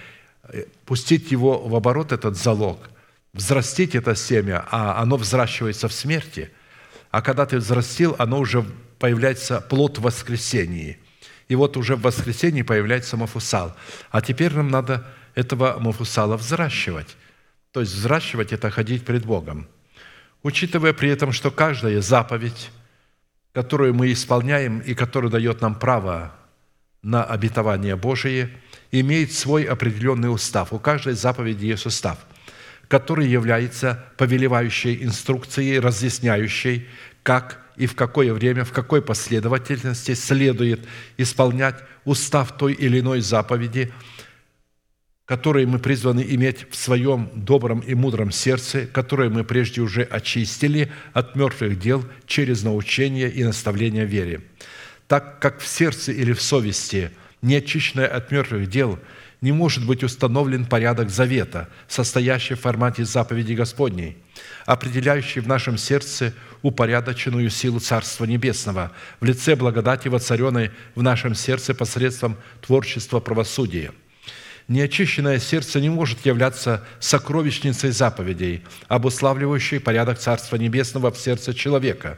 э, 0.43 0.65
пустить 0.85 1.31
его 1.31 1.59
в 1.59 1.75
оборот, 1.75 2.11
этот 2.11 2.37
залог, 2.37 2.89
взрастить 3.33 3.95
это 3.95 4.15
семя, 4.15 4.65
а 4.71 5.01
оно 5.01 5.17
взращивается 5.17 5.87
в 5.87 5.93
смерти. 5.93 6.51
А 7.11 7.21
когда 7.21 7.45
ты 7.45 7.57
взрастил, 7.57 8.15
оно 8.17 8.39
уже 8.39 8.65
появляется 8.99 9.61
плод 9.61 9.97
в 9.97 10.03
воскресении. 10.03 10.97
И 11.47 11.55
вот 11.55 11.77
уже 11.77 11.95
в 11.95 12.01
воскресении 12.01 12.61
появляется 12.61 13.17
Мафусал. 13.17 13.75
А 14.11 14.21
теперь 14.21 14.53
нам 14.53 14.69
надо 14.69 15.05
этого 15.35 15.77
Мафусала 15.79 16.37
взращивать. 16.37 17.15
То 17.71 17.81
есть 17.81 17.93
взращивать– 17.93 18.51
это 18.53 18.69
ходить 18.69 19.03
пред 19.03 19.25
Богом. 19.25 19.67
Учитывая 20.43 20.93
при 20.93 21.09
этом, 21.09 21.31
что 21.31 21.51
каждая 21.51 22.01
заповедь, 22.01 22.69
которую 23.51 23.93
мы 23.93 24.11
исполняем 24.11 24.79
и 24.79 24.93
которая 24.93 25.31
дает 25.31 25.61
нам 25.61 25.75
право 25.75 26.33
на 27.03 27.23
обетование 27.23 27.95
Божие, 27.95 28.49
имеет 28.91 29.31
свой 29.31 29.63
определенный 29.65 30.33
устав. 30.33 30.73
У 30.73 30.79
каждой 30.79 31.13
заповеди 31.13 31.65
есть 31.65 31.85
устав, 31.85 32.17
который 32.87 33.27
является 33.27 34.03
повелевающей 34.17 35.03
инструкцией, 35.03 35.79
разъясняющей, 35.79 36.87
как 37.21 37.59
и 37.75 37.85
в 37.85 37.95
какое 37.95 38.33
время, 38.33 38.65
в 38.65 38.71
какой 38.71 39.01
последовательности 39.01 40.13
следует 40.13 40.81
исполнять 41.17 41.75
устав 42.05 42.57
той 42.57 42.73
или 42.73 42.99
иной 42.99 43.21
заповеди– 43.21 43.91
которые 45.25 45.65
мы 45.65 45.79
призваны 45.79 46.25
иметь 46.29 46.69
в 46.69 46.75
своем 46.75 47.29
добром 47.33 47.79
и 47.79 47.95
мудром 47.95 48.31
сердце, 48.31 48.85
которые 48.85 49.29
мы 49.29 49.43
прежде 49.43 49.81
уже 49.81 50.03
очистили 50.03 50.91
от 51.13 51.35
мертвых 51.35 51.79
дел 51.79 52.03
через 52.27 52.63
научение 52.63 53.31
и 53.31 53.43
наставление 53.43 54.05
вере. 54.05 54.41
Так 55.13 55.37
как 55.37 55.59
в 55.59 55.67
сердце 55.67 56.11
или 56.11 56.33
в 56.33 56.41
совести, 56.41 57.11
неочищенное 57.43 58.07
от 58.07 58.31
мертвых 58.31 58.67
дел, 58.67 58.97
не 59.41 59.51
может 59.51 59.85
быть 59.85 60.03
установлен 60.03 60.65
порядок 60.65 61.11
завета, 61.11 61.69
состоящий 61.87 62.55
в 62.55 62.61
формате 62.61 63.05
заповеди 63.05 63.53
Господней, 63.53 64.17
определяющий 64.65 65.41
в 65.41 65.47
нашем 65.47 65.77
сердце 65.77 66.33
упорядоченную 66.63 67.51
силу 67.51 67.79
Царства 67.79 68.25
Небесного 68.25 68.91
в 69.19 69.25
лице 69.25 69.55
благодати, 69.55 70.07
воцаренной 70.07 70.71
в 70.95 71.03
нашем 71.03 71.35
сердце 71.35 71.75
посредством 71.75 72.35
творчества 72.61 73.19
правосудия– 73.19 73.91
неочищенное 74.67 75.39
сердце 75.39 75.79
не 75.79 75.89
может 75.89 76.25
являться 76.25 76.83
сокровищницей 76.99 77.91
заповедей, 77.91 78.63
обуславливающей 78.87 79.79
порядок 79.79 80.19
Царства 80.19 80.55
Небесного 80.55 81.11
в 81.11 81.17
сердце 81.17 81.53
человека, 81.53 82.17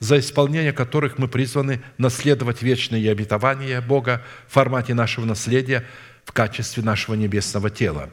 за 0.00 0.18
исполнение 0.18 0.72
которых 0.72 1.18
мы 1.18 1.28
призваны 1.28 1.80
наследовать 1.98 2.62
вечные 2.62 3.10
обетования 3.10 3.80
Бога 3.80 4.22
в 4.48 4.52
формате 4.52 4.94
нашего 4.94 5.24
наследия 5.24 5.86
в 6.24 6.32
качестве 6.32 6.82
нашего 6.82 7.14
небесного 7.14 7.70
тела. 7.70 8.10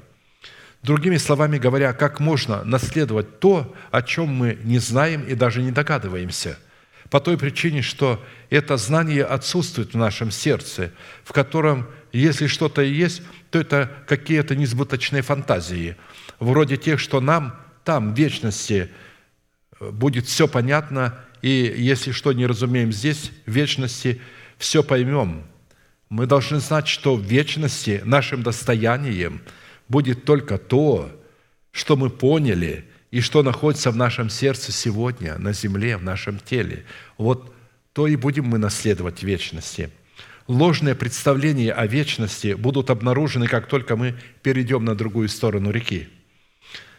Другими 0.84 1.18
словами 1.18 1.58
говоря, 1.58 1.94
как 1.94 2.20
можно 2.20 2.64
наследовать 2.64 3.40
то, 3.40 3.76
о 3.90 4.04
чем 4.04 4.28
мы 4.28 4.60
не 4.64 4.78
знаем 4.78 5.24
и 5.24 5.34
даже 5.34 5.64
не 5.64 5.72
догадываемся– 5.72 6.60
по 7.10 7.20
той 7.20 7.38
причине, 7.38 7.82
что 7.82 8.24
это 8.50 8.78
знание 8.78 9.24
отсутствует 9.24 9.94
в 9.94 9.98
нашем 9.98 10.32
сердце, 10.32 10.92
в 11.24 11.32
котором 11.32 11.88
если 12.12 12.48
что-то 12.48 12.82
и 12.82 12.92
есть, 12.92 13.22
то 13.50 13.60
это 13.60 13.92
какие-то 14.08 14.56
несбыточные 14.56 15.22
фантазии, 15.22 15.96
вроде 16.40 16.78
тех, 16.78 17.00
что 17.00 17.22
нам 17.22 17.56
там, 17.84 18.14
в 18.14 18.18
вечности, 18.18 18.90
будет 19.80 20.26
все 20.26 20.48
понятно, 20.48 21.18
и 21.42 21.74
если 21.78 22.12
что 22.12 22.34
не 22.34 22.46
разумеем 22.46 22.92
здесь, 22.92 23.32
в 23.46 23.52
вечности 23.52 24.22
все 24.58 24.84
поймем. 24.84 25.44
Мы 26.10 26.26
должны 26.26 26.60
знать, 26.60 26.88
что 26.88 27.16
в 27.16 27.24
вечности 27.24 28.02
нашим 28.06 28.44
достоянием 28.44 29.42
будет 29.88 30.26
только 30.26 30.58
то, 30.58 31.12
что 31.72 31.96
мы 31.96 32.10
поняли 32.10 32.86
и 33.12 33.22
что 33.22 33.44
находится 33.44 33.92
в 33.92 33.96
нашем 33.96 34.30
сердце 34.30 34.72
сегодня, 34.72 35.38
на 35.38 35.54
земле, 35.54 35.98
в 35.98 36.04
нашем 36.04 36.40
теле. 36.40 36.86
Вот 37.18 37.54
то 37.94 38.08
и 38.08 38.16
будем 38.16 38.46
мы 38.46 38.58
наследовать 38.58 39.20
в 39.20 39.24
вечности– 39.24 39.90
ложные 40.48 40.96
представления 40.96 41.74
о 41.74 41.86
вечности 41.86 42.54
будут 42.54 42.90
обнаружены, 42.90 43.48
как 43.48 43.68
только 43.68 43.96
мы 43.96 44.16
перейдем 44.42 44.86
на 44.86 44.96
другую 44.96 45.30
сторону 45.30 45.72
реки, 45.72 46.08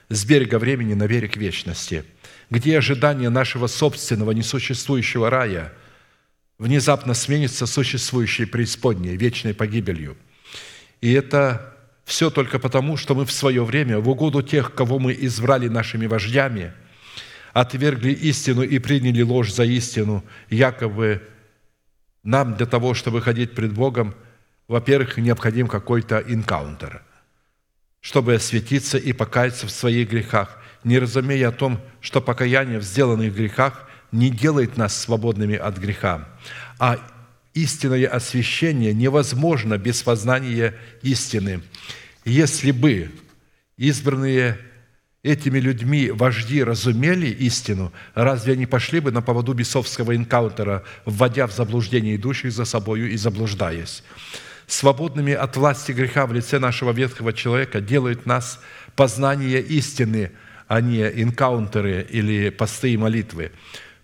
с 0.08 0.24
берега 0.24 0.58
времени 0.58 0.94
на 0.94 1.08
берег 1.08 1.36
вечности, 1.36 2.04
где 2.50 2.78
ожидание 2.78 3.30
нашего 3.30 3.66
собственного 3.66 4.32
несуществующего 4.32 5.30
рая 5.30 5.72
внезапно 6.58 7.14
сменится 7.14 7.66
существующей 7.66 8.46
преисподней, 8.46 9.16
вечной 9.16 9.54
погибелью. 9.54 10.16
И 11.00 11.12
это 11.12 11.74
все 12.04 12.30
только 12.30 12.58
потому, 12.58 12.96
что 12.96 13.14
мы 13.14 13.26
в 13.26 13.32
свое 13.32 13.64
время, 13.64 13.98
в 13.98 14.08
угоду 14.08 14.42
тех, 14.42 14.74
кого 14.74 14.98
мы 14.98 15.16
избрали 15.20 15.68
нашими 15.68 16.06
вождями, 16.06 16.72
отвергли 17.52 18.12
истину 18.12 18.62
и 18.62 18.78
приняли 18.78 19.22
ложь 19.22 19.52
за 19.52 19.64
истину, 19.64 20.24
якобы 20.48 21.22
нам 22.22 22.56
для 22.56 22.66
того, 22.66 22.94
чтобы 22.94 23.20
ходить 23.20 23.54
пред 23.54 23.72
Богом, 23.72 24.14
во-первых, 24.68 25.16
необходим 25.18 25.68
какой-то 25.68 26.18
инкаунтер, 26.26 27.02
чтобы 28.00 28.34
осветиться 28.34 28.98
и 28.98 29.12
покаяться 29.12 29.66
в 29.66 29.70
своих 29.70 30.10
грехах, 30.10 30.58
не 30.88 30.98
разумея 30.98 31.48
о 31.48 31.52
том, 31.52 31.80
что 32.00 32.20
покаяние 32.20 32.78
в 32.78 32.82
сделанных 32.82 33.34
грехах 33.34 33.88
не 34.10 34.30
делает 34.30 34.76
нас 34.76 34.96
свободными 34.96 35.54
от 35.54 35.76
греха, 35.76 36.28
а 36.78 36.98
истинное 37.52 38.08
освящение 38.08 38.94
невозможно 38.94 39.76
без 39.76 40.02
познания 40.02 40.74
истины. 41.02 41.60
Если 42.24 42.70
бы 42.70 43.10
избранные 43.76 44.58
этими 45.22 45.58
людьми 45.58 46.10
вожди 46.10 46.64
разумели 46.64 47.26
истину, 47.26 47.92
разве 48.14 48.54
они 48.54 48.64
пошли 48.64 49.00
бы 49.00 49.12
на 49.12 49.20
поводу 49.20 49.52
бесовского 49.52 50.16
энкаунтера, 50.16 50.84
вводя 51.04 51.46
в 51.46 51.52
заблуждение 51.52 52.16
идущих 52.16 52.52
за 52.52 52.64
собою 52.64 53.10
и 53.10 53.16
заблуждаясь? 53.16 54.02
Свободными 54.66 55.32
от 55.32 55.56
власти 55.56 55.92
греха 55.92 56.26
в 56.26 56.32
лице 56.32 56.58
нашего 56.58 56.92
ветхого 56.92 57.32
человека 57.32 57.80
делают 57.80 58.26
нас 58.26 58.60
познание 58.96 59.60
истины, 59.60 60.30
а 60.68 60.80
не 60.80 61.02
энкаунтеры 61.02 62.06
или 62.08 62.50
посты 62.50 62.92
и 62.92 62.96
молитвы. 62.96 63.50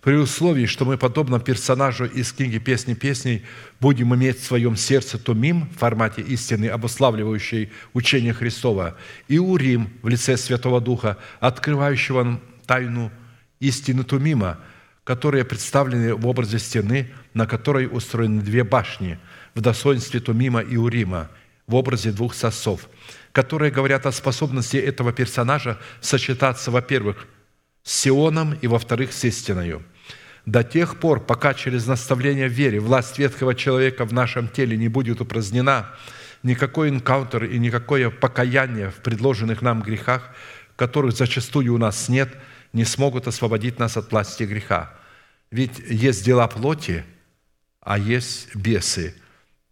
При 0.01 0.15
условии, 0.15 0.65
что 0.67 0.85
мы, 0.85 0.97
подобно 0.97 1.39
персонажу 1.39 2.05
из 2.05 2.31
книги 2.31 2.59
«Песни 2.59 2.93
песней», 2.93 3.43
будем 3.79 4.13
иметь 4.13 4.39
в 4.39 4.45
своем 4.45 4.75
сердце 4.75 5.17
Тумим 5.17 5.69
в 5.69 5.79
формате 5.79 6.21
истины, 6.21 6.67
обуславливающей 6.67 7.71
учение 7.93 8.33
Христова, 8.33 8.97
и 9.27 9.39
Урим 9.39 9.89
в 10.03 10.07
лице 10.07 10.37
Святого 10.37 10.79
Духа, 10.79 11.17
открывающего 11.39 12.23
нам 12.23 12.41
тайну 12.67 13.11
истины 13.59 14.03
Тумима, 14.03 14.59
которые 15.03 15.43
представлены 15.43 16.13
в 16.13 16.27
образе 16.27 16.59
стены, 16.59 17.11
на 17.33 17.47
которой 17.47 17.87
устроены 17.91 18.41
две 18.41 18.63
башни 18.63 19.17
в 19.55 19.61
достоинстве 19.61 20.19
Тумима 20.19 20.61
и 20.61 20.77
Урима, 20.77 21.29
в 21.65 21.75
образе 21.75 22.11
двух 22.11 22.35
сосов, 22.35 22.89
которые 23.35 23.69
говорят 23.69 24.05
о 24.05 24.13
способности 24.13 24.77
этого 24.77 25.11
персонажа 25.11 25.77
сочетаться, 25.99 26.71
во-первых, 26.71 27.27
с 27.83 27.91
Сионом 27.91 28.53
и, 28.61 28.67
во-вторых, 28.67 29.11
с 29.11 29.23
истиною– 29.25 29.83
до 30.45 30.63
тех 30.63 30.99
пор, 30.99 31.25
пока 31.25 31.55
через 31.55 31.87
наставление 31.87 32.47
в 32.47 32.51
вере 32.51 32.79
власть 32.79 33.17
ветхого 33.17 33.55
человека 33.55 34.05
в 34.05 34.13
нашем 34.13 34.47
теле 34.47 34.77
не 34.77 34.89
будет 34.89 35.19
упразднена, 35.19 35.87
никакой 36.43 36.89
энкаунтер 36.89 37.45
и 37.45 37.57
никакое 37.57 38.11
покаяние 38.11 38.91
в 38.91 38.97
предложенных 38.97 39.63
нам 39.63 39.81
грехах, 39.81 40.29
которых 40.75 41.15
зачастую 41.15 41.73
у 41.73 41.79
нас 41.79 42.09
нет, 42.09 42.37
не 42.73 42.85
смогут 42.85 43.25
освободить 43.25 43.79
нас 43.79 43.97
от 43.97 44.11
власти 44.11 44.43
греха. 44.43 44.93
Ведь 45.49 45.79
есть 45.79 46.23
дела 46.23 46.47
плоти, 46.47 47.03
а 47.81 47.97
есть 47.97 48.55
бесы– 48.55 49.15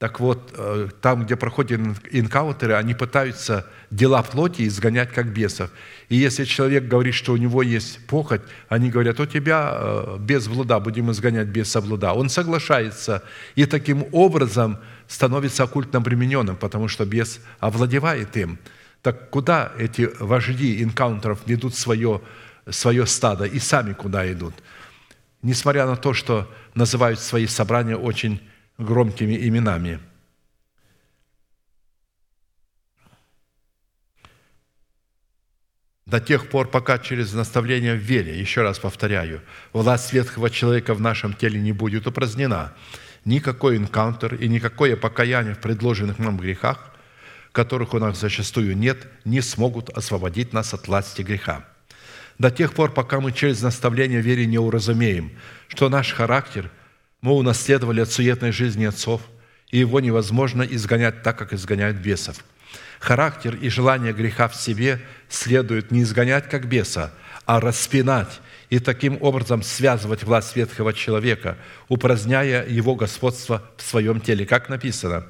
так 0.04 0.20
вот, 0.20 0.54
э, 0.58 0.90
там, 1.00 1.24
где 1.24 1.38
проходят 1.38 1.80
инкаунтеры, 2.12 2.74
они 2.74 2.94
пытаются 2.94 3.66
дела 3.90 4.22
плоти 4.22 4.68
изгонять 4.68 5.14
как 5.14 5.28
бесов. 5.28 5.70
И 6.10 6.18
если 6.18 6.44
человек 6.44 6.90
говорит, 6.90 7.14
что 7.14 7.32
у 7.32 7.38
него 7.38 7.64
есть 7.64 8.06
похоть, 8.06 8.42
они 8.68 8.90
говорят, 8.90 9.22
у 9.22 9.26
тебя 9.26 9.72
э, 9.74 10.18
без 10.20 10.50
блуда, 10.50 10.82
будем 10.82 11.10
изгонять 11.10 11.48
беса 11.48 11.80
блуда. 11.80 12.12
Он 12.12 12.28
соглашается 12.28 13.24
и 13.56 13.66
таким 13.66 14.06
образом 14.12 14.78
становится 15.08 15.64
оккультно 15.64 16.00
обремененным, 16.00 16.58
потому 16.58 16.90
что 16.90 17.06
бес 17.06 17.40
овладевает 17.62 18.36
им. 18.36 18.60
Так 19.04 19.30
куда 19.30 19.72
эти 19.80 20.10
вожди 20.20 20.84
инкаунтеров 20.84 21.40
ведут 21.46 21.76
свое, 21.76 22.20
свое 22.70 23.06
стадо 23.06 23.46
и 23.46 23.58
сами 23.58 23.94
куда 23.94 24.30
идут? 24.30 24.54
Несмотря 25.42 25.86
на 25.86 25.96
то, 25.96 26.14
что 26.14 26.54
называют 26.76 27.22
свои 27.22 27.48
собрания 27.48 27.96
очень 27.96 28.42
громкими 28.78 29.36
именами. 29.36 30.00
До 36.06 36.20
тех 36.20 36.50
пор, 36.50 36.70
пока 36.70 37.00
через 37.00 37.34
наставление 37.34 37.96
в 37.96 38.00
вере, 38.00 38.40
еще 38.40 38.62
раз 38.62 38.78
повторяю, 38.78 39.42
власть 39.72 40.14
ветхого 40.14 40.50
человека 40.50 40.94
в 40.94 41.02
нашем 41.02 41.34
теле 41.34 41.60
не 41.60 41.72
будет 41.72 42.06
упразднена, 42.06 42.76
никакой 43.26 43.78
энкаунтер 43.78 44.36
и 44.36 44.48
никакое 44.48 44.96
покаяние 44.96 45.56
в 45.56 45.60
предложенных 45.60 46.20
нам 46.20 46.38
грехах, 46.38 46.94
которых 47.52 47.94
у 47.94 48.00
нас 48.00 48.20
зачастую 48.20 48.78
нет, 48.78 49.08
не 49.26 49.42
смогут 49.42 49.90
освободить 49.90 50.54
нас 50.54 50.74
от 50.74 50.88
власти 50.88 51.22
греха. 51.22 51.66
До 52.38 52.52
тех 52.52 52.74
пор, 52.74 52.92
пока 52.92 53.20
мы 53.20 53.32
через 53.32 53.62
наставление 53.62 54.22
вере 54.22 54.46
не 54.46 54.58
уразумеем, 54.58 55.32
что 55.68 55.90
наш 55.90 56.12
характер– 56.14 56.70
мы 57.24 57.32
унаследовали 57.36 58.02
от 58.02 58.12
суетной 58.12 58.52
жизни 58.52 58.84
отцов, 58.84 59.22
и 59.72 59.80
его 59.80 60.02
невозможно 60.02 60.62
изгонять 60.62 61.24
так, 61.24 61.38
как 61.38 61.54
изгоняют 61.54 61.98
бесов. 61.98 62.44
Характер 63.00 63.56
и 63.56 63.70
желание 63.70 64.12
греха 64.12 64.50
в 64.50 64.56
себе 64.56 65.00
следует 65.30 65.90
не 65.90 66.04
изгонять 66.04 66.50
как 66.50 66.68
беса, 66.68 67.14
а 67.46 67.62
распинать 67.62 68.42
и 68.70 68.80
таким 68.80 69.18
образом 69.22 69.64
связывать 69.64 70.24
власть 70.24 70.56
ветхого 70.58 70.94
человека, 70.94 71.58
упраздняя 71.88 72.68
его 72.68 72.94
господство 72.94 73.64
в 73.78 73.84
своем 73.84 74.20
теле, 74.20 74.46
как 74.46 74.68
написано. 74.68 75.26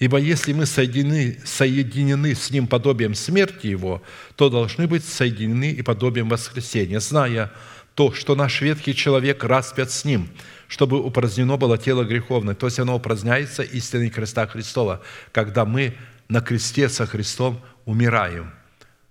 Ибо 0.00 0.18
если 0.18 0.52
мы 0.52 0.66
соединены, 0.66 1.38
соединены 1.44 2.34
с 2.34 2.50
Ним 2.50 2.66
подобием 2.66 3.14
смерти 3.14 3.68
Его, 3.68 4.02
то 4.34 4.50
должны 4.50 4.88
быть 4.88 5.04
соединены 5.04 5.70
и 5.70 5.82
подобием 5.82 6.28
воскресения, 6.28 6.98
зная 6.98 7.52
то, 7.94 8.12
что 8.12 8.34
наш 8.34 8.60
ветхий 8.60 8.96
человек 8.96 9.44
распят 9.44 9.92
с 9.92 10.04
Ним– 10.04 10.28
чтобы 10.68 11.00
упразднено 11.00 11.56
было 11.56 11.78
тело 11.78 12.04
греховное. 12.04 12.54
То 12.54 12.66
есть 12.66 12.78
оно 12.78 12.96
упраздняется 12.96 13.62
истиной 13.62 14.10
креста 14.10 14.46
Христова, 14.46 15.02
когда 15.32 15.64
мы 15.64 15.96
на 16.28 16.40
кресте 16.40 16.88
со 16.88 17.06
Христом 17.06 17.60
умираем 17.84 18.52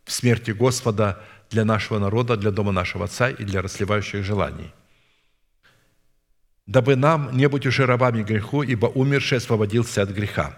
в 0.03 0.11
смерти 0.11 0.51
Господа 0.51 1.21
для 1.49 1.65
нашего 1.65 1.99
народа, 1.99 2.35
для 2.37 2.51
дома 2.51 2.71
нашего 2.71 3.05
Отца 3.05 3.29
и 3.29 3.43
для 3.43 3.61
расливающих 3.61 4.23
желаний. 4.23 4.73
Дабы 6.67 6.95
нам 6.95 7.35
не 7.37 7.47
быть 7.47 7.65
уже 7.65 7.85
рабами 7.85 8.23
греху, 8.23 8.63
ибо 8.63 8.87
умерший 8.87 9.37
освободился 9.37 10.01
от 10.01 10.09
греха. 10.09 10.57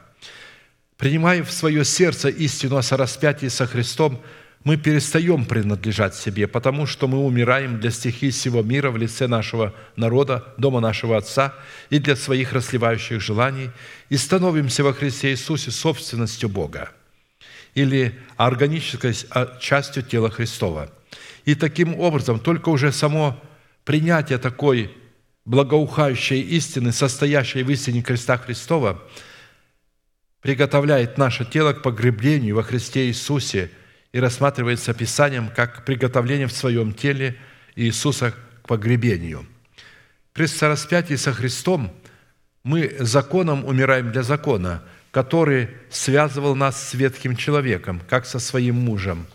Принимая 0.96 1.44
в 1.44 1.52
свое 1.52 1.84
сердце 1.86 2.30
истину 2.30 2.78
о 2.78 2.82
сораспятии 2.82 3.48
со 3.48 3.68
Христом– 3.68 4.22
мы 4.64 4.76
перестаем 4.78 5.46
принадлежать 5.46 6.16
себе, 6.16 6.48
потому 6.48 6.86
что 6.86 7.08
мы 7.08 7.20
умираем 7.20 7.80
для 7.80 7.92
стихий 7.92 8.32
всего 8.32 8.62
мира 8.62 8.92
в 8.92 8.98
лице 8.98 9.28
нашего 9.28 9.74
народа, 9.96 10.54
дома 10.58 10.80
нашего 10.80 11.18
Отца 11.18 11.54
и 11.90 12.00
для 12.00 12.16
своих 12.16 12.54
расливающих 12.54 13.22
желаний 13.22 13.70
и 14.10 14.18
становимся 14.18 14.84
во 14.84 14.94
Христе 14.94 15.32
Иисусе 15.32 15.72
собственностью 15.72 16.50
Бога 16.50 16.92
или 17.76 18.20
органической 18.36 19.16
а, 19.30 19.58
частью 19.60 20.04
тела 20.04 20.30
Христова. 20.30 20.90
И 21.46 21.56
таким 21.56 21.98
образом 22.00 22.40
только 22.40 22.70
уже 22.70 22.92
само 22.92 23.40
принятие 23.86 24.38
такой 24.38 24.92
благоухающей 25.46 26.42
истины, 26.42 26.92
состоящей 26.92 27.64
в 27.64 27.70
истине 27.70 28.02
креста 28.02 28.38
Христова, 28.38 29.02
приготовляет 30.42 31.18
наше 31.18 31.46
тело 31.46 31.74
к 31.74 31.84
погреблению 31.84 32.56
во 32.56 32.64
Христе 32.64 33.08
Иисусе– 33.08 33.70
и 34.18 34.20
рассматривается 34.20 34.96
Писанием 34.96 35.48
как 35.56 35.86
приготовление 35.86 36.48
в 36.48 36.52
своем 36.52 36.92
теле 36.92 37.38
Иисуса 37.76 38.32
к 38.32 38.68
погребению. 38.68 39.46
При 40.34 40.48
сораспятии 40.48 41.14
со 41.14 41.34
Христом 41.34 41.94
мы 42.64 42.96
законом 42.98 43.64
умираем 43.64 44.12
для 44.12 44.24
закона, 44.24 44.82
который 45.12 45.70
связывал 45.92 46.56
нас 46.56 46.82
с 46.82 46.96
ветхим 46.96 47.36
человеком, 47.36 48.02
как 48.10 48.26
со 48.26 48.40
своим 48.40 48.78
мужем, 48.78 49.28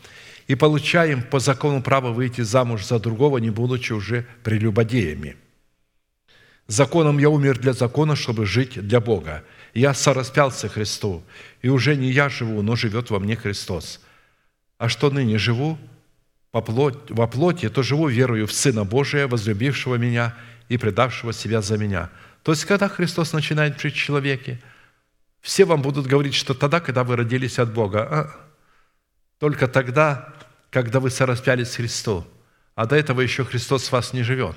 и 0.48 0.56
получаем 0.56 1.22
по 1.22 1.38
закону 1.38 1.80
право 1.80 2.10
выйти 2.10 2.40
замуж 2.40 2.84
за 2.84 2.98
другого, 2.98 3.38
не 3.38 3.50
будучи 3.50 3.92
уже 3.92 4.26
прелюбодеями. 4.42 5.36
Законом 6.66 7.18
я 7.18 7.30
умер 7.30 7.60
для 7.60 7.72
закона, 7.72 8.16
чтобы 8.16 8.46
жить 8.46 8.84
для 8.84 8.98
Бога. 8.98 9.44
Я 9.74 9.94
сораспялся 9.94 10.68
Христу, 10.68 11.22
и 11.60 11.68
уже 11.68 11.94
не 11.94 12.10
я 12.10 12.28
живу, 12.28 12.62
но 12.62 12.74
живет 12.74 13.10
во 13.10 13.20
мне 13.20 13.36
Христос– 13.36 14.00
а 14.82 14.88
что 14.88 15.10
ныне 15.10 15.38
живу 15.38 15.78
во 16.52 16.60
плоти, 16.60 17.68
то 17.68 17.84
живу 17.84 18.09
верою 18.09 18.48
в 18.48 18.52
Сына 18.52 18.82
Божия, 18.82 19.28
возлюбившего 19.28 19.94
меня 19.94 20.34
и 20.68 20.76
предавшего 20.76 21.32
себя 21.32 21.62
за 21.62 21.78
меня». 21.78 22.10
То 22.42 22.50
есть, 22.50 22.64
когда 22.64 22.88
Христос 22.88 23.32
начинает 23.32 23.80
жить 23.80 23.94
в 23.94 23.98
человеке, 23.98 24.60
все 25.40 25.66
вам 25.66 25.82
будут 25.82 26.09
говорить, 26.09 26.34
что 26.34 26.52
тогда, 26.52 26.80
когда 26.80 27.04
вы 27.04 27.14
родились 27.14 27.60
от 27.60 27.72
Бога, 27.72 28.02
а, 28.02 28.30
только 29.38 29.68
тогда, 29.68 30.34
когда 30.70 30.98
вы 30.98 31.10
сораспялись 31.10 31.70
с 31.70 31.76
Христом, 31.76 32.26
а 32.74 32.86
до 32.86 32.96
этого 32.96 33.20
еще 33.20 33.44
Христос 33.44 33.86
в 33.86 33.92
вас 33.92 34.12
не 34.12 34.24
живет. 34.24 34.56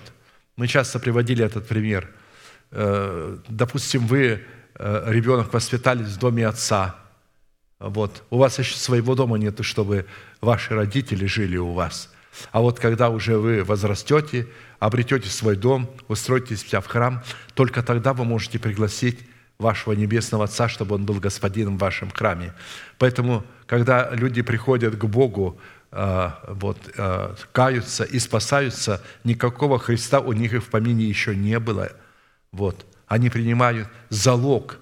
Мы 0.56 0.68
часто 0.68 0.97
приводили 0.97 1.45
этот 1.45 1.68
пример. 1.68 2.10
Э, 2.72 3.38
допустим, 3.47 4.07
вы, 4.07 4.43
э, 4.73 5.03
ребенок, 5.06 5.53
воспитались 5.53 6.07
в 6.07 6.18
доме 6.18 6.47
отца– 6.47 6.95
вот. 7.90 8.24
У 8.32 8.40
вас 8.40 8.57
еще 8.57 8.76
своего 8.76 9.14
дома 9.14 9.38
нет, 9.38 9.64
чтобы 9.64 10.07
ваши 10.41 10.74
родители 10.74 11.28
жили 11.28 11.57
у 11.57 11.72
вас. 11.72 12.12
А 12.52 12.62
вот 12.62 12.80
когда 12.80 13.10
уже 13.10 13.38
вы 13.38 13.64
возрастете, 13.64 14.48
обретете 14.80 15.30
свой 15.30 15.56
дом, 15.56 15.90
устроите 16.07 16.57
себя 16.57 16.82
в 16.82 16.88
храм, 16.88 17.22
только 17.53 17.84
тогда 17.84 18.14
вы 18.14 18.26
можете 18.26 18.57
пригласить 18.57 19.20
вашего 19.60 19.94
Небесного 19.94 20.45
Отца, 20.45 20.68
чтобы 20.68 20.95
Он 20.95 21.06
был 21.06 21.20
господином 21.20 21.78
в 21.78 21.82
вашем 21.82 22.10
храме. 22.10 22.56
Поэтому, 22.98 23.44
когда 23.68 24.10
люди 24.12 24.41
приходят 24.41 24.95
к 24.95 25.06
Богу 25.06 25.60
а, 25.91 26.44
вот, 26.48 26.80
а, 26.98 27.36
каются 27.52 28.03
и 28.03 28.18
спасаются, 28.18 29.02
никакого 29.24 29.78
Христа 29.78 30.22
у 30.22 30.34
них 30.34 30.53
и 30.53 30.57
в 30.57 30.70
помине 30.70 31.06
еще 31.06 31.36
не 31.36 31.60
было. 31.60 31.91
Вот. 32.52 32.84
Они 33.07 33.30
принимают 33.30 33.88
залог 34.10 34.80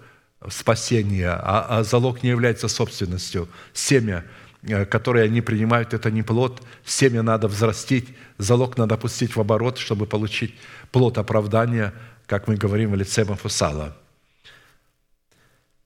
спасения, 0.49 1.29
а, 1.29 1.65
а 1.69 1.83
залог 1.83 2.23
не 2.23 2.29
является 2.29 2.67
собственностью. 2.67 3.47
Семя, 3.73 4.25
э, 4.63 4.85
которое 4.85 5.25
они 5.25 5.41
принимают, 5.41 5.93
это 5.93 6.11
не 6.11 6.23
плод. 6.23 6.61
Семя 6.85 7.21
надо 7.21 7.47
взрастить, 7.47 8.09
залог 8.37 8.77
надо 8.77 8.97
пустить 8.97 9.35
в 9.35 9.39
оборот, 9.39 9.77
чтобы 9.77 10.05
получить 10.05 10.55
плод 10.91 11.17
оправдания, 11.17 11.93
как 12.25 12.47
мы 12.47 12.55
говорим 12.55 12.91
в 12.91 12.95
лице 12.95 13.25
Мафусала. 13.25 13.97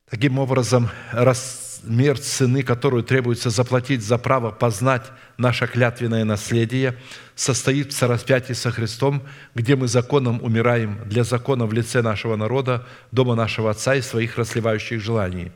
Таким 0.09 0.39
образом, 0.39 0.89
раз 1.11 1.66
мер 1.87 2.19
цены, 2.19 2.63
которую 2.63 3.03
требуется 3.03 3.49
заплатить 3.49 4.03
за 4.03 4.17
право 4.17 4.51
познать 4.51 5.03
наше 5.37 5.67
клятвенное 5.67 6.25
наследие, 6.25 6.97
состоит 7.35 7.93
в 7.93 7.97
сораспятии 7.97 8.53
со 8.53 8.71
Христом, 8.71 9.23
где 9.55 9.75
мы 9.75 9.87
законом 9.87 10.39
умираем 10.43 10.99
для 11.05 11.23
закона 11.23 11.65
в 11.65 11.73
лице 11.73 12.01
нашего 12.01 12.35
народа, 12.35 12.85
дома 13.11 13.35
нашего 13.35 13.71
Отца 13.71 13.95
и 13.95 14.01
своих 14.01 14.37
расливающих 14.37 15.01
желаний, 15.01 15.51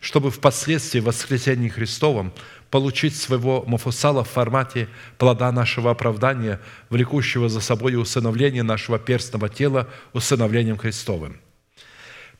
чтобы 0.00 0.30
впоследствии 0.30 1.00
в 1.00 1.04
воскресении 1.04 1.68
Христовом 1.68 2.32
получить 2.70 3.16
своего 3.16 3.64
Мафусала 3.66 4.24
в 4.24 4.28
формате 4.28 4.88
плода 5.18 5.50
нашего 5.52 5.90
оправдания, 5.90 6.60
влекущего 6.88 7.48
за 7.48 7.60
собой 7.60 7.96
усыновление 7.96 8.62
нашего 8.62 8.98
перстного 8.98 9.48
тела 9.48 9.88
усыновлением 10.12 10.76
Христовым– 10.76 11.40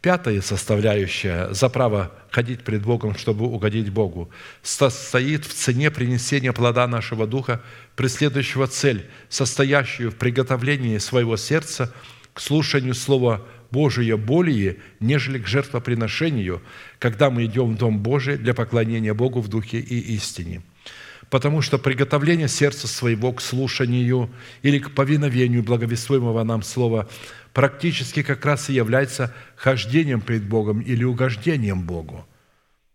Пятая 0.02 0.40
составляющая 0.40 1.52
за 1.52 1.68
право 1.68 2.10
ходить 2.30 2.60
пред 2.60 2.82
Богом, 2.82 3.14
чтобы 3.14 3.44
угодить 3.44 3.90
Богу, 3.90 4.30
состоит 4.62 5.44
в 5.44 5.52
цене 5.52 5.90
принесения 5.90 6.54
плода 6.54 6.86
нашего 6.86 7.26
духа, 7.26 7.60
преследующего 7.96 8.66
цель, 8.66 9.06
состоящую 9.28 10.10
в 10.10 10.16
приготовлении 10.16 10.96
своего 10.96 11.36
сердца 11.36 11.92
к 12.32 12.40
слушанию 12.40 12.94
Слова 12.94 13.42
Божия 13.70 14.16
более, 14.16 14.78
нежели 15.00 15.38
к 15.38 15.46
жертвоприношению, 15.46 16.62
когда 16.98 17.28
мы 17.28 17.44
идем 17.44 17.74
в 17.74 17.76
Дом 17.76 17.98
Божий 17.98 18.38
для 18.38 18.54
поклонения 18.54 19.12
Богу 19.12 19.42
в 19.42 19.48
духе 19.48 19.80
и 19.80 20.14
истине. 20.14 20.62
Потому 21.28 21.60
что 21.60 21.78
приготовление 21.78 22.48
сердца 22.48 22.88
своего 22.88 23.32
к 23.32 23.40
слушанию 23.42 24.30
или 24.62 24.78
к 24.78 24.92
повиновению 24.92 25.62
благовествуемого 25.62 26.42
нам 26.42 26.62
Слова– 26.62 27.06
практически 27.52 28.22
как 28.22 28.44
раз 28.44 28.70
и 28.70 28.74
является 28.74 29.34
хождением 29.56 30.20
пред 30.20 30.44
Богом 30.44 30.80
или 30.80 31.04
угождением 31.04 31.82
Богу. 31.82 32.26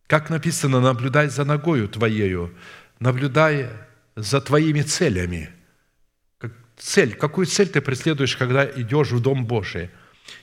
Как 0.07 0.29
написано, 0.29 0.79
наблюдай 0.79 1.29
за 1.29 1.45
ногою 1.45 1.89
твоею, 1.89 2.53
наблюдай 2.99 3.69
за 4.15 4.39
твоими 4.41 4.81
целями. 4.81 5.49
Цель, 6.77 7.15
какую 7.15 7.47
цель 7.47 7.69
ты 7.69 7.81
преследуешь, 7.81 8.35
когда 8.35 8.65
идешь 8.65 9.11
в 9.11 9.21
Дом 9.21 9.45
Божий? 9.45 9.89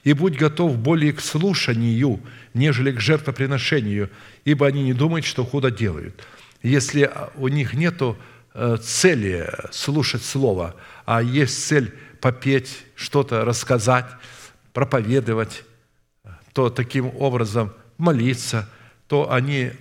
И 0.04 0.12
будь 0.12 0.36
готов 0.36 0.78
более 0.78 1.12
к 1.12 1.20
слушанию, 1.20 2.20
нежели 2.54 2.92
к 2.92 3.00
жертвоприношению, 3.00 4.10
ибо 4.44 4.66
они 4.66 4.82
не 4.82 4.94
думают, 4.94 5.24
что 5.24 5.44
худо 5.44 5.70
делают. 5.70 6.24
Если 6.62 7.10
у 7.34 7.48
них 7.48 7.74
нет 7.74 8.00
э, 8.54 8.76
цели 8.80 9.48
слушать 9.72 10.24
Слово, 10.24 10.76
а 11.04 11.22
есть 11.22 11.66
цель 11.66 11.92
попеть, 12.22 12.84
что-то 12.94 13.44
рассказать, 13.44 14.06
проповедовать, 14.72 15.64
то 16.54 16.70
таким 16.70 17.12
образом 17.18 17.72
молиться, 17.98 18.68
то 19.08 19.32
они 19.32 19.72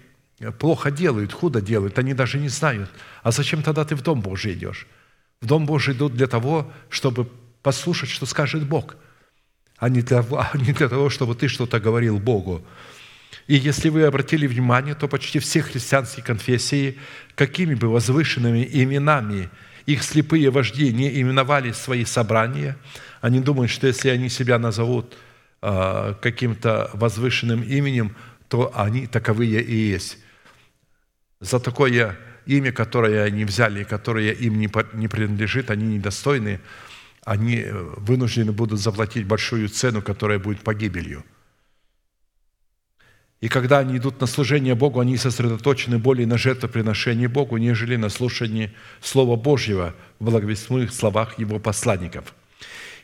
плохо 0.58 0.90
делают, 0.90 1.32
худо 1.32 1.62
делают, 1.62 2.00
они 2.00 2.14
даже 2.16 2.40
не 2.40 2.50
знают. 2.50 2.90
А 3.22 3.32
зачем 3.32 3.62
тогда 3.62 3.86
ты 3.86 3.96
в 3.96 4.02
Дом 4.02 4.22
Божий 4.22 4.54
идешь? 4.54 4.88
В 5.40 5.46
Дом 5.46 5.68
Божий 5.68 5.94
идут 5.94 6.16
для 6.16 6.28
того, 6.28 6.72
чтобы 6.90 7.30
послушать, 7.62 8.10
что 8.10 8.26
скажет 8.26 8.68
Бог, 8.68 8.96
а 9.78 9.88
не 9.90 10.02
для, 10.02 10.26
а 10.32 10.52
не 10.58 10.74
для 10.74 10.90
того, 10.90 11.12
чтобы 11.12 11.36
ты 11.36 11.48
что-то 11.48 11.80
говорил 11.80 12.18
Богу. 12.18 12.66
И 13.46 13.56
если 13.56 13.90
вы 13.90 14.04
обратили 14.04 14.48
внимание, 14.48 14.96
то 14.96 15.08
почти 15.08 15.38
все 15.38 15.62
христианские 15.62 16.26
конфессии, 16.26 16.98
какими 17.36 17.76
бы 17.76 17.88
возвышенными 17.88 18.68
именами– 18.74 19.52
их 19.94 20.04
слепые 20.04 20.50
вожди 20.50 20.92
не 20.92 21.22
именовали 21.22 21.72
свои 21.72 22.06
собрания. 22.06 22.78
Они 23.22 23.40
думают, 23.40 23.72
что 23.72 23.88
если 23.88 24.10
они 24.10 24.30
себя 24.30 24.60
назовут 24.60 25.18
а, 25.62 26.14
каким-то 26.16 26.90
возвышенным 26.94 27.64
именем, 27.64 28.16
то 28.48 28.72
они 28.76 29.08
таковые 29.08 29.62
и 29.62 29.76
есть. 29.76 30.18
За 31.40 31.60
такое 31.60 32.18
имя, 32.46 32.72
которое 32.72 33.24
они 33.24 33.46
взяли, 33.46 33.84
которое 33.84 34.32
им 34.32 34.60
не 34.60 35.08
принадлежит, 35.08 35.72
они 35.72 35.96
недостойны, 35.96 36.60
они 37.24 37.58
э, 37.58 37.72
вынуждены 37.98 38.52
будут 38.52 38.80
заплатить 38.80 39.26
большую 39.26 39.70
цену, 39.70 40.02
которая 40.02 40.40
будет 40.40 40.62
погибелью– 40.62 41.24
и 43.42 43.48
когда 43.48 43.80
они 43.80 43.98
идут 43.98 44.22
на 44.22 44.28
служение 44.28 44.76
Богу, 44.76 45.00
они 45.00 45.18
сосредоточены 45.18 45.98
более 45.98 46.28
на 46.28 46.38
жертвоприношении 46.38 47.26
Богу, 47.26 47.58
нежели 47.58 47.96
на 47.96 48.10
слушании 48.10 48.72
Слова 49.02 49.36
Божьего 49.36 49.96
в 50.20 50.26
благовестных 50.26 50.94
словах 50.94 51.40
Его 51.40 51.58
посланников. 51.58 52.36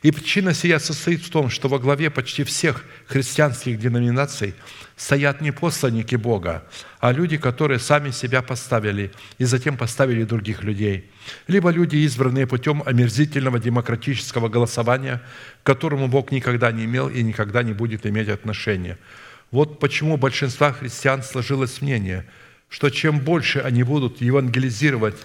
И 0.03 0.11
причина 0.11 0.53
сия 0.53 0.77
состоит 0.77 1.23
в 1.23 1.31
том, 1.31 1.49
что 1.49 1.67
во 1.69 1.79
главе 1.79 2.11
почти 2.11 2.43
всех 2.43 2.85
христианских 3.07 3.79
деноминаций 3.79 4.53
стоят 4.95 5.41
не 5.41 5.49
посланники 5.51 6.15
Бога, 6.15 6.67
а 6.99 7.11
люди, 7.11 7.37
которые 7.37 7.79
сами 7.79 8.11
себя 8.11 8.43
поставили 8.43 9.11
и 9.39 9.45
затем 9.45 9.75
поставили 9.75 10.23
других 10.23 10.61
людей. 10.63 11.09
Либо 11.47 11.71
люди, 11.71 11.95
избранные 11.95 12.45
путем 12.45 12.83
омерзительного 12.85 13.57
демократического 13.57 14.49
голосования, 14.49 15.23
к 15.63 15.65
которому 15.65 16.07
Бог 16.07 16.31
никогда 16.31 16.71
не 16.71 16.85
имел 16.85 17.09
и 17.09 17.23
никогда 17.23 17.63
не 17.63 17.73
будет 17.73 18.05
иметь 18.05 18.29
отношения– 18.29 18.99
вот 19.51 19.79
почему 19.79 20.15
у 20.15 20.17
большинства 20.17 20.73
христиан 20.73 21.23
сложилось 21.23 21.81
мнение, 21.81 22.25
что 22.69 22.89
чем 22.89 23.19
больше 23.19 23.59
они 23.59 23.83
будут 23.83 24.21
евангелизировать 24.21 25.15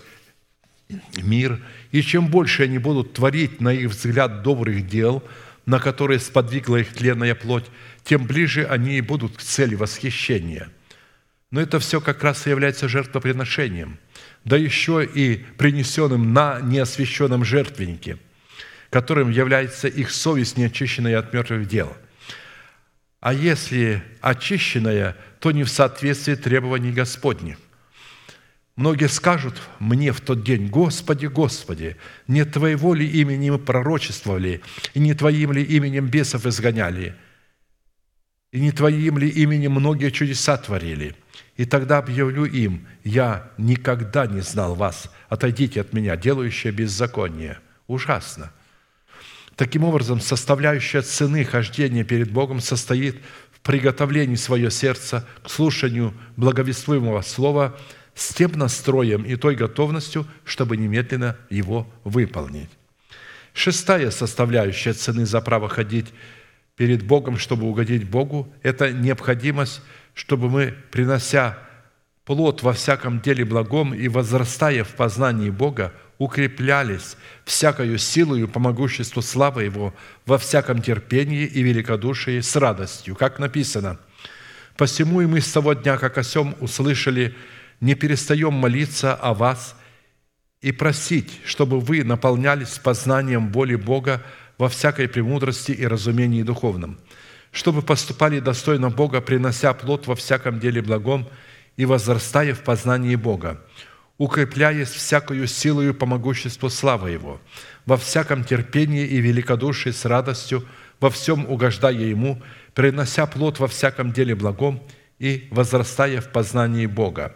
мир, 1.16 1.61
и 1.90 2.03
чем 2.03 2.28
больше 2.28 2.65
они 2.65 2.78
будут 2.78 3.15
творить, 3.15 3.61
на 3.61 3.73
их 3.73 3.90
взгляд, 3.90 4.43
добрых 4.43 4.86
дел, 4.86 5.23
на 5.66 5.81
которые 5.81 6.20
сподвигла 6.20 6.77
их 6.77 6.93
тленная 6.93 7.35
плоть, 7.35 7.66
тем 8.05 8.27
ближе 8.27 8.65
они 8.65 8.99
и 8.99 9.01
будут 9.01 9.36
к 9.36 9.43
цели 9.43 9.74
восхищения. 9.74 10.69
Но 11.51 11.61
это 11.61 11.78
все 11.81 12.01
как 12.01 12.23
раз 12.23 12.47
и 12.47 12.51
является 12.51 12.89
жертвоприношением, 12.89 13.99
да 14.44 14.57
еще 14.57 15.05
и 15.05 15.44
принесенным 15.59 16.32
на 16.32 16.61
неосвященном 16.61 17.44
жертвеннике, 17.44 18.19
которым 18.90 19.31
является 19.31 19.89
их 19.89 20.11
совесть, 20.11 20.57
неочищенная 20.57 21.19
от 21.19 21.32
мертвых 21.32 21.66
дел– 21.66 21.97
а 23.23 23.32
если 23.32 24.03
очищенная, 24.20 25.16
то 25.39 25.53
не 25.53 25.62
в 25.62 25.70
соответствии 25.70 26.35
требований 26.35 26.90
Господних. 26.90 27.57
Многие 28.74 29.09
скажут 29.09 29.55
мне 29.78 30.12
в 30.12 30.20
тот 30.20 30.43
день, 30.43 30.66
«Господи, 30.66 31.27
Господи, 31.27 31.97
не 32.27 32.44
Твоего 32.44 32.94
ли 32.94 33.07
именем 33.07 33.61
пророчествовали, 33.61 34.61
и 34.93 34.99
не 34.99 35.15
Твоим 35.15 35.53
ли 35.53 35.62
именем 35.62 36.09
бесов 36.09 36.47
изгоняли, 36.47 37.15
и 38.51 38.61
не 38.61 38.73
Твоим 38.73 39.19
ли 39.19 39.28
именем 39.28 39.73
многие 39.73 40.11
чудеса 40.11 40.57
творили?» 40.57 41.15
И 41.57 41.65
тогда 41.65 41.99
объявлю 41.99 42.44
им, 42.44 42.89
«Я 43.05 43.53
никогда 43.57 44.27
не 44.27 44.40
знал 44.40 44.74
вас, 44.74 45.12
отойдите 45.28 45.81
от 45.81 45.93
меня, 45.93 46.16
делающие 46.16 46.73
беззаконие». 46.73 47.61
Ужасно– 47.86 48.53
Таким 49.62 49.84
образом, 49.84 50.20
составляющая 50.20 51.02
цены 51.02 51.44
хождения 51.44 52.02
перед 52.02 52.32
Богом 52.32 52.59
состоит 52.59 53.22
в 53.52 53.60
приготовлении 53.60 54.34
свое 54.34 54.72
сердце 54.72 55.24
к 55.44 55.48
слушанию 55.48 56.14
благовествуемого 56.36 57.20
слова 57.22 57.78
с 58.12 58.34
тем 58.34 58.51
настроем 58.55 59.22
и 59.22 59.36
той 59.36 59.55
готовностью, 59.55 60.26
чтобы 60.44 60.76
немедленно 60.76 61.36
его 61.48 61.89
выполнить. 62.02 62.70
Шестая 63.55 64.10
составляющая 64.10 64.94
цены 64.94 65.26
за 65.26 65.40
право 65.40 65.68
ходить 65.68 66.12
перед 66.74 67.05
Богом, 67.05 67.39
чтобы 67.39 67.68
угодить 67.68 68.10
Богу, 68.10 68.52
это 68.64 68.90
необходимость, 68.90 69.80
чтобы 70.12 70.51
мы, 70.51 70.74
принося 70.90 71.56
плод 72.24 72.64
во 72.64 72.72
всяком 72.72 73.20
деле 73.20 73.44
благом 73.44 73.94
и 73.94 74.09
возрастая 74.09 74.82
в 74.82 74.97
познании 74.97 75.51
Бога, 75.51 75.93
укреплялись 76.18 77.16
всякою 77.44 77.98
силою 77.98 78.48
по 78.48 78.60
могуществу 78.60 79.22
славы 79.22 79.64
Его 79.64 79.94
во 80.26 80.39
всяком 80.39 80.80
терпении 80.82 81.44
и 81.44 81.62
великодушии 81.62 82.40
с 82.40 82.56
радостью, 82.56 83.16
как 83.16 83.39
написано. 83.39 83.98
«Посему 84.76 85.20
и 85.20 85.26
мы 85.26 85.40
с 85.40 85.52
того 85.52 85.74
дня, 85.74 85.98
как 85.98 86.18
о 86.18 86.22
сем 86.22 86.55
услышали, 86.60 87.34
не 87.80 87.94
перестаем 87.94 88.55
молиться 88.55 89.14
о 89.14 89.34
вас 89.34 89.76
и 90.60 90.70
просить, 90.70 91.40
чтобы 91.44 91.80
вы 91.80 92.05
наполнялись 92.05 92.78
познанием 92.78 93.51
воли 93.51 93.74
Бога 93.74 94.22
во 94.59 94.68
всякой 94.68 95.09
премудрости 95.09 95.72
и 95.72 95.86
разумении 95.86 96.44
духовном, 96.44 96.98
чтобы 97.51 97.82
поступали 97.82 98.39
достойно 98.39 98.89
Бога, 98.89 99.20
принося 99.20 99.74
плод 99.74 100.06
во 100.06 100.14
всяком 100.14 100.60
деле 100.60 100.80
благом 100.80 101.28
и 101.76 101.84
возрастая 101.84 102.55
в 102.55 102.60
познании 102.60 103.16
Бога, 103.16 103.60
укрепляясь 104.18 104.90
всякою 104.90 105.47
силою 105.47 105.94
по 105.94 106.06
могуществу 106.06 106.70
славы 106.70 107.10
Его, 107.10 107.40
во 107.86 107.97
всяком 107.97 108.44
терпении 108.44 109.06
и 109.06 109.20
великодушии 109.20 109.90
с 109.90 110.05
радостью, 110.05 110.66
во 111.01 111.10
всем 111.10 111.51
угождая 111.51 111.94
Ему, 111.94 112.43
принося 112.74 113.26
плод 113.26 113.59
во 113.59 113.66
всяком 113.66 114.12
деле 114.12 114.34
благом 114.34 114.82
и 115.18 115.48
возрастая 115.51 116.20
в 116.20 116.28
познании 116.30 116.86
Бога, 116.86 117.34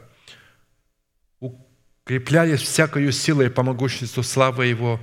укрепляясь 1.40 2.60
всякою 2.60 3.12
силой 3.12 3.50
по 3.50 3.62
могуществу 3.62 4.22
славы 4.22 4.66
Его, 4.66 5.00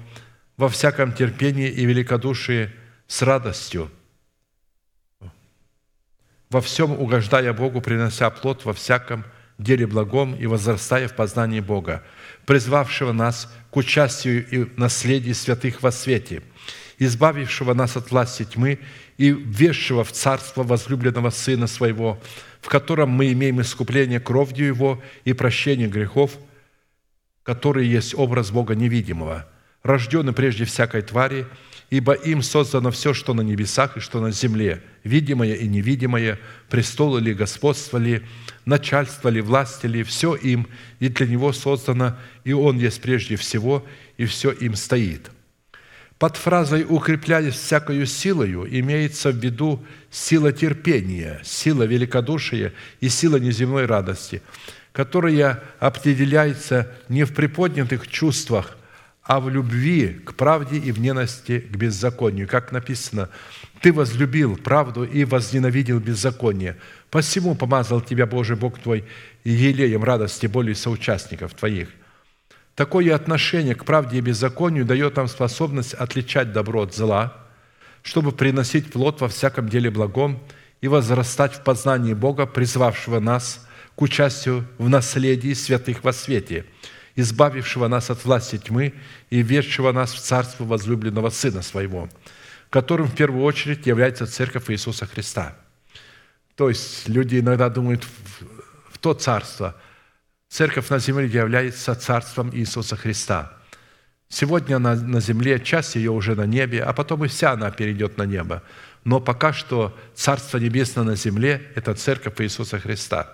во 0.56 0.70
всяком 0.70 1.14
терпении 1.14 1.70
и 1.70 1.86
великодушии 1.86 2.72
с 3.08 3.22
радостью, 3.22 3.92
во 6.50 6.62
всем 6.62 6.92
угождая 6.92 7.52
Богу, 7.52 7.82
принося 7.82 8.30
плод 8.30 8.64
во 8.64 8.74
всяком 8.74 9.26
деле 9.64 9.88
благом 9.88 10.36
и 10.36 10.46
возрастая 10.46 11.08
в 11.08 11.16
познании 11.16 11.60
Бога, 11.60 12.04
призвавшего 12.46 13.12
нас 13.12 13.52
к 13.72 13.78
участию 13.78 14.48
и 14.50 14.70
наследии 14.78 15.32
святых 15.32 15.82
во 15.82 15.92
свете, 15.92 16.44
избавившего 17.00 17.74
нас 17.74 17.98
от 17.98 18.12
власти 18.12 18.44
тьмы 18.44 18.80
и 19.18 19.32
введшего 19.32 20.04
в 20.04 20.12
царство 20.12 20.64
возлюбленного 20.64 21.30
Сына 21.30 21.68
Своего, 21.68 22.20
в 22.62 22.70
котором 22.70 23.10
мы 23.10 23.32
имеем 23.32 23.62
искупление 23.62 24.20
кровью 24.20 24.68
Его 24.68 25.04
и 25.26 25.34
прощение 25.34 25.88
грехов, 25.88 26.38
который 27.44 27.88
есть 27.88 28.16
образ 28.16 28.52
Бога 28.52 28.76
невидимого, 28.76 29.48
рожденный 29.84 30.34
прежде 30.34 30.66
всякой 30.66 31.02
твари, 31.02 31.46
ибо 31.94 32.14
им 32.14 32.42
создано 32.42 32.90
все, 32.90 33.14
что 33.14 33.36
на 33.36 33.42
небесах 33.42 33.98
и 33.98 34.00
что 34.00 34.20
на 34.20 34.32
земле, 34.32 34.82
видимое 35.04 35.54
и 35.54 35.68
невидимое, 35.68 36.40
престолы 36.68 37.22
ли, 37.22 37.36
господство 37.36 38.00
ли, 38.00 38.24
начальство 38.66 39.30
ли, 39.30 39.42
власти 39.42 39.86
ли, 39.86 40.02
все 40.02 40.34
им, 40.34 40.68
и 41.00 41.10
для 41.10 41.28
него 41.28 41.54
создано, 41.54 42.18
и 42.46 42.52
он 42.52 42.80
есть 42.80 43.00
прежде 43.00 43.36
всего, 43.36 43.86
и 44.18 44.26
все 44.26 44.50
им 44.50 44.76
стоит». 44.76 45.30
Под 46.18 46.36
фразой 46.36 46.84
«укрепляясь 46.90 47.54
всякою 47.54 48.08
силою» 48.08 48.66
имеется 48.80 49.30
в 49.30 49.36
виду 49.36 49.86
сила 50.10 50.52
терпения, 50.52 51.42
сила 51.44 51.84
великодушия 51.84 52.74
и 53.02 53.10
сила 53.10 53.36
неземной 53.36 53.86
радости, 53.86 54.42
которая 54.94 55.62
определяется 55.80 56.92
не 57.08 57.24
в 57.24 57.36
приподнятых 57.36 58.08
чувствах, 58.08 58.78
а 59.24 59.40
в 59.40 59.50
любви 59.50 60.20
к 60.26 60.34
правде 60.34 60.78
и 60.78 60.92
в 60.92 61.00
ненависти 61.00 61.60
к 61.60 61.76
беззаконию. 61.76 62.48
Как 62.48 62.72
написано, 62.72 63.30
«Ты 63.82 63.94
возлюбил 63.94 64.58
правду 64.58 65.06
и 65.06 65.24
возненавидел 65.24 66.00
беззаконие, 66.00 66.78
посему 67.10 67.56
помазал 67.56 68.02
тебя 68.02 68.26
Божий 68.26 68.58
Бог 68.58 68.80
твой 68.80 69.06
елеем 69.46 70.04
радости 70.04 70.48
более 70.48 70.76
соучастников 70.76 71.54
твоих». 71.54 71.90
Такое 72.76 73.16
отношение 73.16 73.76
к 73.76 73.86
правде 73.86 74.18
и 74.18 74.22
беззаконию 74.22 74.84
дает 74.84 75.16
нам 75.16 75.28
способность 75.28 75.94
отличать 75.94 76.52
добро 76.52 76.82
от 76.82 76.96
зла, 76.96 77.46
чтобы 78.02 78.32
приносить 78.32 78.92
плод 78.92 79.22
во 79.22 79.30
всяком 79.30 79.70
деле 79.70 79.90
благом 79.92 80.42
и 80.82 80.88
возрастать 80.88 81.54
в 81.54 81.64
познании 81.64 82.14
Бога, 82.14 82.46
призвавшего 82.46 83.20
нас 83.20 83.66
к 83.96 84.02
участию 84.02 84.68
в 84.80 84.90
наследии 84.90 85.54
святых 85.54 86.04
во 86.04 86.12
свете– 86.12 86.66
избавившего 87.16 87.88
нас 87.88 88.10
от 88.10 88.24
власти 88.26 88.58
тьмы 88.58 88.94
и 89.30 89.42
ведшего 89.42 89.92
нас 89.92 90.14
в 90.14 90.20
царство 90.20 90.66
возлюбленного 90.66 91.30
Сына 91.30 91.62
Своего, 91.62 92.10
которым 92.70 93.08
в 93.08 93.16
первую 93.16 93.44
очередь 93.44 93.86
является 93.86 94.26
Церковь 94.26 94.70
Иисуса 94.70 95.06
Христа. 95.06 95.56
То 96.56 96.70
есть 96.70 97.08
люди 97.08 97.40
иногда 97.40 97.70
думают 97.70 98.06
в 98.92 98.98
то 98.98 99.14
царство. 99.14 99.76
Церковь 100.50 100.90
на 100.90 101.00
земле 101.00 101.28
является 101.28 101.96
царством 101.96 102.52
Иисуса 102.54 102.96
Христа. 102.96 103.54
Сегодня 104.30 104.78
она 104.78 104.96
на 104.96 105.20
земле, 105.20 105.60
часть 105.60 105.96
ее 105.96 106.12
уже 106.12 106.36
на 106.36 106.46
небе, 106.46 106.84
а 106.84 106.94
потом 106.94 107.26
и 107.26 107.28
вся 107.28 107.52
она 107.52 107.70
перейдет 107.70 108.18
на 108.18 108.26
небо. 108.26 108.64
Но 109.04 109.20
пока 109.20 109.54
что 109.54 109.96
Царство 110.16 110.58
Небесное 110.58 111.04
на 111.04 111.16
земле– 111.16 111.72
это 111.76 111.94
Церковь 111.94 112.40
Иисуса 112.40 112.80
Христа, 112.80 113.30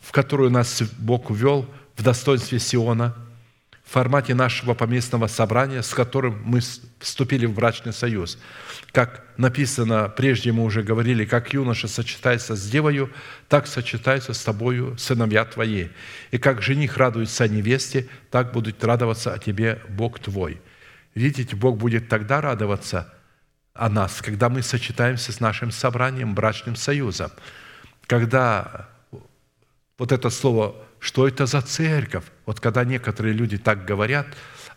в 0.00 0.12
которую 0.12 0.50
нас 0.50 0.82
Бог 0.98 1.30
ввел– 1.30 1.66
в 1.96 2.02
достоинстве 2.02 2.58
Сиона, 2.58 3.14
в 3.84 3.92
формате 3.92 4.34
нашего 4.34 4.74
поместного 4.74 5.26
собрания, 5.26 5.82
с 5.82 5.92
которым 5.92 6.42
мы 6.44 6.60
вступили 6.98 7.46
в 7.46 7.54
брачный 7.54 7.92
союз. 7.92 8.38
Как 8.92 9.24
написано, 9.36 10.08
прежде 10.08 10.52
мы 10.52 10.64
уже 10.64 10.82
говорили, 10.82 11.24
как 11.24 11.52
юноша 11.52 11.86
сочетается 11.86 12.56
с 12.56 12.68
девою, 12.68 13.12
так 13.48 13.66
сочетается 13.66 14.32
с 14.32 14.42
тобою 14.42 14.96
сыновья 14.98 15.44
твои. 15.44 15.88
И 16.30 16.38
как 16.38 16.62
жених 16.62 16.96
радуется 16.96 17.46
невесте, 17.46 18.08
так 18.30 18.52
будет 18.52 18.82
радоваться 18.82 19.34
о 19.34 19.38
тебе 19.38 19.80
Бог 19.90 20.18
твой. 20.18 20.60
Видите, 21.14 21.54
Бог 21.54 21.76
будет 21.76 22.08
тогда 22.08 22.40
радоваться 22.40 23.12
о 23.74 23.88
нас, 23.88 24.22
когда 24.22 24.48
мы 24.48 24.62
сочетаемся 24.62 25.32
с 25.32 25.40
нашим 25.40 25.70
собранием, 25.70 26.34
брачным 26.34 26.74
союзом. 26.74 27.30
Когда 28.06 28.88
вот 29.98 30.10
это 30.10 30.30
слово 30.30 30.76
что 31.04 31.28
это 31.28 31.44
за 31.44 31.60
церковь? 31.60 32.24
Вот 32.46 32.60
когда 32.60 32.82
некоторые 32.82 33.34
люди 33.34 33.58
так 33.58 33.84
говорят, 33.84 34.26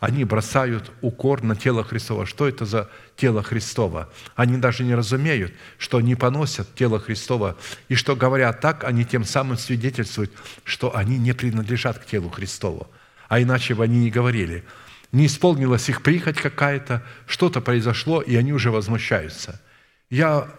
они 0.01 0.25
бросают 0.25 0.91
укор 0.99 1.41
на 1.41 1.55
тело 1.55 1.85
Христова. 1.85 2.25
Что 2.25 2.49
это 2.49 2.65
за 2.65 2.89
тело 3.15 3.41
Христова? 3.41 4.11
Они 4.35 4.57
даже 4.57 4.83
не 4.83 4.93
разумеют, 4.93 5.53
что 5.77 5.99
они 5.99 6.15
поносят 6.15 6.75
тело 6.75 6.99
Христова, 6.99 7.55
и 7.87 7.95
что 7.95 8.17
говорят 8.17 8.59
так, 8.59 8.83
они 8.83 9.05
тем 9.05 9.23
самым 9.23 9.57
свидетельствуют, 9.57 10.33
что 10.65 10.93
они 10.93 11.17
не 11.17 11.31
принадлежат 11.31 11.99
к 11.99 12.05
телу 12.05 12.29
Христову. 12.29 12.89
А 13.29 13.41
иначе 13.41 13.73
бы 13.73 13.85
они 13.85 13.99
не 13.99 14.11
говорили. 14.11 14.65
Не 15.13 15.27
исполнилась 15.27 15.87
их 15.87 16.03
прихоть 16.03 16.41
какая-то, 16.41 17.03
что-то 17.25 17.61
произошло, 17.61 18.19
и 18.19 18.35
они 18.35 18.51
уже 18.51 18.69
возмущаются. 18.69 19.61
Я 20.09 20.49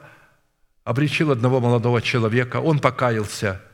обречил 0.85 1.31
одного 1.31 1.61
молодого 1.61 2.01
человека, 2.01 2.57
он 2.57 2.79
покаялся– 2.79 3.61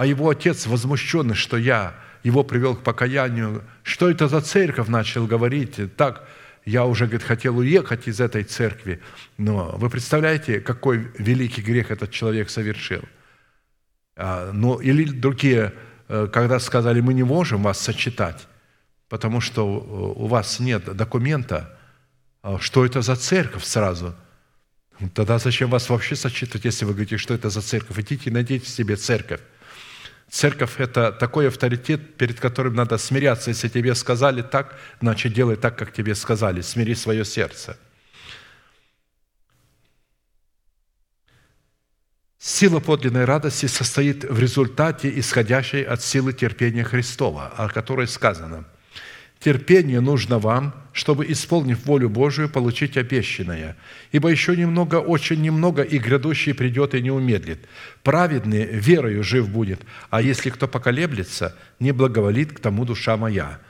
а 0.00 0.06
его 0.06 0.30
отец, 0.30 0.66
возмущенный, 0.66 1.34
что 1.34 1.58
я 1.58 1.94
его 2.22 2.42
привел 2.42 2.74
к 2.74 2.82
покаянию, 2.82 3.62
что 3.82 4.08
это 4.08 4.28
за 4.28 4.40
церковь, 4.40 4.88
начал 4.88 5.26
говорить, 5.26 5.94
так, 5.94 6.26
я 6.64 6.86
уже, 6.86 7.04
говорит, 7.04 7.22
хотел 7.22 7.58
уехать 7.58 8.08
из 8.08 8.18
этой 8.18 8.44
церкви. 8.44 9.02
Но 9.36 9.76
вы 9.76 9.90
представляете, 9.90 10.60
какой 10.60 11.10
великий 11.18 11.60
грех 11.60 11.90
этот 11.90 12.10
человек 12.12 12.48
совершил? 12.48 13.02
А, 14.16 14.52
ну, 14.54 14.80
или 14.80 15.04
другие, 15.04 15.74
э, 16.08 16.28
когда 16.32 16.60
сказали, 16.60 17.02
мы 17.02 17.12
не 17.12 17.24
можем 17.24 17.62
вас 17.62 17.78
сочетать, 17.78 18.48
потому 19.10 19.42
что 19.42 19.66
у 19.66 20.26
вас 20.28 20.60
нет 20.60 20.96
документа, 20.96 21.78
а 22.40 22.58
что 22.58 22.86
это 22.86 23.02
за 23.02 23.16
церковь 23.16 23.64
сразу? 23.64 24.14
Тогда 25.12 25.38
зачем 25.38 25.68
вас 25.68 25.90
вообще 25.90 26.16
сочетать, 26.16 26.64
если 26.64 26.86
вы 26.86 26.92
говорите, 26.92 27.18
что 27.18 27.34
это 27.34 27.50
за 27.50 27.60
церковь? 27.60 27.98
Идите 27.98 28.30
и 28.30 28.32
найдите 28.32 28.66
себе 28.66 28.96
церковь. 28.96 29.40
Церковь– 30.30 30.74
это 30.78 31.10
такой 31.10 31.48
авторитет, 31.48 32.16
перед 32.16 32.38
которым 32.38 32.74
надо 32.74 32.98
смиряться. 32.98 33.50
Если 33.50 33.68
тебе 33.68 33.94
сказали 33.96 34.42
так, 34.42 34.78
значит, 35.00 35.32
делай 35.32 35.56
так, 35.56 35.76
как 35.76 35.92
тебе 35.92 36.14
сказали. 36.14 36.60
Смири 36.60 36.94
свое 36.94 37.24
сердце. 37.24 37.76
Сила 42.38 42.80
подлинной 42.80 43.24
радости 43.24 43.66
состоит 43.66 44.24
в 44.24 44.38
результате, 44.38 45.18
исходящей 45.18 45.82
от 45.82 46.00
силы 46.00 46.32
терпения 46.32 46.84
Христова, 46.84 47.48
о 47.56 47.68
которой 47.68 48.06
сказано– 48.06 48.64
Терпение 49.40 50.00
нужно 50.00 50.38
вам, 50.38 50.74
чтобы, 50.92 51.24
исполнив 51.32 51.86
волю 51.86 52.10
Божию, 52.10 52.50
получить 52.50 52.98
обещанное. 52.98 53.74
Ибо 54.12 54.28
еще 54.28 54.54
немного, 54.54 54.96
очень 54.96 55.40
немного, 55.40 55.82
и 55.82 55.98
грядущий 55.98 56.52
придет 56.52 56.94
и 56.94 57.00
не 57.00 57.10
умедлит. 57.10 57.66
Праведный 58.02 58.66
верою 58.66 59.24
жив 59.24 59.48
будет, 59.48 59.80
а 60.10 60.20
если 60.20 60.50
кто 60.50 60.68
поколеблется, 60.68 61.56
не 61.78 61.92
благоволит 61.92 62.52
к 62.52 62.60
тому 62.60 62.84
душа 62.84 63.16
моя. 63.16 63.60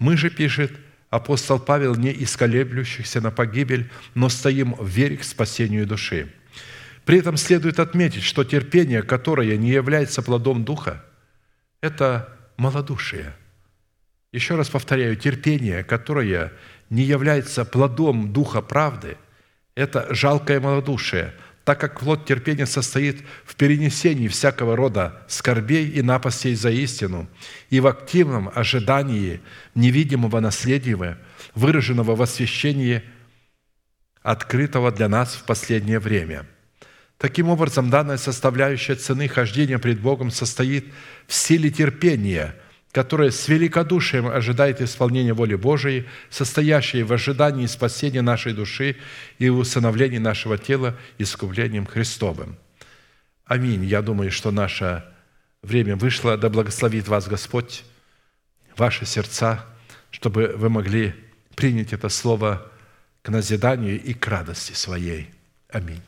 Мы 0.00 0.16
же, 0.16 0.30
пишет 0.30 0.72
апостол 1.10 1.60
Павел, 1.60 1.94
не 1.94 2.10
исколеблющихся 2.24 3.20
на 3.20 3.30
погибель, 3.30 3.88
но 4.16 4.28
стоим 4.30 4.74
в 4.74 4.88
вере 4.88 5.16
к 5.16 5.22
спасению 5.22 5.86
души. 5.86 6.32
При 7.04 7.18
этом 7.18 7.36
следует 7.36 7.78
отметить, 7.78 8.24
что 8.24 8.42
терпение, 8.42 9.02
которое 9.02 9.56
не 9.56 9.70
является 9.70 10.22
плодом 10.22 10.64
Духа, 10.64 11.04
это 11.80 12.36
малодушие– 12.56 13.32
еще 14.32 14.54
раз 14.54 14.68
повторяю, 14.68 15.16
терпение, 15.16 15.82
которое 15.82 16.52
не 16.88 17.02
является 17.02 17.64
плодом 17.64 18.32
Духа 18.32 18.62
правды, 18.62 19.16
это 19.74 20.12
жалкое 20.14 20.60
малодушие, 20.60 21.34
так 21.64 21.80
как 21.80 22.00
плод 22.00 22.26
терпения 22.26 22.66
состоит 22.66 23.22
в 23.44 23.56
перенесении 23.56 24.28
всякого 24.28 24.76
рода 24.76 25.22
скорбей 25.28 25.88
и 25.88 26.02
напастей 26.02 26.54
за 26.54 26.70
истину 26.70 27.28
и 27.70 27.80
в 27.80 27.86
активном 27.86 28.50
ожидании 28.54 29.40
невидимого 29.74 30.40
наследия, 30.40 31.18
выраженного 31.54 32.14
в 32.14 32.22
освящении, 32.22 33.02
открытого 34.22 34.92
для 34.92 35.08
нас 35.08 35.34
в 35.34 35.44
последнее 35.44 35.98
время. 35.98 36.46
Таким 37.16 37.48
образом, 37.48 37.90
данная 37.90 38.16
составляющая 38.16 38.94
цены 38.94 39.28
хождения 39.28 39.78
пред 39.78 40.00
Богом 40.00 40.30
состоит 40.30 40.86
в 41.26 41.34
силе 41.34 41.70
терпения– 41.70 42.54
которое 42.92 43.30
с 43.30 43.46
великодушием 43.48 44.26
ожидает 44.26 44.80
исполнения 44.80 45.32
воли 45.32 45.54
Божией, 45.54 46.06
состоящей 46.28 47.02
в 47.02 47.12
ожидании 47.12 47.66
спасения 47.66 48.22
нашей 48.22 48.52
души 48.52 48.96
и 49.38 49.48
усыновления 49.48 50.20
нашего 50.20 50.58
тела 50.58 50.96
искуплением 51.18 51.86
Христовым. 51.86 52.56
Аминь. 53.44 53.84
Я 53.84 54.02
думаю, 54.02 54.30
что 54.30 54.50
наше 54.50 55.04
время 55.62 55.96
вышло. 55.96 56.36
Да 56.36 56.48
благословит 56.48 57.06
вас 57.06 57.28
Господь, 57.28 57.84
ваши 58.76 59.06
сердца, 59.06 59.64
чтобы 60.10 60.54
вы 60.56 60.68
могли 60.68 61.14
принять 61.54 61.92
это 61.92 62.08
слово 62.08 62.70
к 63.22 63.28
назиданию 63.28 64.02
и 64.02 64.14
к 64.14 64.26
радости 64.26 64.72
своей. 64.72 65.30
Аминь. 65.68 66.02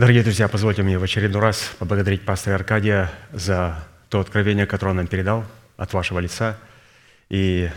Дорогие 0.00 0.22
друзья, 0.22 0.48
позвольте 0.48 0.82
мне 0.82 0.98
в 0.98 1.02
очередной 1.02 1.42
раз 1.42 1.74
поблагодарить 1.78 2.22
пастора 2.22 2.54
Аркадия 2.54 3.12
за 3.32 3.86
то 4.08 4.20
откровение, 4.20 4.64
которое 4.64 4.92
он 4.92 4.96
нам 4.96 5.06
передал 5.06 5.44
от 5.76 5.92
вашего 5.92 6.20
лица. 6.20 6.56
И 7.28 7.68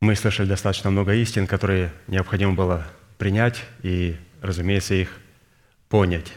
мы 0.00 0.16
слышали 0.16 0.48
достаточно 0.48 0.90
много 0.90 1.14
истин, 1.14 1.46
которые 1.46 1.92
необходимо 2.08 2.54
было 2.54 2.84
принять 3.18 3.62
и, 3.84 4.16
разумеется, 4.42 4.94
их 4.94 5.10
понять. 5.88 6.32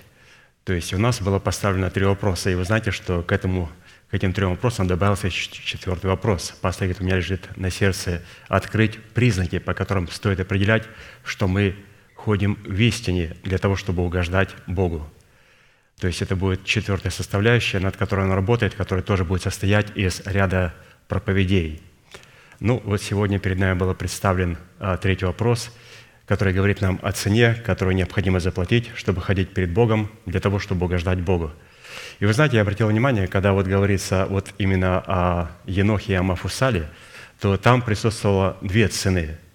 То 0.65 0.73
есть 0.73 0.93
у 0.93 0.99
нас 0.99 1.19
было 1.19 1.39
поставлено 1.39 1.89
три 1.89 2.05
вопроса, 2.05 2.51
и 2.51 2.53
вы 2.53 2.63
знаете, 2.63 2.91
что 2.91 3.23
к, 3.23 3.31
этому, 3.31 3.71
к 4.11 4.13
этим 4.13 4.33
трем 4.33 4.51
вопросам 4.51 4.85
добавился 4.85 5.31
четвертый 5.31 6.11
вопрос. 6.11 6.53
Пастор 6.61 6.85
говорит, 6.85 7.01
у 7.01 7.05
меня 7.05 7.15
лежит 7.15 7.57
на 7.57 7.71
сердце 7.71 8.21
открыть 8.47 9.03
признаки, 9.03 9.57
по 9.57 9.73
которым 9.73 10.07
стоит 10.09 10.39
определять, 10.39 10.83
что 11.23 11.47
мы 11.47 11.75
ходим 12.23 12.57
в 12.63 12.79
истине 12.79 13.35
для 13.43 13.57
того, 13.57 13.75
чтобы 13.75 14.03
угождать 14.03 14.49
Богу. 14.67 15.09
То 15.99 16.07
есть 16.07 16.21
это 16.21 16.35
будет 16.35 16.65
четвертая 16.65 17.11
составляющая, 17.11 17.79
над 17.79 17.97
которой 17.97 18.25
он 18.25 18.31
работает, 18.31 18.75
которая 18.75 19.03
тоже 19.03 19.25
будет 19.25 19.41
состоять 19.41 19.87
из 19.95 20.21
ряда 20.25 20.73
проповедей. 21.07 21.81
Ну, 22.59 22.79
вот 22.85 23.01
сегодня 23.01 23.39
перед 23.39 23.57
нами 23.57 23.77
был 23.77 23.93
представлен 23.95 24.57
а, 24.79 24.97
третий 24.97 25.25
вопрос, 25.25 25.71
который 26.27 26.53
говорит 26.53 26.81
нам 26.81 26.99
о 27.01 27.11
цене, 27.11 27.55
которую 27.55 27.95
необходимо 27.95 28.39
заплатить, 28.39 28.91
чтобы 28.95 29.21
ходить 29.21 29.53
перед 29.53 29.73
Богом, 29.73 30.11
для 30.27 30.39
того, 30.39 30.59
чтобы 30.59 30.85
угождать 30.85 31.19
Богу. 31.19 31.51
И 32.19 32.25
вы 32.25 32.33
знаете, 32.33 32.57
я 32.57 32.61
обратил 32.61 32.87
внимание, 32.87 33.27
когда 33.27 33.53
вот 33.53 33.65
говорится 33.65 34.27
вот 34.29 34.53
именно 34.59 34.99
о 34.99 35.51
Енохе 35.65 36.13
и 36.13 36.15
о 36.15 36.23
Мафусале, 36.23 36.87
то 37.39 37.57
там 37.57 37.81
присутствовало 37.81 38.57
две 38.61 38.87
цены– 38.87 39.37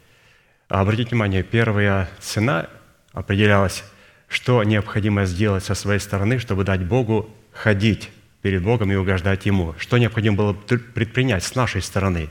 обратите 0.68 1.10
внимание, 1.10 1.42
первая 1.42 2.08
цена 2.20 2.68
определялась, 3.12 3.84
что 4.28 4.62
необходимо 4.64 5.24
сделать 5.24 5.64
со 5.64 5.74
своей 5.74 6.00
стороны, 6.00 6.38
чтобы 6.38 6.64
дать 6.64 6.84
Богу 6.84 7.30
ходить 7.52 8.10
перед 8.42 8.62
Богом 8.62 8.92
и 8.92 8.96
угождать 8.96 9.46
Ему. 9.46 9.74
Что 9.78 9.98
необходимо 9.98 10.36
было 10.36 10.52
предпринять 10.52 11.44
с 11.44 11.54
нашей 11.54 11.82
стороны. 11.82 12.28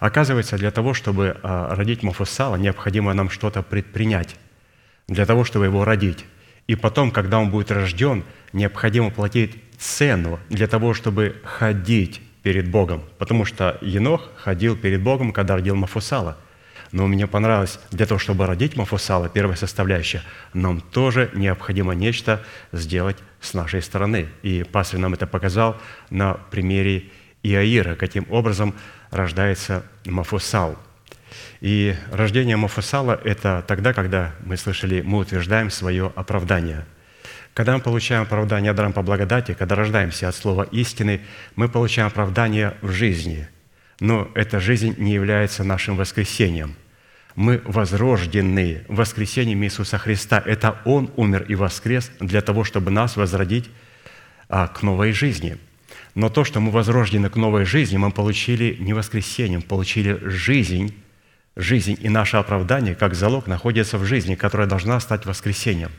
Оказывается, 0.00 0.58
для 0.58 0.70
того, 0.70 0.94
чтобы 0.94 1.38
а, 1.42 1.74
родить 1.74 2.02
Мафусала, 2.02 2.56
необходимо 2.56 3.14
нам 3.14 3.30
что-то 3.30 3.62
предпринять, 3.62 4.36
для 5.08 5.24
того, 5.24 5.44
чтобы 5.44 5.66
его 5.66 5.84
родить. 5.84 6.24
И 6.66 6.74
потом, 6.74 7.10
когда 7.10 7.38
он 7.38 7.50
будет 7.50 7.70
рожден, 7.70 8.24
необходимо 8.52 9.10
платить 9.10 9.56
цену 9.78 10.40
для 10.50 10.66
того, 10.66 10.92
чтобы 10.92 11.36
ходить 11.44 12.20
перед 12.42 12.68
Богом. 12.70 13.04
Потому 13.18 13.44
что 13.44 13.78
Енох 13.80 14.30
ходил 14.36 14.76
перед 14.76 15.02
Богом, 15.02 15.32
когда 15.32 15.56
родил 15.56 15.76
Мафусала– 15.76 16.38
но 16.96 17.06
мне 17.06 17.26
понравилось, 17.26 17.78
для 17.90 18.06
того, 18.06 18.18
чтобы 18.18 18.46
родить 18.46 18.74
Мафусала, 18.74 19.28
первая 19.28 19.58
составляющая, 19.58 20.22
нам 20.54 20.80
тоже 20.80 21.30
необходимо 21.34 21.92
нечто 21.94 22.42
сделать 22.72 23.18
с 23.38 23.52
нашей 23.52 23.82
стороны. 23.82 24.28
И 24.42 24.64
пастор 24.64 24.98
нам 24.98 25.12
это 25.12 25.26
показал 25.26 25.76
на 26.08 26.32
примере 26.50 27.10
Иаира, 27.42 27.96
каким 27.96 28.24
образом 28.30 28.74
рождается 29.10 29.84
Мафусал. 30.06 30.78
И 31.60 31.94
рождение 32.10 32.56
Мафусала– 32.56 33.20
это 33.24 33.62
тогда, 33.68 33.92
когда 33.92 34.34
мы 34.46 34.56
слышали, 34.56 35.02
мы 35.02 35.18
утверждаем 35.18 35.70
свое 35.70 36.10
оправдание– 36.16 36.86
когда 37.52 37.74
мы 37.74 37.80
получаем 37.80 38.24
оправдание 38.24 38.74
даром 38.74 38.92
по 38.92 39.00
благодати, 39.00 39.54
когда 39.54 39.76
рождаемся 39.76 40.28
от 40.28 40.34
слова 40.34 40.64
истины, 40.72 41.22
мы 41.54 41.70
получаем 41.70 42.08
оправдание 42.08 42.74
в 42.82 42.90
жизни– 42.90 43.48
но 44.00 44.30
эта 44.34 44.60
жизнь 44.60 44.94
не 44.98 45.12
является 45.14 45.64
нашим 45.64 45.96
воскресением. 45.96 46.76
Мы 47.36 47.60
возрождены 47.66 48.84
воскресением 48.88 49.62
Иисуса 49.62 49.98
Христа. 49.98 50.42
Это 50.44 50.80
Он 50.86 51.10
умер 51.16 51.44
и 51.48 51.54
воскрес 51.54 52.10
для 52.18 52.40
того, 52.40 52.64
чтобы 52.64 52.90
нас 52.90 53.16
возродить 53.16 53.70
а, 54.48 54.68
к 54.68 54.82
новой 54.82 55.12
жизни. 55.12 55.58
Но 56.14 56.30
то, 56.30 56.44
что 56.44 56.60
мы 56.60 56.70
возрождены 56.70 57.28
к 57.28 57.36
новой 57.36 57.66
жизни, 57.66 57.98
мы 57.98 58.10
получили 58.10 58.78
не 58.80 58.94
воскресением, 58.94 59.60
получили 59.60 60.18
жизнь, 60.22 60.94
жизнь 61.56 61.98
и 62.00 62.08
наше 62.08 62.38
оправдание, 62.38 62.94
как 62.94 63.14
залог, 63.14 63.46
находится 63.46 63.98
в 63.98 64.04
жизни, 64.06 64.34
которая 64.34 64.66
должна 64.66 64.98
стать 64.98 65.26
воскресением. 65.26 65.90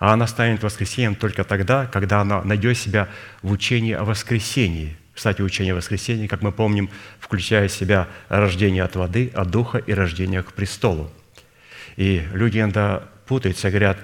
А 0.00 0.12
она 0.12 0.26
станет 0.26 0.64
воскресением 0.64 1.14
только 1.14 1.44
тогда, 1.44 1.86
когда 1.86 2.20
она 2.22 2.42
найдет 2.42 2.76
себя 2.76 3.08
в 3.40 3.52
учении 3.52 3.92
о 3.92 4.04
воскресении– 4.04 4.96
кстати, 5.16 5.40
учение 5.40 5.74
воскресения, 5.74 6.28
как 6.28 6.42
мы 6.42 6.52
помним, 6.52 6.90
включает 7.18 7.70
в 7.72 7.74
себя 7.74 8.06
рождение 8.28 8.82
от 8.82 8.96
воды, 8.96 9.32
от 9.34 9.50
духа 9.50 9.78
и 9.78 9.94
рождение 9.94 10.42
к 10.42 10.52
престолу. 10.52 11.10
И 11.96 12.22
люди 12.34 12.58
иногда 12.58 13.02
путаются, 13.26 13.70
говорят, 13.70 13.98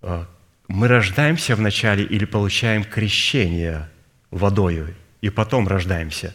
«А, 0.00 0.26
мы 0.66 0.88
рождаемся 0.88 1.54
вначале 1.54 2.04
или 2.04 2.24
получаем 2.24 2.84
крещение 2.84 3.90
водою, 4.30 4.94
и 5.20 5.28
потом 5.28 5.68
рождаемся. 5.68 6.34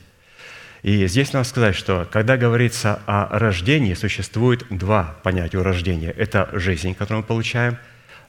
И 0.83 1.07
здесь 1.07 1.33
надо 1.33 1.49
сказать, 1.49 1.75
что 1.75 2.07
когда 2.11 2.37
говорится 2.37 2.99
о 3.07 3.39
рождении, 3.39 3.95
существует 3.95 4.67
два 4.69 5.15
понятия 5.23 5.57
у 5.57 5.63
рождения. 5.63 6.11
Это 6.11 6.47
жизнь, 6.53 6.93
которую 6.93 7.23
мы 7.23 7.27
получаем, 7.27 7.79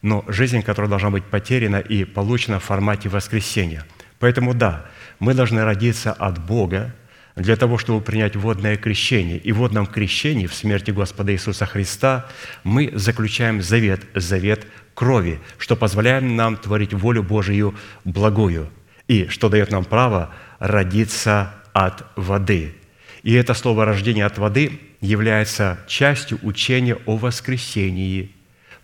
но 0.01 0.25
жизнь, 0.29 0.63
которая 0.63 0.89
должна 0.89 1.11
быть 1.11 1.25
потеряна 1.25 1.81
и 1.81 2.05
получена 2.05 2.61
в 2.61 2.65
формате 2.65 3.11
воскресения. 3.11 3.85
Поэтому 4.19 4.55
да, 4.55 4.87
мы 5.19 5.35
должны 5.35 5.65
родиться 5.65 6.13
от 6.13 6.45
Бога 6.45 6.95
для 7.35 7.57
того, 7.57 7.77
чтобы 7.77 8.01
принять 8.01 8.35
водное 8.35 8.77
крещение. 8.77 9.39
И 9.39 9.53
в 9.53 9.59
водном 9.59 9.87
крещении, 9.87 10.47
в 10.47 10.55
смерти 10.55 10.91
Господа 10.91 11.33
Иисуса 11.33 11.67
Христа, 11.67 12.27
мы 12.65 12.91
заключаем 12.95 13.61
завет, 13.61 14.01
завет 14.15 14.67
крови, 14.95 15.41
что 15.59 15.77
позволяет 15.77 16.25
нам 16.25 16.57
творить 16.57 16.95
волю 16.95 17.23
Божию 17.23 17.75
благую, 18.05 18.71
и 19.07 19.29
что 19.29 19.49
дает 19.49 19.71
нам 19.71 19.85
право 19.85 20.35
родиться 20.59 21.53
от 21.75 22.05
воды. 22.17 22.75
И 23.23 23.35
это 23.35 23.55
слово 23.55 23.85
«рождение 23.85 24.25
от 24.25 24.39
воды» 24.39 24.81
является 25.01 25.79
частью 25.87 26.39
учения 26.43 26.97
о 27.07 27.17
воскресении. 27.17 28.36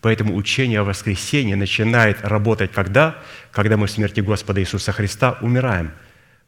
Поэтому 0.02 0.36
учение 0.36 0.80
о 0.80 0.84
воскресении 0.84 1.54
начинает 1.54 2.18
работать 2.22 2.72
когда? 2.72 3.16
Когда 3.50 3.78
мы 3.78 3.86
в 3.86 3.90
смерти 3.90 4.20
Господа 4.20 4.60
Иисуса 4.60 4.92
Христа 4.92 5.38
умираем– 5.40 5.92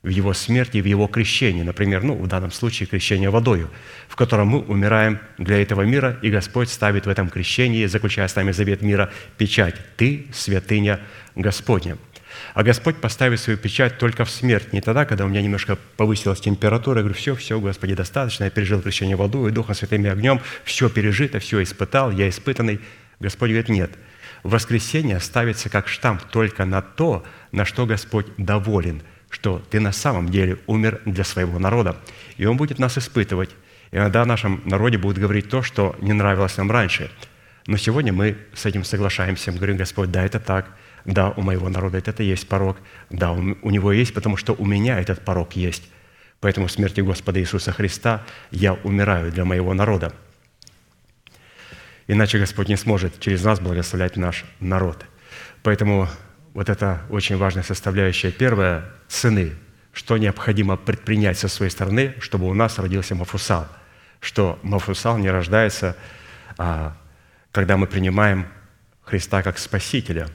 в 0.04 0.08
Его 0.08 0.34
смерти, 0.34 0.78
в 0.78 0.84
Его 0.84 1.06
крещении, 1.06 1.62
например, 1.62 2.02
ну, 2.02 2.14
в 2.14 2.26
данном 2.26 2.52
случае 2.52 2.86
крещение 2.86 3.30
водою, 3.30 3.70
в 4.06 4.16
котором 4.16 4.48
мы 4.48 4.60
умираем 4.60 5.18
для 5.38 5.60
этого 5.62 5.80
мира, 5.80 6.18
и 6.20 6.30
Господь 6.30 6.68
ставит 6.68 7.06
в 7.06 7.08
этом 7.08 7.30
крещении, 7.30 7.86
заключая 7.86 8.28
с 8.28 8.36
нами 8.36 8.52
завет 8.52 8.82
мира, 8.82 9.10
печать 9.38 9.74
«Ты, 9.96 10.26
святыня 10.32 11.00
Господня». 11.34 11.96
А 12.52 12.62
Господь 12.62 12.96
поставит 12.96 13.40
свою 13.40 13.58
печать 13.58 13.96
только 13.96 14.26
в 14.26 14.30
смерть, 14.30 14.72
не 14.72 14.82
тогда, 14.82 15.06
когда 15.06 15.24
у 15.24 15.28
меня 15.28 15.40
немножко 15.40 15.78
повысилась 15.96 16.40
температура, 16.40 16.98
я 16.98 17.02
говорю, 17.02 17.14
все, 17.14 17.34
все, 17.34 17.58
Господи, 17.58 17.94
достаточно, 17.94 18.44
я 18.44 18.50
пережил 18.50 18.82
крещение 18.82 19.16
водой, 19.16 19.52
Духом 19.52 19.74
Святым 19.74 20.04
и 20.04 20.08
огнем, 20.08 20.40
все 20.64 20.90
пережито, 20.90 21.38
все 21.38 21.62
испытал, 21.62 22.10
я 22.10 22.28
испытанный. 22.28 22.80
Господь 23.20 23.50
говорит, 23.50 23.68
нет, 23.68 23.92
воскресение 24.42 25.20
ставится 25.20 25.68
как 25.68 25.88
штамп 25.88 26.22
только 26.22 26.64
на 26.64 26.82
то, 26.82 27.24
на 27.52 27.64
что 27.64 27.86
Господь 27.86 28.26
доволен– 28.36 29.02
что 29.34 29.60
ты 29.68 29.80
на 29.80 29.90
самом 29.90 30.28
деле 30.28 30.58
умер 30.66 31.00
для 31.04 31.24
своего 31.24 31.58
народа. 31.58 31.96
И 32.36 32.46
Он 32.46 32.56
будет 32.56 32.78
нас 32.78 32.96
испытывать. 32.96 33.50
И 33.90 33.96
иногда 33.96 34.22
в 34.22 34.26
нашем 34.28 34.62
народе 34.64 34.96
будут 34.96 35.18
говорить 35.18 35.48
то, 35.48 35.60
что 35.60 35.96
не 36.00 36.12
нравилось 36.12 36.56
нам 36.56 36.70
раньше. 36.70 37.10
Но 37.66 37.76
сегодня 37.76 38.12
мы 38.12 38.36
с 38.54 38.64
этим 38.64 38.84
соглашаемся. 38.84 39.50
Мы 39.50 39.56
говорим, 39.56 39.76
Господь, 39.76 40.12
да, 40.12 40.24
это 40.24 40.38
так. 40.38 40.70
Да, 41.04 41.30
у 41.30 41.42
моего 41.42 41.68
народа 41.68 41.98
это 41.98 42.22
есть 42.22 42.48
порог. 42.48 42.76
Да, 43.10 43.32
у 43.32 43.70
него 43.70 43.92
есть, 43.92 44.14
потому 44.14 44.36
что 44.36 44.52
у 44.52 44.64
меня 44.64 45.00
этот 45.00 45.24
порог 45.24 45.54
есть. 45.54 45.82
Поэтому 46.40 46.68
в 46.68 46.72
смерти 46.72 47.00
Господа 47.00 47.40
Иисуса 47.40 47.72
Христа 47.72 48.22
я 48.52 48.74
умираю 48.74 49.32
для 49.32 49.44
моего 49.44 49.74
народа. 49.74 50.12
Иначе 52.06 52.38
Господь 52.38 52.68
не 52.68 52.76
сможет 52.76 53.18
через 53.20 53.42
нас 53.44 53.60
благословлять 53.60 54.16
наш 54.16 54.44
народ. 54.60 55.04
Поэтому 55.62 56.08
вот 56.52 56.68
это 56.68 57.02
очень 57.08 57.36
важная 57.36 57.62
составляющая. 57.62 58.30
Первая– 58.30 58.84
цены. 59.08 59.52
Что 59.92 60.18
необходимо 60.18 60.76
предпринять 60.76 61.38
со 61.38 61.48
своей 61.48 61.70
стороны, 61.70 62.14
чтобы 62.18 62.48
у 62.48 62.54
нас 62.54 62.78
родился 62.78 63.14
Мафусал. 63.14 63.68
Что 64.20 64.58
Мафусал 64.62 65.18
не 65.18 65.30
рождается, 65.30 65.96
а, 66.58 66.96
когда 67.52 67.76
мы 67.76 67.86
принимаем 67.86 68.46
Христа 69.02 69.42
как 69.42 69.58
Спасителя. 69.58 70.28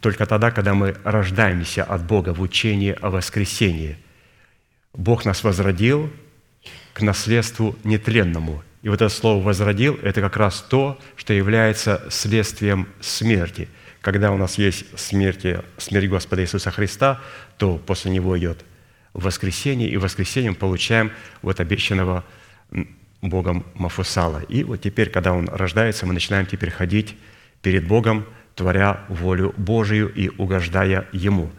Только 0.00 0.26
тогда, 0.26 0.50
когда 0.50 0.74
мы 0.74 0.96
рождаемся 1.04 1.84
от 1.84 2.04
Бога 2.04 2.34
в 2.34 2.40
учении 2.40 2.96
о 3.00 3.10
воскресении. 3.10 3.98
Бог 4.92 5.24
нас 5.24 5.44
возродил 5.44 6.10
к 6.94 7.02
наследству 7.02 7.76
нетленному. 7.84 8.62
И 8.82 8.88
вот 8.88 9.02
это 9.02 9.08
слово 9.10 9.42
«возродил»– 9.42 9.98
это 10.02 10.20
как 10.20 10.36
раз 10.36 10.64
то, 10.68 10.98
что 11.16 11.34
является 11.34 12.02
следствием 12.08 12.88
смерти. 13.00 13.68
Когда 14.00 14.32
у 14.32 14.38
нас 14.38 14.56
есть 14.56 14.86
смерть, 14.98 15.44
смерть 15.76 16.08
Господа 16.08 16.42
Иисуса 16.42 16.70
Христа, 16.70 17.20
то 17.58 17.76
после 17.76 18.10
Него 18.10 18.38
идет 18.38 18.64
воскресение, 19.12 19.90
и 19.90 19.96
в 19.98 20.02
воскресенье 20.02 20.50
мы 20.50 20.56
получаем 20.56 21.12
вот 21.42 21.60
обещанного 21.60 22.24
Богом 23.20 23.66
Мафусала. 23.74 24.40
И 24.48 24.64
вот 24.64 24.80
теперь, 24.80 25.10
когда 25.10 25.34
он 25.34 25.48
рождается, 25.48 26.06
мы 26.06 26.14
начинаем 26.14 26.46
теперь 26.46 26.70
ходить 26.70 27.16
перед 27.60 27.86
Богом, 27.86 28.24
творя 28.54 29.04
волю 29.08 29.54
Божию 29.58 30.12
и 30.12 30.30
угождая 30.30 31.06
Ему. 31.12 31.50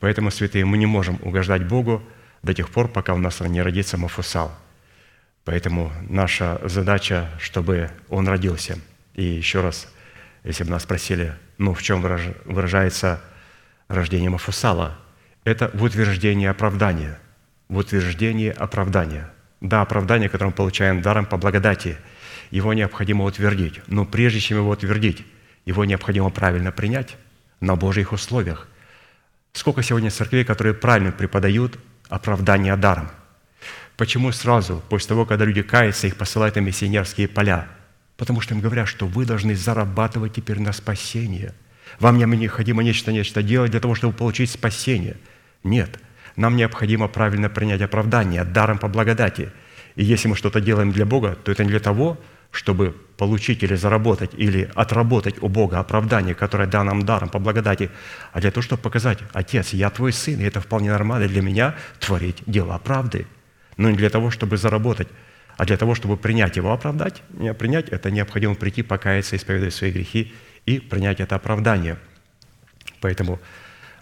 Поэтому, 0.00 0.30
святые, 0.30 0.64
мы 0.66 0.76
не 0.76 0.86
можем 0.86 1.18
угождать 1.22 1.66
Богу 1.66 2.02
до 2.42 2.52
тех 2.52 2.68
пор, 2.68 2.88
пока 2.88 3.14
у 3.14 3.18
нас 3.18 3.40
не 3.40 3.62
родится 3.62 3.96
Мафусал. 3.96 4.52
Поэтому 5.44 5.92
наша 6.08 6.60
задача, 6.64 7.30
чтобы 7.38 7.90
он 8.08 8.28
родился. 8.28 8.78
И 9.14 9.24
еще 9.24 9.60
раз, 9.60 9.92
если 10.44 10.64
бы 10.64 10.70
нас 10.70 10.84
спросили, 10.84 11.34
ну, 11.58 11.74
в 11.74 11.82
чем 11.82 12.00
выражается 12.00 13.20
рождение 13.88 14.30
Мафусала, 14.30 14.98
это 15.44 15.70
в 15.74 15.82
утверждении 15.82 16.46
оправдания. 16.46 17.18
В 17.68 17.78
утверждении 17.78 18.50
оправдания. 18.50 19.30
Да, 19.60 19.82
оправдание, 19.82 20.28
которое 20.28 20.50
мы 20.50 20.56
получаем 20.56 21.02
даром 21.02 21.26
по 21.26 21.36
благодати, 21.36 21.96
его 22.50 22.74
необходимо 22.74 23.24
утвердить. 23.24 23.80
Но 23.86 24.04
прежде 24.04 24.40
чем 24.40 24.58
его 24.58 24.70
утвердить, 24.70 25.24
его 25.64 25.84
необходимо 25.84 26.30
правильно 26.30 26.70
принять 26.72 27.16
на 27.60 27.76
Божьих 27.76 28.12
условиях. 28.12 28.68
Сколько 29.52 29.82
сегодня 29.82 30.10
церквей, 30.10 30.44
которые 30.44 30.74
правильно 30.74 31.12
преподают 31.12 31.78
оправдание 32.08 32.76
даром? 32.76 33.10
Почему 34.02 34.32
сразу, 34.32 34.82
после 34.88 35.10
того, 35.10 35.24
когда 35.24 35.44
люди 35.44 35.62
каются, 35.62 36.08
их 36.08 36.16
посылают 36.16 36.56
на 36.56 36.60
миссионерские 36.60 37.28
поля? 37.28 37.68
Потому 38.16 38.40
что 38.40 38.52
им 38.52 38.60
говорят, 38.60 38.88
что 38.88 39.06
вы 39.06 39.24
должны 39.24 39.54
зарабатывать 39.54 40.34
теперь 40.34 40.58
на 40.58 40.72
спасение. 40.72 41.54
Вам 42.00 42.18
необходимо 42.18 42.82
нечто-нечто 42.82 43.44
делать 43.44 43.70
для 43.70 43.78
того, 43.78 43.94
чтобы 43.94 44.12
получить 44.12 44.50
спасение. 44.50 45.18
Нет, 45.62 46.00
нам 46.34 46.56
необходимо 46.56 47.06
правильно 47.06 47.48
принять 47.48 47.80
оправдание 47.80 48.42
даром 48.42 48.78
по 48.78 48.88
благодати. 48.88 49.52
И 49.94 50.02
если 50.02 50.26
мы 50.26 50.34
что-то 50.34 50.60
делаем 50.60 50.90
для 50.90 51.06
Бога, 51.06 51.36
то 51.36 51.52
это 51.52 51.62
не 51.62 51.70
для 51.70 51.78
того, 51.78 52.18
чтобы 52.50 52.96
получить 53.16 53.62
или 53.62 53.76
заработать, 53.76 54.32
или 54.36 54.68
отработать 54.74 55.40
у 55.40 55.48
Бога 55.48 55.78
оправдание, 55.78 56.34
которое 56.34 56.66
дан 56.66 56.86
нам 56.86 57.04
даром 57.04 57.28
по 57.28 57.38
благодати, 57.38 57.88
а 58.32 58.40
для 58.40 58.50
того, 58.50 58.62
чтобы 58.62 58.82
показать, 58.82 59.20
«Отец, 59.32 59.72
я 59.72 59.90
твой 59.90 60.12
сын, 60.12 60.40
и 60.40 60.42
это 60.42 60.60
вполне 60.60 60.90
нормально 60.90 61.28
для 61.28 61.40
меня 61.40 61.76
творить 62.00 62.42
дела 62.48 62.76
правды». 62.78 63.28
Но 63.82 63.90
не 63.90 63.96
для 63.96 64.10
того, 64.10 64.30
чтобы 64.30 64.56
заработать, 64.56 65.08
а 65.56 65.64
для 65.64 65.76
того, 65.76 65.96
чтобы 65.96 66.16
принять 66.16 66.56
его, 66.56 66.72
оправдать. 66.72 67.20
Не 67.30 67.52
принять– 67.52 67.88
это 67.90 68.12
необходимо 68.12 68.54
прийти, 68.54 68.82
покаяться, 68.82 69.34
исповедовать 69.34 69.74
свои 69.74 69.90
грехи 69.90 70.32
и 70.66 70.78
принять 70.78 71.18
это 71.18 71.34
оправдание. 71.34 71.98
Поэтому 73.00 73.40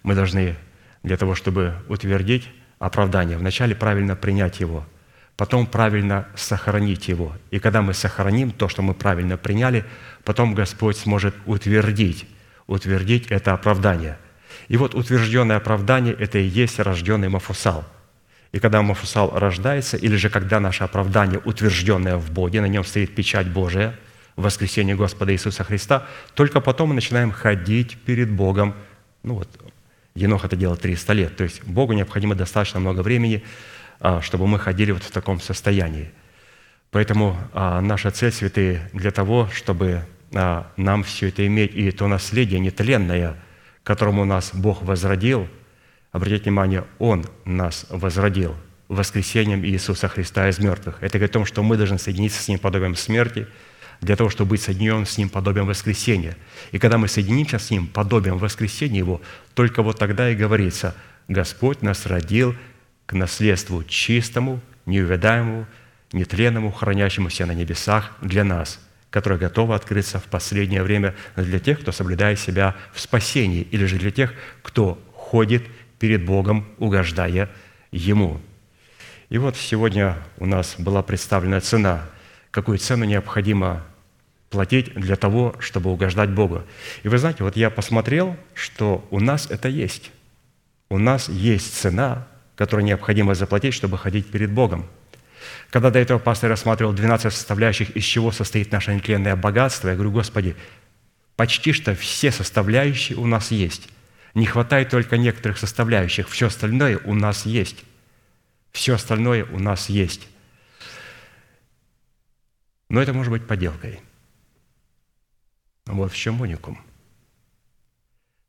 мы 0.03 0.15
должны 0.15 0.57
для 1.03 1.17
того, 1.17 1.35
чтобы 1.35 1.75
утвердить 1.89 2.47
оправдание, 2.79 3.39
вначале 3.39 3.75
правильно 3.75 4.17
принять 4.17 4.61
его– 4.61 4.87
потом 5.39 5.67
правильно 5.67 6.29
сохранить 6.35 7.09
его. 7.09 7.33
И 7.51 7.61
когда 7.61 7.81
мы 7.81 7.95
сохраним 7.95 8.51
то, 8.51 8.69
что 8.69 8.83
мы 8.83 8.93
правильно 8.93 9.39
приняли, 9.39 9.87
потом 10.23 10.55
Господь 10.55 10.99
сможет 10.99 11.35
утвердить, 11.47 12.27
утвердить 12.67 13.29
это 13.29 13.55
оправдание. 13.55 14.19
И 14.69 14.77
вот 14.77 14.95
утвержденное 14.95 15.57
оправдание– 15.57 16.13
это 16.19 16.39
и 16.39 16.45
есть 16.45 16.79
рожденный 16.79 17.31
Мафусал. 17.31 17.87
И 18.53 18.59
когда 18.59 18.83
Мафусал 18.83 19.39
рождается, 19.39 19.97
или 19.97 20.17
же 20.17 20.29
когда 20.29 20.61
наше 20.61 20.85
оправдание, 20.85 21.41
утвержденное 21.45 22.17
в 22.17 22.31
Боге, 22.31 22.61
на 22.61 22.67
нем 22.67 22.85
стоит 22.85 23.15
печать 23.15 23.47
Божия, 23.47 23.95
воскресение 24.37 24.97
Господа 24.97 25.33
Иисуса 25.33 25.65
Христа, 25.65 26.07
только 26.35 26.61
потом 26.61 26.89
мы 26.89 26.95
начинаем 26.95 27.31
ходить 27.31 27.97
перед 27.99 28.31
Богом. 28.31 28.75
Ну 29.23 29.35
вот, 29.35 29.49
Енох 30.15 30.45
это 30.45 30.57
делал 30.57 30.77
300 30.77 31.13
лет. 31.13 31.37
То 31.37 31.45
есть 31.45 31.63
Богу 31.65 31.93
необходимо 31.93 32.35
достаточно 32.35 32.81
много 32.81 33.01
времени– 33.01 33.45
а, 34.01 34.23
чтобы 34.23 34.47
мы 34.47 34.59
ходили 34.59 34.93
вот 34.93 35.03
в 35.03 35.11
таком 35.11 35.41
состоянии. 35.41 36.11
Поэтому 36.91 37.37
а, 37.53 37.83
наша 37.83 38.11
цель, 38.11 38.33
святые, 38.33 38.89
для 38.95 39.11
того, 39.11 39.49
чтобы 39.53 40.07
а, 40.35 40.73
нам 40.79 41.03
все 41.05 41.29
это 41.29 41.47
иметь, 41.47 41.75
и 41.75 41.91
то 41.91 42.09
наследие 42.09 42.61
нетленное, 42.61 43.37
которому 43.85 44.25
нас 44.25 44.53
Бог 44.55 44.83
возродил, 44.83 45.49
обратите 46.13 46.45
внимание, 46.45 46.85
Он 46.99 47.25
нас 47.45 47.87
возродил 47.89 48.57
воскресением 48.89 49.65
Иисуса 49.65 50.09
Христа 50.09 50.49
из 50.49 50.59
мертвых. 50.59 50.97
Это 51.01 51.19
говорит 51.19 51.31
о 51.31 51.39
том, 51.39 51.47
что 51.47 51.63
мы 51.63 51.77
должны 51.77 51.99
соединиться 51.99 52.43
с 52.43 52.49
Ним 52.49 52.59
подобием 52.59 52.97
смерти, 52.97 53.47
для 54.01 54.17
того, 54.17 54.31
чтобы 54.31 54.51
быть 54.51 54.63
соединен 54.63 55.07
с 55.07 55.19
Ним 55.19 55.29
подобием 55.29 55.67
воскресения. 55.67 56.37
И 56.73 56.79
когда 56.79 56.99
мы 56.99 57.07
соединимся 57.07 57.59
с 57.59 57.71
Ним 57.71 57.87
подобием 57.87 58.39
воскресения 58.39 58.99
Его, 58.99 59.21
только 59.55 59.83
вот 59.83 59.99
тогда 59.99 60.31
и 60.31 60.35
говорится, 60.35 60.95
Господь 61.29 61.83
нас 61.83 62.07
родил 62.07 62.57
к 63.07 63.13
наследству 63.13 63.85
чистому, 63.85 64.61
неувядаемому, 64.87 65.67
нетленному, 66.13 66.73
хранящемуся 66.73 67.47
на 67.47 67.53
небесах 67.53 68.17
для 68.23 68.43
нас, 68.43 68.81
которое 69.11 69.39
готово 69.39 69.77
открыться 69.77 70.19
в 70.19 70.25
последнее 70.25 70.83
время 70.83 71.15
для 71.37 71.59
тех, 71.59 71.81
кто 71.81 71.93
соблюдает 71.93 72.41
себя 72.41 72.75
в 72.93 73.01
спасении, 73.01 73.63
или 73.63 73.85
же 73.85 73.97
для 73.97 74.11
тех, 74.11 74.33
кто 74.63 75.01
ходит 75.15 75.63
перед 76.01 76.25
Богом, 76.25 76.67
угождая 76.79 77.49
Ему. 77.93 78.41
И 79.29 79.39
вот 79.39 79.57
сегодня 79.57 80.17
у 80.39 80.47
нас 80.47 80.75
была 80.77 81.05
представлена 81.05 81.61
цена, 81.61 82.03
какую 82.51 82.79
цену 82.79 83.05
необходимо 83.05 83.85
платить 84.49 84.93
для 84.95 85.15
того, 85.15 85.55
чтобы 85.61 85.91
угождать 85.93 86.31
Богу. 86.31 86.65
И 87.05 87.09
вы 87.09 87.19
знаете, 87.19 87.45
вот 87.45 87.57
я 87.57 87.71
посмотрел, 87.71 88.37
что 88.55 89.07
у 89.11 89.21
нас 89.21 89.49
это 89.49 89.69
есть. 89.69 90.11
У 90.89 90.99
нас 90.99 91.29
есть 91.29 91.75
цена, 91.75 92.27
которую 92.57 92.85
необходимо 92.85 93.35
заплатить, 93.35 93.75
чтобы 93.75 93.97
ходить 93.97 94.27
перед 94.27 94.51
Богом. 94.51 94.87
Когда 95.71 95.91
до 95.91 96.01
этого 96.01 96.19
пастор 96.19 96.51
рассматривал 96.51 96.93
12 96.93 97.33
составляющих, 97.33 97.91
из 97.91 98.03
чего 98.03 98.33
состоит 98.33 98.73
наше 98.73 98.93
нетленное 98.93 99.37
богатство, 99.37 99.89
я 99.89 99.95
говорю, 99.95 100.11
Господи, 100.11 100.57
почти 101.37 101.73
что 101.73 101.95
все 101.95 102.33
составляющие 102.33 103.17
у 103.17 103.27
нас 103.27 103.53
есть. 103.53 103.89
Не 104.35 104.47
хватает 104.47 104.91
только 104.91 105.17
некоторых 105.17 105.59
составляющих. 105.59 106.29
Все 106.29 106.47
остальное 106.47 106.99
у 106.99 107.15
нас 107.15 107.47
есть. 107.47 107.85
Все 108.73 108.95
остальное 108.95 109.45
у 109.45 109.59
нас 109.59 109.89
есть. 109.89 110.29
Но 112.89 113.01
это 113.01 113.13
может 113.13 113.33
быть 113.33 113.47
подделкой. 113.47 114.01
Вот 115.87 116.13
в 116.13 116.17
чем 116.17 116.41
уникум. 116.41 116.81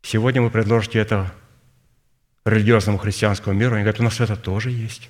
Сегодня 0.02 0.42
вы 0.42 0.50
предложите 0.50 1.00
это 1.00 1.34
религиозному 2.46 2.98
христианскому 2.98 3.56
миру, 3.56 3.76
они 3.76 3.84
говорят, 3.84 4.00
у 4.00 4.04
нас 4.04 4.20
это 4.20 4.36
тоже 4.36 4.72
есть. 4.72 5.10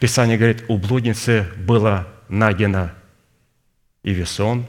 Писание 0.00 0.36
говорит, 0.36 0.64
у 0.68 0.78
блудницы 0.78 1.48
было 1.56 2.08
найдено 2.28 2.90
и 4.02 4.12
весон, 4.12 4.66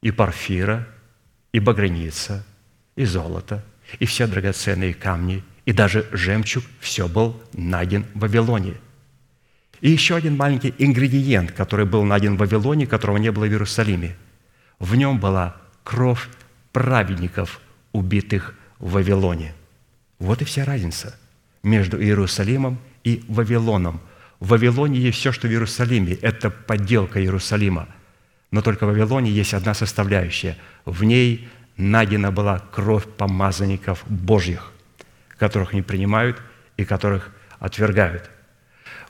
и 0.00 0.10
парфира, 0.10 0.88
и 1.52 1.60
багряница, 1.60 2.44
и 3.00 3.06
золото, 3.06 3.64
и 3.98 4.04
все 4.04 4.26
драгоценные 4.26 4.92
камни, 4.92 5.42
и 5.64 5.72
даже 5.72 6.06
жемчуг, 6.12 6.64
все 6.80 7.08
был 7.08 7.40
найден 7.54 8.04
в 8.14 8.20
Вавилоне. 8.20 8.74
И 9.80 9.90
еще 9.90 10.16
один 10.16 10.36
маленький 10.36 10.74
ингредиент, 10.76 11.52
который 11.52 11.86
был 11.86 12.04
найден 12.04 12.36
в 12.36 12.40
Вавилоне, 12.40 12.86
которого 12.86 13.16
не 13.16 13.32
было 13.32 13.46
в 13.46 13.48
Иерусалиме. 13.48 14.16
В 14.78 14.94
нем 14.96 15.18
была 15.18 15.56
кровь 15.82 16.28
праведников, 16.72 17.60
убитых 17.92 18.54
в 18.78 18.92
Вавилоне. 18.92 19.54
Вот 20.18 20.42
и 20.42 20.44
вся 20.44 20.66
разница 20.66 21.18
между 21.62 21.98
Иерусалимом 22.02 22.78
и 23.02 23.24
Вавилоном. 23.28 24.00
В 24.40 24.48
Вавилоне 24.48 25.00
есть 25.00 25.18
все, 25.18 25.32
что 25.32 25.48
в 25.48 25.50
Иерусалиме. 25.50 26.12
Это 26.20 26.50
подделка 26.50 27.18
Иерусалима. 27.18 27.88
Но 28.50 28.60
только 28.60 28.84
в 28.84 28.90
Вавилоне 28.90 29.30
есть 29.30 29.54
одна 29.54 29.72
составляющая. 29.72 30.58
В 30.84 31.04
ней 31.04 31.48
найдена 31.80 32.30
была 32.30 32.60
кровь 32.72 33.06
помазанников 33.06 34.04
Божьих, 34.06 34.72
которых 35.38 35.72
не 35.72 35.82
принимают 35.82 36.40
и 36.76 36.84
которых 36.84 37.32
отвергают. 37.58 38.30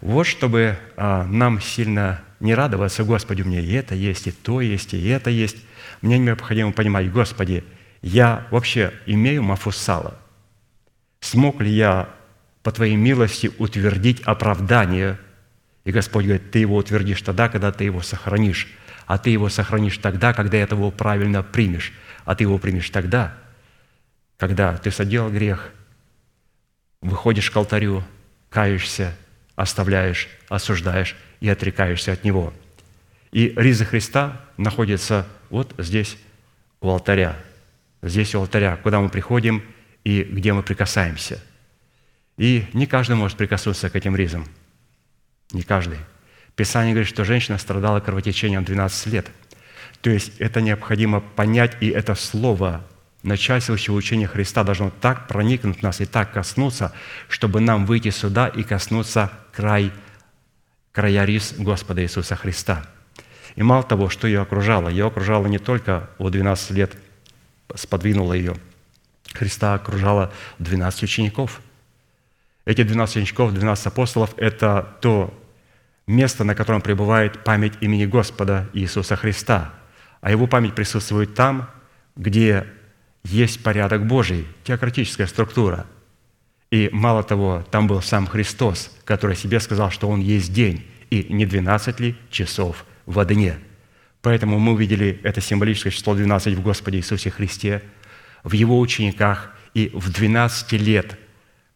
Вот 0.01 0.27
чтобы 0.27 0.79
а, 0.97 1.25
нам 1.25 1.61
сильно 1.61 2.23
не 2.41 2.55
радоваться, 2.55 3.05
Господи, 3.05 3.43
у 3.43 3.47
меня 3.47 3.61
и 3.61 3.73
это 3.73 3.95
есть, 3.95 4.27
и 4.27 4.33
то 4.33 4.61
есть, 4.61 4.95
и 4.95 5.09
это 5.09 5.31
есть. 5.31 5.57
Мне 6.01 6.19
необходимо 6.19 6.73
понимать, 6.73 7.13
Господи, 7.13 7.65
я 8.01 8.47
вообще 8.51 8.95
имею 9.05 9.43
мафусала? 9.43 10.19
Смог 11.21 11.61
ли 11.61 11.71
я 11.71 12.09
по 12.63 12.73
Твоей 12.73 12.97
милости 12.97 13.51
утвердить 13.59 14.23
оправдание? 14.23 15.19
И 15.85 15.93
Господь 15.93 16.25
говорит, 16.25 16.51
ты 16.51 16.61
его 16.61 16.77
утвердишь 16.77 17.21
тогда, 17.21 17.49
когда 17.51 17.73
ты 17.73 17.85
его 17.85 18.01
сохранишь. 18.01 18.69
А 19.11 19.19
ты 19.19 19.31
его 19.31 19.49
сохранишь 19.49 19.99
тогда, 19.99 20.33
когда 20.33 20.57
его 20.57 20.93
правильно 20.93 21.43
примешь. 21.43 21.93
А 22.25 22.37
ты 22.37 22.45
его 22.45 22.59
примешь 22.59 22.91
тогда, 22.91 23.37
когда 24.37 24.77
ты 24.77 24.93
соделал 24.93 25.31
грех, 25.31 25.73
выходишь 27.01 27.51
к 27.51 27.57
алтарю, 27.57 28.05
каешься, 28.51 29.17
оставляешь, 29.57 30.29
осуждаешь 30.49 31.17
и 31.41 31.49
отрекаешься 31.49 32.13
от 32.13 32.23
него. 32.23 32.55
И 33.33 33.53
ризы 33.57 33.85
Христа 33.85 34.41
находятся 34.57 35.27
вот 35.49 35.75
здесь, 35.77 36.17
у 36.81 36.89
алтаря. 36.89 37.35
Здесь 38.03 38.37
у 38.37 38.39
алтаря, 38.39 38.77
куда 38.77 39.01
мы 39.01 39.09
приходим 39.09 39.65
и 40.05 40.23
где 40.23 40.53
мы 40.53 40.63
прикасаемся. 40.63 41.43
И 42.37 42.65
не 42.75 42.87
каждый 42.87 43.17
может 43.17 43.37
прикоснуться 43.37 43.91
к 43.91 43.97
этим 43.97 44.15
ризам. 44.15 44.47
Не 45.51 45.63
каждый. 45.63 45.99
Писание 46.61 46.93
говорит, 46.93 47.09
что 47.09 47.25
женщина 47.25 47.57
страдала 47.57 48.01
кровотечением 48.01 48.65
12 48.65 49.07
лет. 49.07 49.31
То 50.03 50.11
есть 50.11 50.39
это 50.41 50.61
необходимо 50.61 51.21
понять, 51.21 51.75
и 51.81 51.89
это 51.89 52.15
слово 52.15 52.85
начальствующего 53.23 53.95
учения 53.95 54.27
Христа 54.27 54.63
должно 54.63 54.91
так 54.91 55.27
проникнуть 55.27 55.79
в 55.79 55.83
нас 55.83 56.03
и 56.03 56.05
так 56.05 56.35
коснуться, 56.35 56.93
чтобы 57.31 57.61
нам 57.61 57.87
выйти 57.87 58.11
сюда 58.11 58.47
и 58.47 58.63
коснуться 58.63 59.33
край, 59.53 59.91
края 60.93 61.25
рис 61.25 61.55
Господа 61.57 62.03
Иисуса 62.03 62.37
Христа. 62.37 62.85
И 63.57 63.63
мало 63.63 63.83
того, 63.83 64.11
что 64.11 64.27
ее 64.27 64.43
окружало, 64.43 64.91
ее 64.91 65.07
окружало 65.07 65.47
не 65.47 65.59
только 65.59 66.11
в 66.19 66.29
12 66.29 66.73
лет, 66.73 66.93
сподвинуло 67.75 68.35
ее. 68.35 68.55
Христа 69.33 69.73
окружало 69.73 70.31
12 70.59 71.05
учеников. 71.05 71.63
Эти 72.67 72.83
12 72.83 73.17
учеников, 73.17 73.55
12 73.55 73.87
апостолов– 73.87 74.35
это 74.37 74.95
то 75.01 75.40
место, 76.11 76.45
на 76.45 76.55
котором 76.55 76.81
пребывает 76.83 77.45
память 77.45 77.75
имени 77.81 78.05
Господа 78.05 78.69
Иисуса 78.73 79.17
Христа. 79.17 79.73
А 80.21 80.31
его 80.31 80.47
память 80.47 80.75
присутствует 80.75 81.35
там, 81.35 81.71
где 82.17 82.67
есть 83.25 83.63
порядок 83.63 84.07
Божий, 84.07 84.47
теократическая 84.65 85.27
структура. 85.27 85.87
И 86.71 86.89
мало 86.93 87.23
того, 87.23 87.65
там 87.71 87.87
был 87.87 88.03
сам 88.03 88.27
Христос, 88.27 88.97
который 89.05 89.37
себе 89.37 89.61
сказал, 89.61 89.91
что 89.91 90.09
Он 90.09 90.21
есть 90.21 90.53
день, 90.53 90.87
и 91.11 91.27
не 91.29 91.47
12 91.47 92.01
ли 92.01 92.17
часов 92.31 92.85
во 93.07 93.25
дне. 93.25 93.59
Поэтому 94.23 94.59
мы 94.59 94.73
увидели 94.73 95.21
это 95.23 95.41
символическое 95.41 95.93
число 95.93 96.15
12 96.15 96.55
в 96.55 96.63
Господе 96.63 96.99
Иисусе 96.99 97.31
Христе, 97.31 97.83
в 98.45 98.53
Его 98.53 98.79
учениках 98.79 99.53
и 99.75 99.91
в 99.95 100.13
12 100.13 100.73
лет 100.73 101.19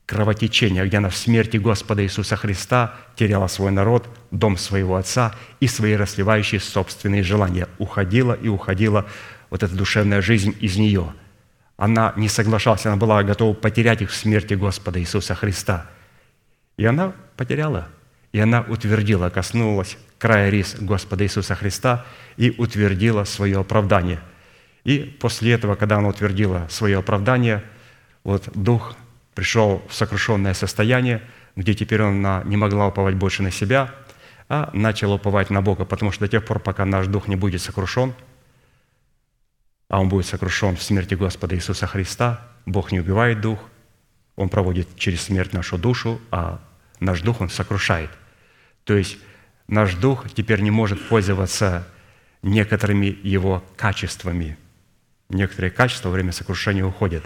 кровотечения, 0.07 0.85
где 0.85 0.99
она 0.99 1.09
в 1.09 1.17
смерти 1.17 1.57
Господа 1.57 2.03
Иисуса 2.03 2.37
Христа 2.37 2.95
теряла 3.17 3.47
свой 3.47 3.73
народ, 3.73 4.09
дом 4.31 4.57
своего 4.57 4.97
Отца 4.97 5.35
и 5.61 5.67
свои 5.67 5.95
расливающие 5.95 6.61
собственные 6.61 7.23
желания. 7.23 7.69
Уходила 7.79 8.35
и 8.35 8.49
уходила 8.49 9.07
вот 9.51 9.63
эта 9.63 9.75
душевная 9.75 10.21
жизнь 10.21 10.55
из 10.61 10.77
нее– 10.77 11.13
она 11.77 12.13
не 12.17 12.29
соглашалась, 12.29 12.87
она 12.87 12.97
была 12.97 13.23
готова 13.23 13.53
потерять 13.53 14.03
их 14.03 14.11
в 14.11 14.15
смерти 14.15 14.55
Господа 14.55 15.01
Иисуса 15.01 15.35
Христа. 15.35 15.87
И 16.77 16.85
она 16.85 17.13
потеряла, 17.37 17.89
и 18.33 18.39
она 18.39 18.63
утвердила, 18.63 19.29
коснулась 19.31 19.97
края 20.19 20.51
рис 20.51 20.77
Господа 20.79 21.25
Иисуса 21.25 21.55
Христа 21.55 22.07
и 22.37 22.55
утвердила 22.57 23.25
свое 23.25 23.61
оправдание. 23.61 24.21
И 24.85 24.99
после 25.21 25.53
этого, 25.53 25.75
когда 25.75 25.97
она 25.97 26.09
утвердила 26.09 26.67
свое 26.71 26.99
оправдание, 26.99 27.65
вот 28.23 28.49
Дух 28.55 28.95
пришел 29.35 29.83
в 29.89 29.95
сокрушенное 29.95 30.55
состояние, 30.55 31.23
где 31.57 31.75
теперь 31.75 32.03
она 32.03 32.43
не 32.45 32.57
могла 32.57 32.89
уповать 32.89 33.15
больше 33.15 33.43
на 33.43 33.51
себя, 33.51 33.95
а 34.49 34.71
начала 34.73 35.15
уповать 35.15 35.51
на 35.51 35.63
Бога, 35.63 35.85
потому 35.85 36.13
что 36.13 36.25
до 36.25 36.31
тех 36.31 36.45
пор, 36.45 36.61
пока 36.61 36.85
наш 36.85 37.07
Дух 37.07 37.29
не 37.29 37.37
будет 37.37 37.63
сокрушен– 37.63 38.15
а 39.89 40.01
он 40.01 40.09
будет 40.09 40.27
сокрушен 40.27 40.77
в 40.77 40.83
смерти 40.83 41.15
Господа 41.15 41.55
Иисуса 41.55 41.87
Христа. 41.87 42.41
Бог 42.67 42.93
не 42.93 43.01
убивает 43.01 43.41
дух, 43.41 43.61
Он 44.37 44.49
проводит 44.49 44.89
через 44.97 45.23
смерть 45.23 45.53
нашу 45.53 45.79
душу, 45.79 46.21
а 46.31 46.61
наш 46.99 47.21
дух 47.21 47.41
Он 47.41 47.49
сокрушает. 47.49 48.11
То 48.83 48.97
есть 48.97 49.19
наш 49.69 49.95
дух 49.95 50.29
теперь 50.33 50.63
не 50.63 50.73
может 50.73 51.09
пользоваться 51.09 51.87
некоторыми 52.43 53.07
его 53.23 53.63
качествами. 53.77 54.59
Некоторые 55.29 55.71
качества 55.71 56.09
во 56.09 56.15
время 56.15 56.33
сокрушения 56.33 56.85
уходят. 56.85 57.25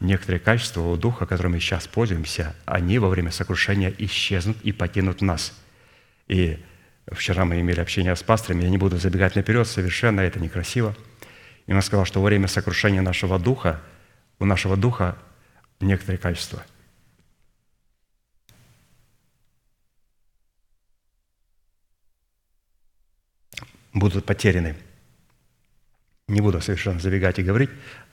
Некоторые 0.00 0.40
качества 0.40 0.80
у 0.82 0.96
духа, 0.96 1.26
которыми 1.26 1.58
сейчас 1.58 1.88
пользуемся, 1.88 2.54
они 2.66 2.98
во 2.98 3.08
время 3.08 3.30
сокрушения 3.30 3.92
исчезнут 3.98 4.56
и 4.62 4.72
покинут 4.72 5.22
нас. 5.22 5.52
И 6.28 6.62
вчера 7.10 7.44
мы 7.44 7.60
имели 7.60 7.80
общение 7.80 8.14
с 8.14 8.22
пасторами, 8.22 8.62
я 8.62 8.70
не 8.70 8.78
буду 8.78 8.98
забегать 8.98 9.34
наперед, 9.34 9.66
совершенно 9.66 10.20
это 10.20 10.38
некрасиво– 10.40 10.96
и 11.68 11.72
он 11.74 11.82
сказал, 11.82 12.06
что 12.06 12.20
во 12.20 12.26
время 12.26 12.48
сокрушения 12.48 13.02
нашего 13.02 13.38
духа, 13.38 13.82
у 14.38 14.46
нашего 14.46 14.74
духа 14.74 15.18
некоторые 15.80 16.18
качества 16.18 16.64
будут 23.92 24.24
потеряны. 24.24 24.76
Не 26.26 26.40
буду 26.40 26.62
совершенно 26.62 26.98
забегать 26.98 27.38
и 27.38 27.42
говорить. 27.42 27.70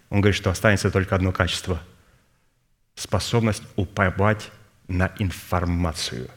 Он 0.10 0.22
говорит, 0.22 0.38
что 0.38 0.50
останется 0.50 0.92
только 0.92 1.16
одно 1.16 1.32
качество– 1.32 1.82
способность 2.96 3.64
уповать 3.76 4.52
на 4.88 5.12
информацию. 5.20 6.30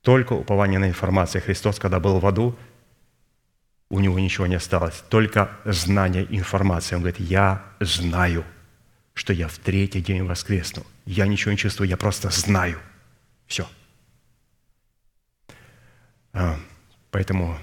Только 0.00 0.32
упование 0.32 0.78
на 0.78 0.88
информацию. 0.88 1.42
Христос, 1.42 1.78
когда 1.78 2.00
был 2.00 2.18
в 2.18 2.26
аду, 2.26 2.56
у 3.90 4.00
него 4.00 4.18
ничего 4.18 4.46
не 4.46 4.54
осталось, 4.54 5.04
только 5.10 5.50
знание, 5.64 6.26
информация. 6.30 6.96
Он 6.96 7.02
говорит, 7.02 7.20
я 7.20 7.62
знаю, 7.78 8.44
что 9.12 9.32
я 9.32 9.48
в 9.48 9.58
третий 9.58 10.00
день 10.00 10.22
воскресну. 10.22 10.84
Я 11.04 11.26
ничего 11.26 11.52
не 11.52 11.58
чувствую, 11.58 11.88
я 11.88 11.96
просто 11.96 12.30
знаю. 12.30 12.78
Все. 13.46 13.68
А, 16.32 16.58
поэтому 17.10 17.58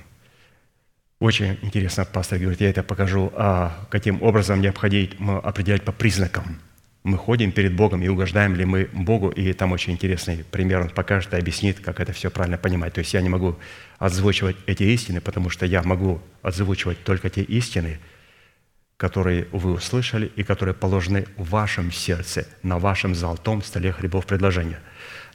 очень 1.20 1.58
интересно, 1.62 2.06
пастор 2.06 2.40
говорит, 2.40 2.62
я 2.62 2.70
это 2.70 2.84
покажу, 2.84 3.32
а 3.36 3.88
каким 3.90 4.22
образом 4.22 4.62
необходимо 4.62 5.40
определять 5.40 5.84
по 5.84 5.92
признакам– 5.92 6.60
мы 7.04 7.18
ходим 7.18 7.52
перед 7.52 7.76
Богом 7.76 8.04
и 8.04 8.08
угождаем 8.08 8.56
ли 8.56 8.66
мы 8.66 8.90
Богу, 8.92 9.30
и 9.30 9.54
там 9.54 9.72
очень 9.72 9.94
интересный 9.94 10.44
пример, 10.44 10.82
он 10.82 10.90
покажет 10.90 11.34
и 11.34 11.38
объяснит, 11.38 11.80
как 11.80 12.00
это 12.00 12.12
все 12.12 12.30
правильно 12.30 12.58
понимать. 12.58 12.94
То 12.94 13.00
есть 13.00 13.14
я 13.14 13.22
не 13.22 13.30
могу 13.30 13.58
озвучивать 14.00 14.58
эти 14.66 14.84
истины, 14.84 15.22
потому 15.22 15.50
что 15.50 15.66
я 15.66 15.82
могу 15.84 16.22
озвучивать 16.42 17.04
только 17.04 17.30
те 17.30 17.42
истины, 17.42 18.00
которые 18.98 19.48
вы 19.54 19.74
услышали 19.74 20.30
и 20.36 20.44
которые 20.44 20.76
положены 20.76 21.26
в 21.38 21.50
вашем 21.50 21.92
сердце, 21.92 22.46
на 22.64 22.80
вашем 22.80 23.16
золотом 23.16 23.64
столе 23.64 23.94
хлебов 23.94 24.26
предложения. 24.26 24.80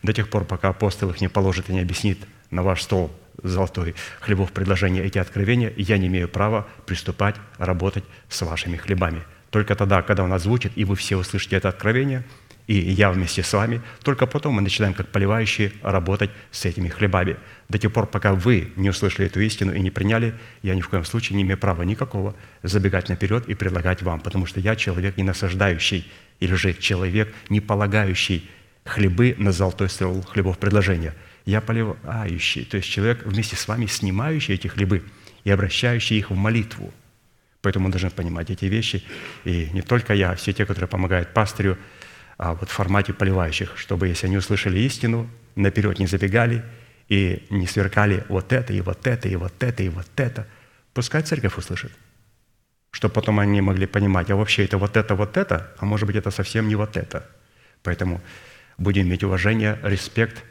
До 0.04 0.12
тех 0.12 0.28
пор, 0.28 0.44
пока 0.44 0.68
апостол 0.68 1.10
их 1.10 1.20
не 1.20 1.28
положит 1.28 1.70
и 1.70 1.72
не 1.72 1.80
объяснит 1.80 2.18
на 2.52 2.62
ваш 2.62 2.82
стол 2.82 3.10
золотой 3.42 3.96
хлебов 4.20 4.52
предложения 4.52 5.02
эти 5.02 5.18
откровения, 5.18 5.72
я 5.76 5.98
не 5.98 6.06
имею 6.06 6.28
права 6.28 6.68
приступать 6.86 7.34
работать 7.58 8.04
с 8.28 8.42
вашими 8.42 8.76
хлебами– 8.76 9.22
только 9.54 9.76
тогда, 9.76 10.02
когда 10.02 10.24
Он 10.24 10.32
озвучит, 10.32 10.72
и 10.74 10.84
вы 10.84 10.96
все 10.96 11.16
услышите 11.16 11.54
это 11.54 11.68
откровение, 11.68 12.24
и 12.66 12.74
я 12.74 13.12
вместе 13.12 13.44
с 13.44 13.52
вами, 13.52 13.82
только 14.02 14.26
потом 14.26 14.54
мы 14.54 14.62
начинаем, 14.62 14.94
как 14.94 15.12
поливающие, 15.12 15.70
работать 15.80 16.30
с 16.50 16.64
этими 16.64 16.88
хлебами. 16.88 17.36
До 17.68 17.78
тех 17.78 17.92
пор, 17.92 18.08
пока 18.08 18.34
вы 18.34 18.72
не 18.74 18.90
услышали 18.90 19.28
эту 19.28 19.38
истину 19.38 19.72
и 19.72 19.78
не 19.78 19.92
приняли, 19.92 20.34
я 20.62 20.74
ни 20.74 20.80
в 20.80 20.88
коем 20.88 21.04
случае 21.04 21.36
не 21.36 21.44
имею 21.44 21.56
права 21.56 21.84
никакого 21.84 22.34
забегать 22.64 23.08
наперед 23.08 23.46
и 23.46 23.54
предлагать 23.54 24.02
вам, 24.02 24.18
потому 24.18 24.44
что 24.44 24.58
я 24.58 24.74
человек 24.74 25.16
не 25.16 25.22
насаждающий, 25.22 26.10
или 26.40 26.54
же 26.56 26.74
человек, 26.74 27.32
не 27.48 27.60
полагающий 27.60 28.50
хлебы 28.84 29.34
на 29.38 29.52
золотой 29.52 29.88
стол 29.88 30.22
хлебов 30.22 30.58
предложения. 30.58 31.14
Я 31.46 31.60
поливающий, 31.60 32.64
то 32.64 32.76
есть 32.76 32.88
человек 32.88 33.24
вместе 33.24 33.56
с 33.56 33.68
вами 33.68 33.86
снимающий 33.86 34.54
эти 34.54 34.66
хлебы 34.66 35.04
и 35.44 35.50
обращающий 35.50 36.18
их 36.18 36.30
в 36.30 36.34
молитву– 36.34 36.92
Поэтому 37.64 37.86
мы 37.86 37.92
должны 37.92 38.10
понимать 38.10 38.50
эти 38.50 38.66
вещи. 38.66 39.02
И 39.44 39.70
не 39.72 39.80
только 39.80 40.12
я, 40.12 40.32
а 40.32 40.34
все 40.34 40.52
те, 40.52 40.66
которые 40.66 40.86
помогают 40.86 41.32
пастырю, 41.32 41.78
а 42.36 42.52
вот 42.52 42.68
в 42.68 42.72
формате 42.72 43.14
поливающих, 43.14 43.78
чтобы, 43.78 44.08
если 44.08 44.26
они 44.26 44.36
услышали 44.36 44.78
истину, 44.80 45.30
наперед 45.56 45.98
не 45.98 46.06
забегали 46.06 46.62
и 47.08 47.46
не 47.48 47.66
сверкали 47.66 48.22
вот 48.28 48.52
это, 48.52 48.74
и 48.74 48.82
вот 48.82 49.06
это, 49.06 49.28
и 49.28 49.36
вот 49.36 49.62
это, 49.62 49.82
и 49.82 49.88
вот 49.88 50.06
это. 50.16 50.46
Пускай 50.92 51.22
церковь 51.22 51.56
услышит, 51.56 51.92
чтобы 52.90 53.14
потом 53.14 53.40
они 53.40 53.62
могли 53.62 53.86
понимать, 53.86 54.30
а 54.30 54.36
вообще 54.36 54.64
это 54.66 54.76
вот 54.76 54.98
это, 54.98 55.14
вот 55.14 55.38
это, 55.38 55.72
а 55.78 55.86
может 55.86 56.06
быть 56.06 56.16
это 56.16 56.30
совсем 56.30 56.68
не 56.68 56.74
вот 56.74 56.98
это. 56.98 57.26
Поэтому 57.82 58.20
будем 58.78 59.02
иметь 59.02 59.24
уважение, 59.24 59.78
респект 59.82 60.42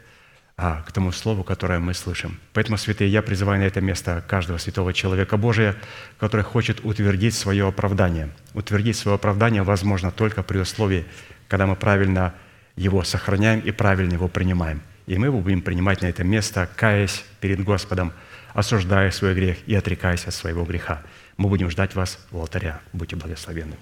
а 0.56 0.82
к 0.82 0.92
тому 0.92 1.10
слову, 1.10 1.42
которое 1.42 1.80
мы 1.80 1.94
слышим. 1.94 2.38
Поэтому, 2.52 2.78
святые, 2.78 3.10
я 3.10 3.22
призываю 3.22 3.60
на 3.60 3.64
это 3.64 3.80
место 3.80 4.22
каждого 4.26 4.58
святого 4.58 4.92
человека 4.92 5.36
Божия, 5.36 5.74
который 6.18 6.42
хочет 6.42 6.84
утвердить 6.84 7.34
свое 7.34 7.66
оправдание. 7.66 8.28
Утвердить 8.54 8.96
свое 8.96 9.16
оправдание 9.16 9.64
возможно 9.64 10.12
только 10.12 10.44
при 10.44 10.58
условии, 10.58 11.06
когда 11.48 11.66
мы 11.66 11.74
правильно 11.74 12.34
его 12.76 13.02
сохраняем 13.02 13.60
и 13.60 13.72
правильно 13.72 14.12
его 14.12 14.28
принимаем. 14.28 14.80
И 15.06 15.18
мы 15.18 15.26
его 15.26 15.40
будем 15.40 15.60
принимать 15.60 16.02
на 16.02 16.06
это 16.06 16.22
место, 16.22 16.68
каясь 16.76 17.24
перед 17.40 17.62
Господом, 17.62 18.12
осуждая 18.52 19.10
свой 19.10 19.34
грех 19.34 19.58
и 19.66 19.74
отрекаясь 19.74 20.26
от 20.26 20.34
своего 20.34 20.64
греха. 20.64 21.02
Мы 21.36 21.48
будем 21.48 21.68
ждать 21.68 21.96
вас 21.96 22.24
у 22.30 22.38
алтаря. 22.38 22.80
Будьте 22.92 23.16
благословенны. 23.16 23.74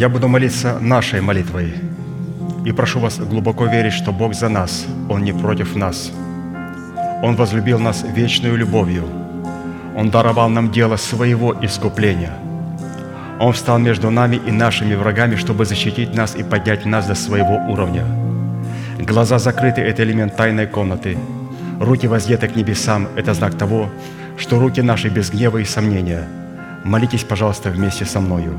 Я 0.00 0.08
буду 0.08 0.28
молиться 0.28 0.78
нашей 0.80 1.20
молитвой. 1.20 1.74
И 2.64 2.72
прошу 2.72 3.00
вас 3.00 3.18
глубоко 3.18 3.66
верить, 3.66 3.92
что 3.92 4.12
Бог 4.12 4.34
за 4.34 4.48
нас, 4.48 4.86
Он 5.10 5.22
не 5.22 5.34
против 5.34 5.76
нас. 5.76 6.10
Он 7.22 7.36
возлюбил 7.36 7.78
нас 7.78 8.02
вечную 8.16 8.56
любовью. 8.56 9.04
Он 9.94 10.08
даровал 10.08 10.48
нам 10.48 10.72
дело 10.72 10.96
своего 10.96 11.54
искупления. 11.60 12.32
Он 13.38 13.52
встал 13.52 13.78
между 13.78 14.10
нами 14.10 14.36
и 14.36 14.50
нашими 14.50 14.94
врагами, 14.94 15.36
чтобы 15.36 15.66
защитить 15.66 16.14
нас 16.14 16.34
и 16.34 16.42
поднять 16.42 16.86
нас 16.86 17.06
до 17.06 17.14
своего 17.14 17.56
уровня. 17.70 18.06
Глаза 18.98 19.38
закрыты– 19.38 19.80
это 19.82 20.02
элемент 20.02 20.34
тайной 20.34 20.66
комнаты. 20.66 21.18
Руки 21.78 22.08
воздеты 22.08 22.48
к 22.48 22.56
небесам– 22.56 23.06
это 23.16 23.34
знак 23.34 23.58
того, 23.58 23.90
что 24.38 24.58
руки 24.60 24.80
наши 24.80 25.10
без 25.10 25.30
гнева 25.30 25.58
и 25.58 25.64
сомнения. 25.66 26.26
Молитесь, 26.84 27.24
пожалуйста, 27.24 27.68
вместе 27.68 28.06
со 28.06 28.20
мною. 28.20 28.58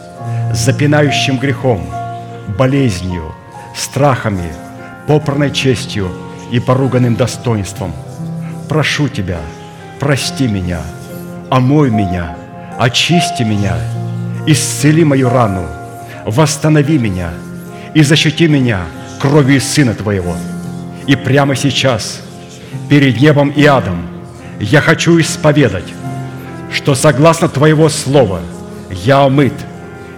запинающим 0.53 1.37
грехом, 1.37 1.85
болезнью, 2.57 3.33
страхами, 3.75 4.51
попранной 5.07 5.51
честью 5.51 6.09
и 6.51 6.59
поруганным 6.59 7.15
достоинством. 7.15 7.93
Прошу 8.67 9.07
Тебя, 9.07 9.39
прости 9.99 10.47
меня, 10.47 10.81
омой 11.49 11.89
меня, 11.89 12.35
очисти 12.77 13.43
меня, 13.43 13.77
исцели 14.45 15.03
мою 15.03 15.29
рану, 15.29 15.67
восстанови 16.25 16.97
меня 16.97 17.29
и 17.93 18.01
защити 18.03 18.47
меня 18.47 18.81
кровью 19.19 19.61
Сына 19.61 19.93
Твоего. 19.93 20.35
И 21.07 21.15
прямо 21.15 21.55
сейчас, 21.55 22.21
перед 22.89 23.19
небом 23.19 23.49
и 23.49 23.65
адом, 23.65 24.07
я 24.59 24.81
хочу 24.81 25.19
исповедать, 25.19 25.91
что 26.71 26.95
согласно 26.95 27.49
Твоего 27.49 27.89
Слова 27.89 28.41
я 28.89 29.23
омыт– 29.23 29.53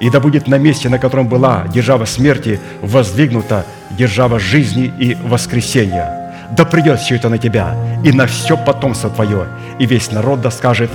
и 0.00 0.10
да 0.10 0.18
будет 0.18 0.48
на 0.48 0.58
месте, 0.58 0.88
на 0.88 0.98
котором 0.98 1.28
была 1.28 1.66
держава 1.72 2.06
смерти, 2.06 2.58
воздвигнута 2.80 3.66
держава 3.90 4.38
жизни 4.38 4.92
и 4.98 5.14
воскресения. 5.14 6.16
Да 6.56 6.64
придет 6.64 7.00
все 7.00 7.16
это 7.16 7.28
на 7.28 7.38
тебя 7.38 7.76
и 8.04 8.10
на 8.12 8.26
все 8.26 8.56
потомство 8.56 9.10
твое, 9.10 9.46
и 9.78 9.86
весь 9.86 10.10
народ 10.10 10.40
да 10.40 10.50
скажет 10.50 10.90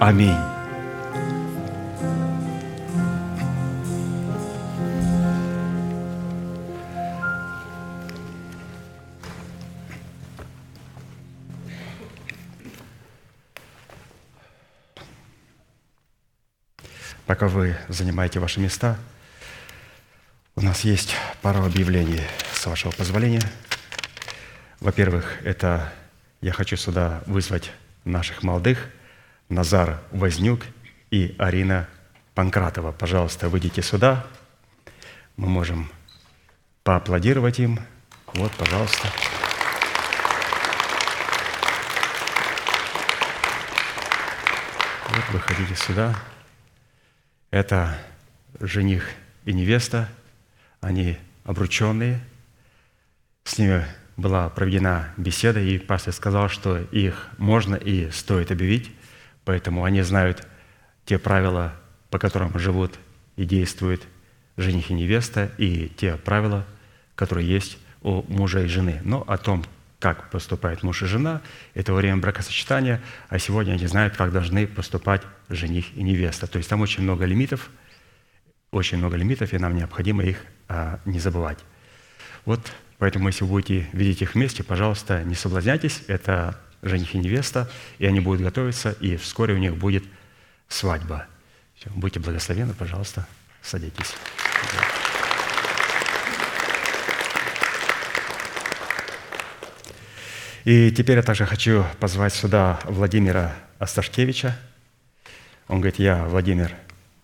Аминь. 0.00 0.53
Пока 17.26 17.48
вы 17.48 17.76
занимаете 17.88 18.40
ваши 18.40 18.60
места, 18.60 18.98
у 20.56 20.60
нас 20.60 20.82
есть 20.82 21.14
пару 21.42 21.64
объявлений, 21.64 22.20
с 22.52 22.66
вашего 22.66 22.92
позволения. 22.92 23.42
Во-первых, 24.80 25.38
это 25.44 25.92
я 26.40 26.52
хочу 26.52 26.76
сюда 26.76 27.22
вызвать 27.26 27.72
наших 28.04 28.42
молодых, 28.42 28.90
Назар 29.48 30.00
Вознюк 30.10 30.62
и 31.10 31.34
Арина 31.38 31.88
Панкратова. 32.34 32.92
Пожалуйста, 32.92 33.48
выйдите 33.48 33.82
сюда. 33.82 34.26
Мы 35.36 35.48
можем 35.48 35.90
поаплодировать 36.82 37.58
им. 37.58 37.80
Вот, 38.34 38.52
пожалуйста. 38.52 39.08
Вот, 45.08 45.24
выходите 45.32 45.74
сюда. 45.74 46.14
Это 47.54 47.96
жених 48.58 49.06
и 49.44 49.52
невеста. 49.52 50.08
Они 50.80 51.16
обрученные. 51.44 52.18
С 53.44 53.58
ними 53.58 53.86
была 54.16 54.48
проведена 54.48 55.14
беседа, 55.16 55.60
и 55.60 55.78
пастор 55.78 56.12
сказал, 56.14 56.48
что 56.48 56.78
их 56.78 57.28
можно 57.38 57.76
и 57.76 58.10
стоит 58.10 58.50
объявить, 58.50 58.90
поэтому 59.44 59.84
они 59.84 60.02
знают 60.02 60.44
те 61.04 61.16
правила, 61.16 61.72
по 62.10 62.18
которым 62.18 62.58
живут 62.58 62.98
и 63.36 63.44
действуют 63.44 64.02
жених 64.56 64.90
и 64.90 64.94
невеста, 64.94 65.48
и 65.56 65.86
те 65.96 66.16
правила, 66.16 66.66
которые 67.14 67.48
есть 67.48 67.78
у 68.02 68.24
мужа 68.26 68.64
и 68.64 68.66
жены. 68.66 69.00
Но 69.04 69.22
о 69.28 69.38
том, 69.38 69.64
как 70.00 70.28
поступают 70.30 70.82
муж 70.82 71.02
и 71.02 71.06
жена, 71.06 71.40
это 71.74 71.92
во 71.92 71.98
время 71.98 72.16
бракосочетания, 72.16 73.00
а 73.28 73.38
сегодня 73.38 73.74
они 73.74 73.86
знают, 73.86 74.16
как 74.16 74.32
должны 74.32 74.66
поступать 74.66 75.22
жених 75.48 75.96
и 75.96 76.02
невеста. 76.02 76.46
То 76.46 76.58
есть 76.58 76.68
там 76.68 76.80
очень 76.80 77.02
много 77.02 77.24
лимитов, 77.24 77.70
очень 78.70 78.98
много 78.98 79.16
лимитов, 79.16 79.52
и 79.52 79.58
нам 79.58 79.74
необходимо 79.76 80.24
их 80.24 80.38
а, 80.68 81.00
не 81.04 81.20
забывать. 81.20 81.58
Вот 82.44 82.60
Поэтому, 82.98 83.28
если 83.28 83.44
будете 83.44 83.86
видеть 83.92 84.22
их 84.22 84.34
вместе, 84.34 84.62
пожалуйста, 84.62 85.22
не 85.24 85.34
соблазняйтесь. 85.34 86.02
Это 86.06 86.58
жених 86.82 87.14
и 87.14 87.18
невеста, 87.18 87.70
и 87.98 88.06
они 88.06 88.20
будут 88.20 88.42
готовиться, 88.42 88.92
и 88.92 89.16
вскоре 89.16 89.54
у 89.54 89.58
них 89.58 89.76
будет 89.76 90.04
свадьба. 90.68 91.26
Все, 91.74 91.90
будьте 91.90 92.20
благословенны, 92.20 92.74
пожалуйста, 92.74 93.26
садитесь. 93.62 94.14
И 100.64 100.90
теперь 100.90 101.16
я 101.16 101.22
также 101.22 101.44
хочу 101.44 101.84
позвать 102.00 102.32
сюда 102.32 102.80
Владимира 102.84 103.54
Асташкевича. 103.78 104.56
Он 105.68 105.80
говорит, 105.80 105.98
я 105.98 106.24
Владимир 106.24 106.74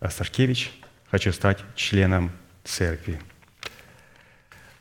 Асташкевич, 0.00 0.72
хочу 1.10 1.32
стать 1.32 1.58
членом 1.74 2.32
церкви. 2.64 3.20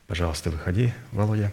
Пожалуйста, 0.08 0.50
выходи, 0.50 0.94
Володя. 1.12 1.52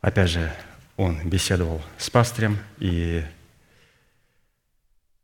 Опять 0.00 0.30
же, 0.30 0.52
он 0.96 1.28
беседовал 1.28 1.82
с 1.98 2.08
пастырем 2.10 2.58
и 2.78 3.24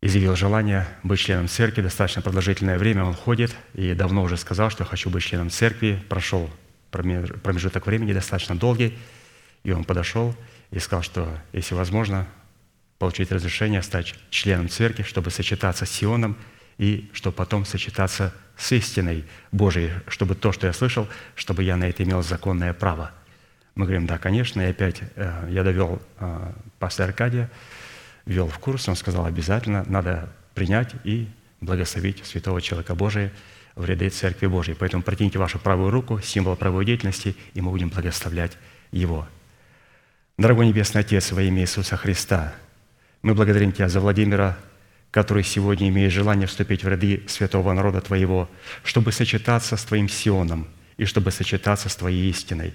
изъявил 0.01 0.37
желание 0.37 0.87
быть 1.03 1.21
членом 1.21 1.49
церкви. 1.49 1.83
Достаточно 1.83 2.21
продолжительное 2.21 2.79
время 2.79 3.05
он 3.05 3.15
ходит 3.15 3.55
и 3.75 3.95
давно 3.95 4.23
уже 4.23 4.37
сказал, 4.37 4.71
что 4.71 4.85
хочу 4.85 5.09
быть 5.09 5.23
членом 5.23 5.51
церкви. 5.51 6.03
Прошел 6.09 6.51
промежуток 6.91 7.87
времени 7.87 8.13
достаточно 8.13 8.57
долгий, 8.57 8.99
и 9.65 9.73
он 9.73 9.85
подошел 9.85 10.35
и 10.71 10.79
сказал, 10.79 11.03
что 11.03 11.29
если 11.53 11.75
возможно, 11.75 12.27
получить 12.99 13.33
разрешение 13.33 13.83
стать 13.83 14.15
членом 14.31 14.69
церкви, 14.69 15.03
чтобы 15.03 15.31
сочетаться 15.31 15.87
с 15.87 15.91
Сионом– 15.91 16.37
и 16.79 17.09
чтобы 17.13 17.35
потом 17.37 17.65
сочетаться 17.65 18.35
с 18.57 18.73
истиной 18.73 19.25
Божией, 19.53 19.93
чтобы 20.09 20.35
то, 20.35 20.53
что 20.53 20.67
я 20.67 20.73
слышал, 20.73 21.09
чтобы 21.35 21.63
я 21.63 21.77
на 21.77 21.85
это 21.85 22.03
имел 22.03 22.23
законное 22.23 22.73
право. 22.73 23.13
Мы 23.75 23.85
говорим, 23.85 24.07
да, 24.07 24.19
конечно, 24.19 24.61
и 24.61 24.71
опять 24.71 25.03
э, 25.17 25.49
я 25.51 25.63
довел 25.63 26.01
э, 26.19 26.53
пастора 26.79 27.09
Аркадия, 27.09 27.51
ввел 28.25 28.49
в 28.49 28.59
курс, 28.59 28.89
он 28.89 28.97
сказал, 28.97 29.27
обязательно 29.27 29.85
надо 29.87 30.33
принять 30.55 30.95
и 31.05 31.29
благословить 31.61 32.25
святого 32.25 32.61
человека 32.61 32.95
Божия 32.95 33.33
в 33.75 33.85
ряды 33.85 34.09
Церкви 34.09 34.47
Божией. 34.47 34.77
Поэтому 34.79 35.03
протяните 35.03 35.39
вашу 35.39 35.59
правую 35.59 35.91
руку, 35.91 36.21
символ 36.21 36.57
правой 36.57 36.87
деятельности, 36.87 37.37
и 37.53 37.61
мы 37.61 37.71
будем 37.71 37.91
благословлять 37.91 38.57
его. 38.91 39.29
Дорогой 40.39 40.67
Небесный 40.67 41.03
Отец, 41.03 41.33
во 41.33 41.43
имя 41.43 41.63
Иисуса 41.63 41.97
Христа, 41.97 42.55
мы 43.27 43.35
благодарим 43.35 43.73
Тебя 43.73 43.89
за 43.89 43.99
Владимира 43.99 44.57
который 45.11 45.45
сегодня 45.45 45.89
имеет 45.89 46.13
желание 46.13 46.47
вступить 46.47 46.85
в 46.85 46.89
ряды 46.89 47.23
святого 47.27 47.73
народа 47.73 48.03
Твоего, 48.03 48.51
чтобы 48.85 49.13
сочетаться 49.13 49.77
с 49.77 49.85
Твоим 49.85 50.11
Сионом 50.11 50.69
и 50.99 51.07
чтобы 51.07 51.31
сочетаться 51.31 51.89
с 51.89 51.97
Твоей 51.97 52.29
истиной, 52.29 52.75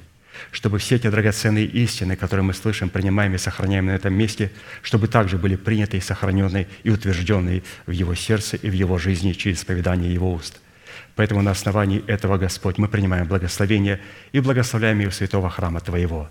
чтобы 0.51 0.79
все 0.79 0.95
эти 0.95 1.07
драгоценные 1.07 1.65
истины, 1.65 2.15
которые 2.15 2.43
мы 2.43 2.55
слышим, 2.55 2.89
принимаем 2.89 3.35
и 3.35 3.37
сохраняем 3.37 3.85
на 3.85 3.91
этом 3.91 4.15
месте, 4.15 4.51
чтобы 4.81 5.07
также 5.07 5.37
были 5.37 5.55
приняты 5.55 5.97
и 5.97 6.01
сохранены 6.01 6.67
и 6.83 6.89
утверждены 6.89 7.61
в 7.85 7.91
Его 7.91 8.15
сердце 8.15 8.57
и 8.57 8.69
в 8.71 8.73
Его 8.73 8.97
жизни 8.97 9.33
через 9.33 9.59
исповедание 9.59 10.11
Его 10.11 10.33
уст. 10.33 10.59
Поэтому 11.15 11.43
на 11.43 11.51
основании 11.51 12.03
этого, 12.07 12.37
Господь, 12.39 12.79
мы 12.79 12.87
принимаем 12.87 13.27
благословение 13.27 14.01
и 14.31 14.39
благословляем 14.39 14.99
ее 14.99 15.11
святого 15.11 15.49
храма 15.51 15.79
Твоего. 15.79 16.27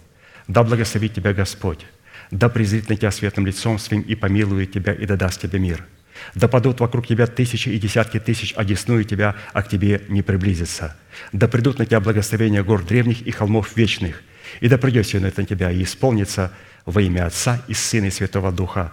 Да 0.48 0.64
благословит 0.64 1.14
Тебя 1.14 1.32
Господь, 1.32 1.86
да 2.30 2.48
презрит 2.48 2.88
на 2.88 2.96
Тебя 2.96 3.10
светлым 3.10 3.46
лицом 3.46 3.78
Своим 3.78 4.02
и 4.02 4.14
помилует 4.14 4.72
Тебя 4.72 4.92
и 4.92 5.06
да 5.06 5.16
даст 5.16 5.40
Тебе 5.40 5.58
мир– 5.58 5.84
да 6.34 6.48
падут 6.48 6.80
вокруг 6.80 7.06
тебя 7.06 7.26
тысячи 7.26 7.68
и 7.68 7.78
десятки 7.78 8.18
тысяч, 8.18 8.52
одесную 8.56 9.04
тебя, 9.04 9.36
а 9.52 9.62
к 9.62 9.68
тебе 9.68 10.02
не 10.08 10.22
приблизится. 10.22 10.96
Да 11.32 11.48
придут 11.48 11.78
на 11.78 11.86
тебя 11.86 12.00
благословения 12.00 12.62
гор 12.62 12.84
древних 12.84 13.22
и 13.22 13.30
холмов 13.30 13.76
вечных, 13.76 14.22
и 14.60 14.68
да 14.68 14.78
придет 14.78 15.06
все 15.06 15.18
это 15.18 15.40
на 15.40 15.46
тебя 15.46 15.70
и 15.70 15.82
исполнится 15.82 16.52
во 16.86 17.02
имя 17.02 17.26
Отца 17.26 17.62
и 17.68 17.74
Сына 17.74 18.06
и 18.06 18.10
Святого 18.10 18.52
Духа. 18.52 18.92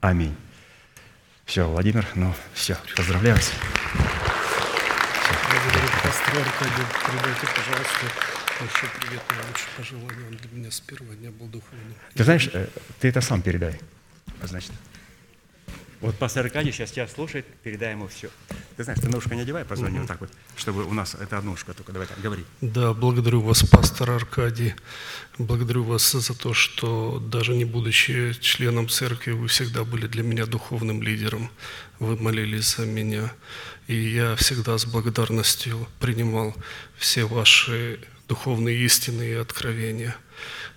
Аминь. 0.00 0.34
Все, 1.44 1.68
Владимир, 1.68 2.06
ну 2.14 2.34
все, 2.54 2.76
поздравляю 2.96 3.36
вас. 3.36 3.52
Благодарю, 5.50 5.88
пастор 6.02 6.34
пожалуйста, 7.54 8.43
большой 8.60 8.88
привет 9.00 9.22
и 9.30 9.48
лучшие 9.48 9.68
пожелания. 9.76 10.28
Он 10.28 10.36
для 10.36 10.50
меня 10.52 10.70
с 10.70 10.80
первого 10.80 11.14
дня 11.14 11.30
был 11.30 11.46
духовным. 11.46 11.94
Ты 12.14 12.24
знаешь, 12.24 12.48
э, 12.52 12.68
ты 13.00 13.08
это 13.08 13.20
сам 13.20 13.42
передай. 13.42 13.80
Значит. 14.42 14.72
Вот 16.00 16.16
пастор 16.16 16.44
Аркадий 16.44 16.70
сейчас 16.70 16.90
тебя 16.90 17.08
слушает, 17.08 17.46
передай 17.62 17.92
ему 17.92 18.08
все. 18.08 18.28
Ты 18.76 18.84
знаешь, 18.84 19.00
ты 19.00 19.08
на 19.08 19.16
ушко 19.16 19.34
не 19.34 19.40
одевай, 19.40 19.64
позвони 19.64 19.98
вот 19.98 20.06
так 20.06 20.20
вот, 20.20 20.30
чтобы 20.54 20.84
у 20.84 20.92
нас 20.92 21.14
это 21.14 21.38
одно 21.38 21.52
ушко 21.52 21.72
только. 21.72 21.92
Давай 21.92 22.06
так, 22.06 22.20
говори. 22.20 22.44
Да, 22.60 22.92
благодарю 22.92 23.40
вас, 23.40 23.62
пастор 23.62 24.10
Аркадий. 24.10 24.74
Благодарю 25.38 25.82
вас 25.84 26.12
за 26.12 26.34
то, 26.34 26.52
что 26.52 27.18
даже 27.20 27.54
не 27.54 27.64
будучи 27.64 28.34
членом 28.40 28.88
церкви, 28.90 29.32
вы 29.32 29.48
всегда 29.48 29.84
были 29.84 30.06
для 30.06 30.22
меня 30.22 30.44
духовным 30.44 31.02
лидером. 31.02 31.50
Вы 32.00 32.16
молились 32.16 32.76
за 32.76 32.84
меня. 32.84 33.32
И 33.86 33.94
я 33.94 34.36
всегда 34.36 34.76
с 34.76 34.84
благодарностью 34.84 35.88
принимал 36.00 36.54
все 36.98 37.24
ваши 37.24 37.98
духовные 38.28 38.76
истины 38.78 39.22
и 39.22 39.34
откровения. 39.34 40.16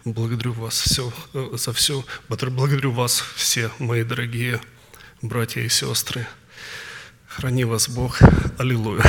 Благодарю 0.06 0.54
вас 0.54 0.80
все, 0.80 1.12
э, 1.34 1.50
за 1.54 1.74
все. 1.74 2.06
Благодарю 2.30 2.92
вас 2.92 3.24
все, 3.36 3.72
мои 3.80 4.04
дорогие 4.04 4.62
братья 5.22 5.62
и 5.62 5.70
сестры. 5.70 6.28
Храни 7.28 7.66
вас 7.66 7.90
Бог. 7.90 8.20
Аллилуйя. 8.58 9.04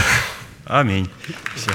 Аминь. 0.65 1.10
Все. 1.55 1.73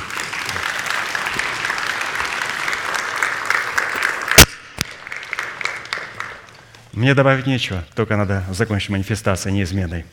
Мне 6.91 7.15
добавить 7.15 7.47
нечего, 7.47 7.83
только 7.95 8.15
надо 8.15 8.45
закончить 8.51 8.89
манифестацию 8.89 9.51
неизменной. 9.53 10.05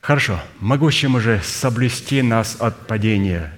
Хорошо. 0.00 0.40
Могущему 0.60 1.20
же 1.20 1.42
соблюсти 1.44 2.22
нас 2.22 2.56
от 2.58 2.86
падения 2.86 3.57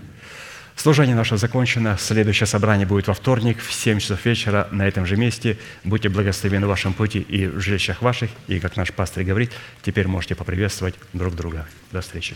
Служение 0.81 1.15
наше 1.15 1.37
закончено. 1.37 1.95
Следующее 1.99 2.47
собрание 2.47 2.87
будет 2.87 3.07
во 3.07 3.13
вторник 3.13 3.59
в 3.61 3.71
7 3.71 3.99
часов 3.99 4.25
вечера 4.25 4.67
на 4.71 4.87
этом 4.87 5.05
же 5.05 5.15
месте. 5.15 5.59
Будьте 5.83 6.09
благословены 6.09 6.65
в 6.65 6.69
вашем 6.69 6.95
пути 6.95 7.19
и 7.19 7.45
в 7.45 7.59
жилищах 7.59 8.01
ваших. 8.01 8.31
И, 8.47 8.59
как 8.59 8.77
наш 8.77 8.91
пастор 8.91 9.23
говорит, 9.23 9.51
теперь 9.83 10.07
можете 10.07 10.33
поприветствовать 10.33 10.95
друг 11.13 11.35
друга. 11.35 11.67
До 11.91 12.01
встречи. 12.01 12.35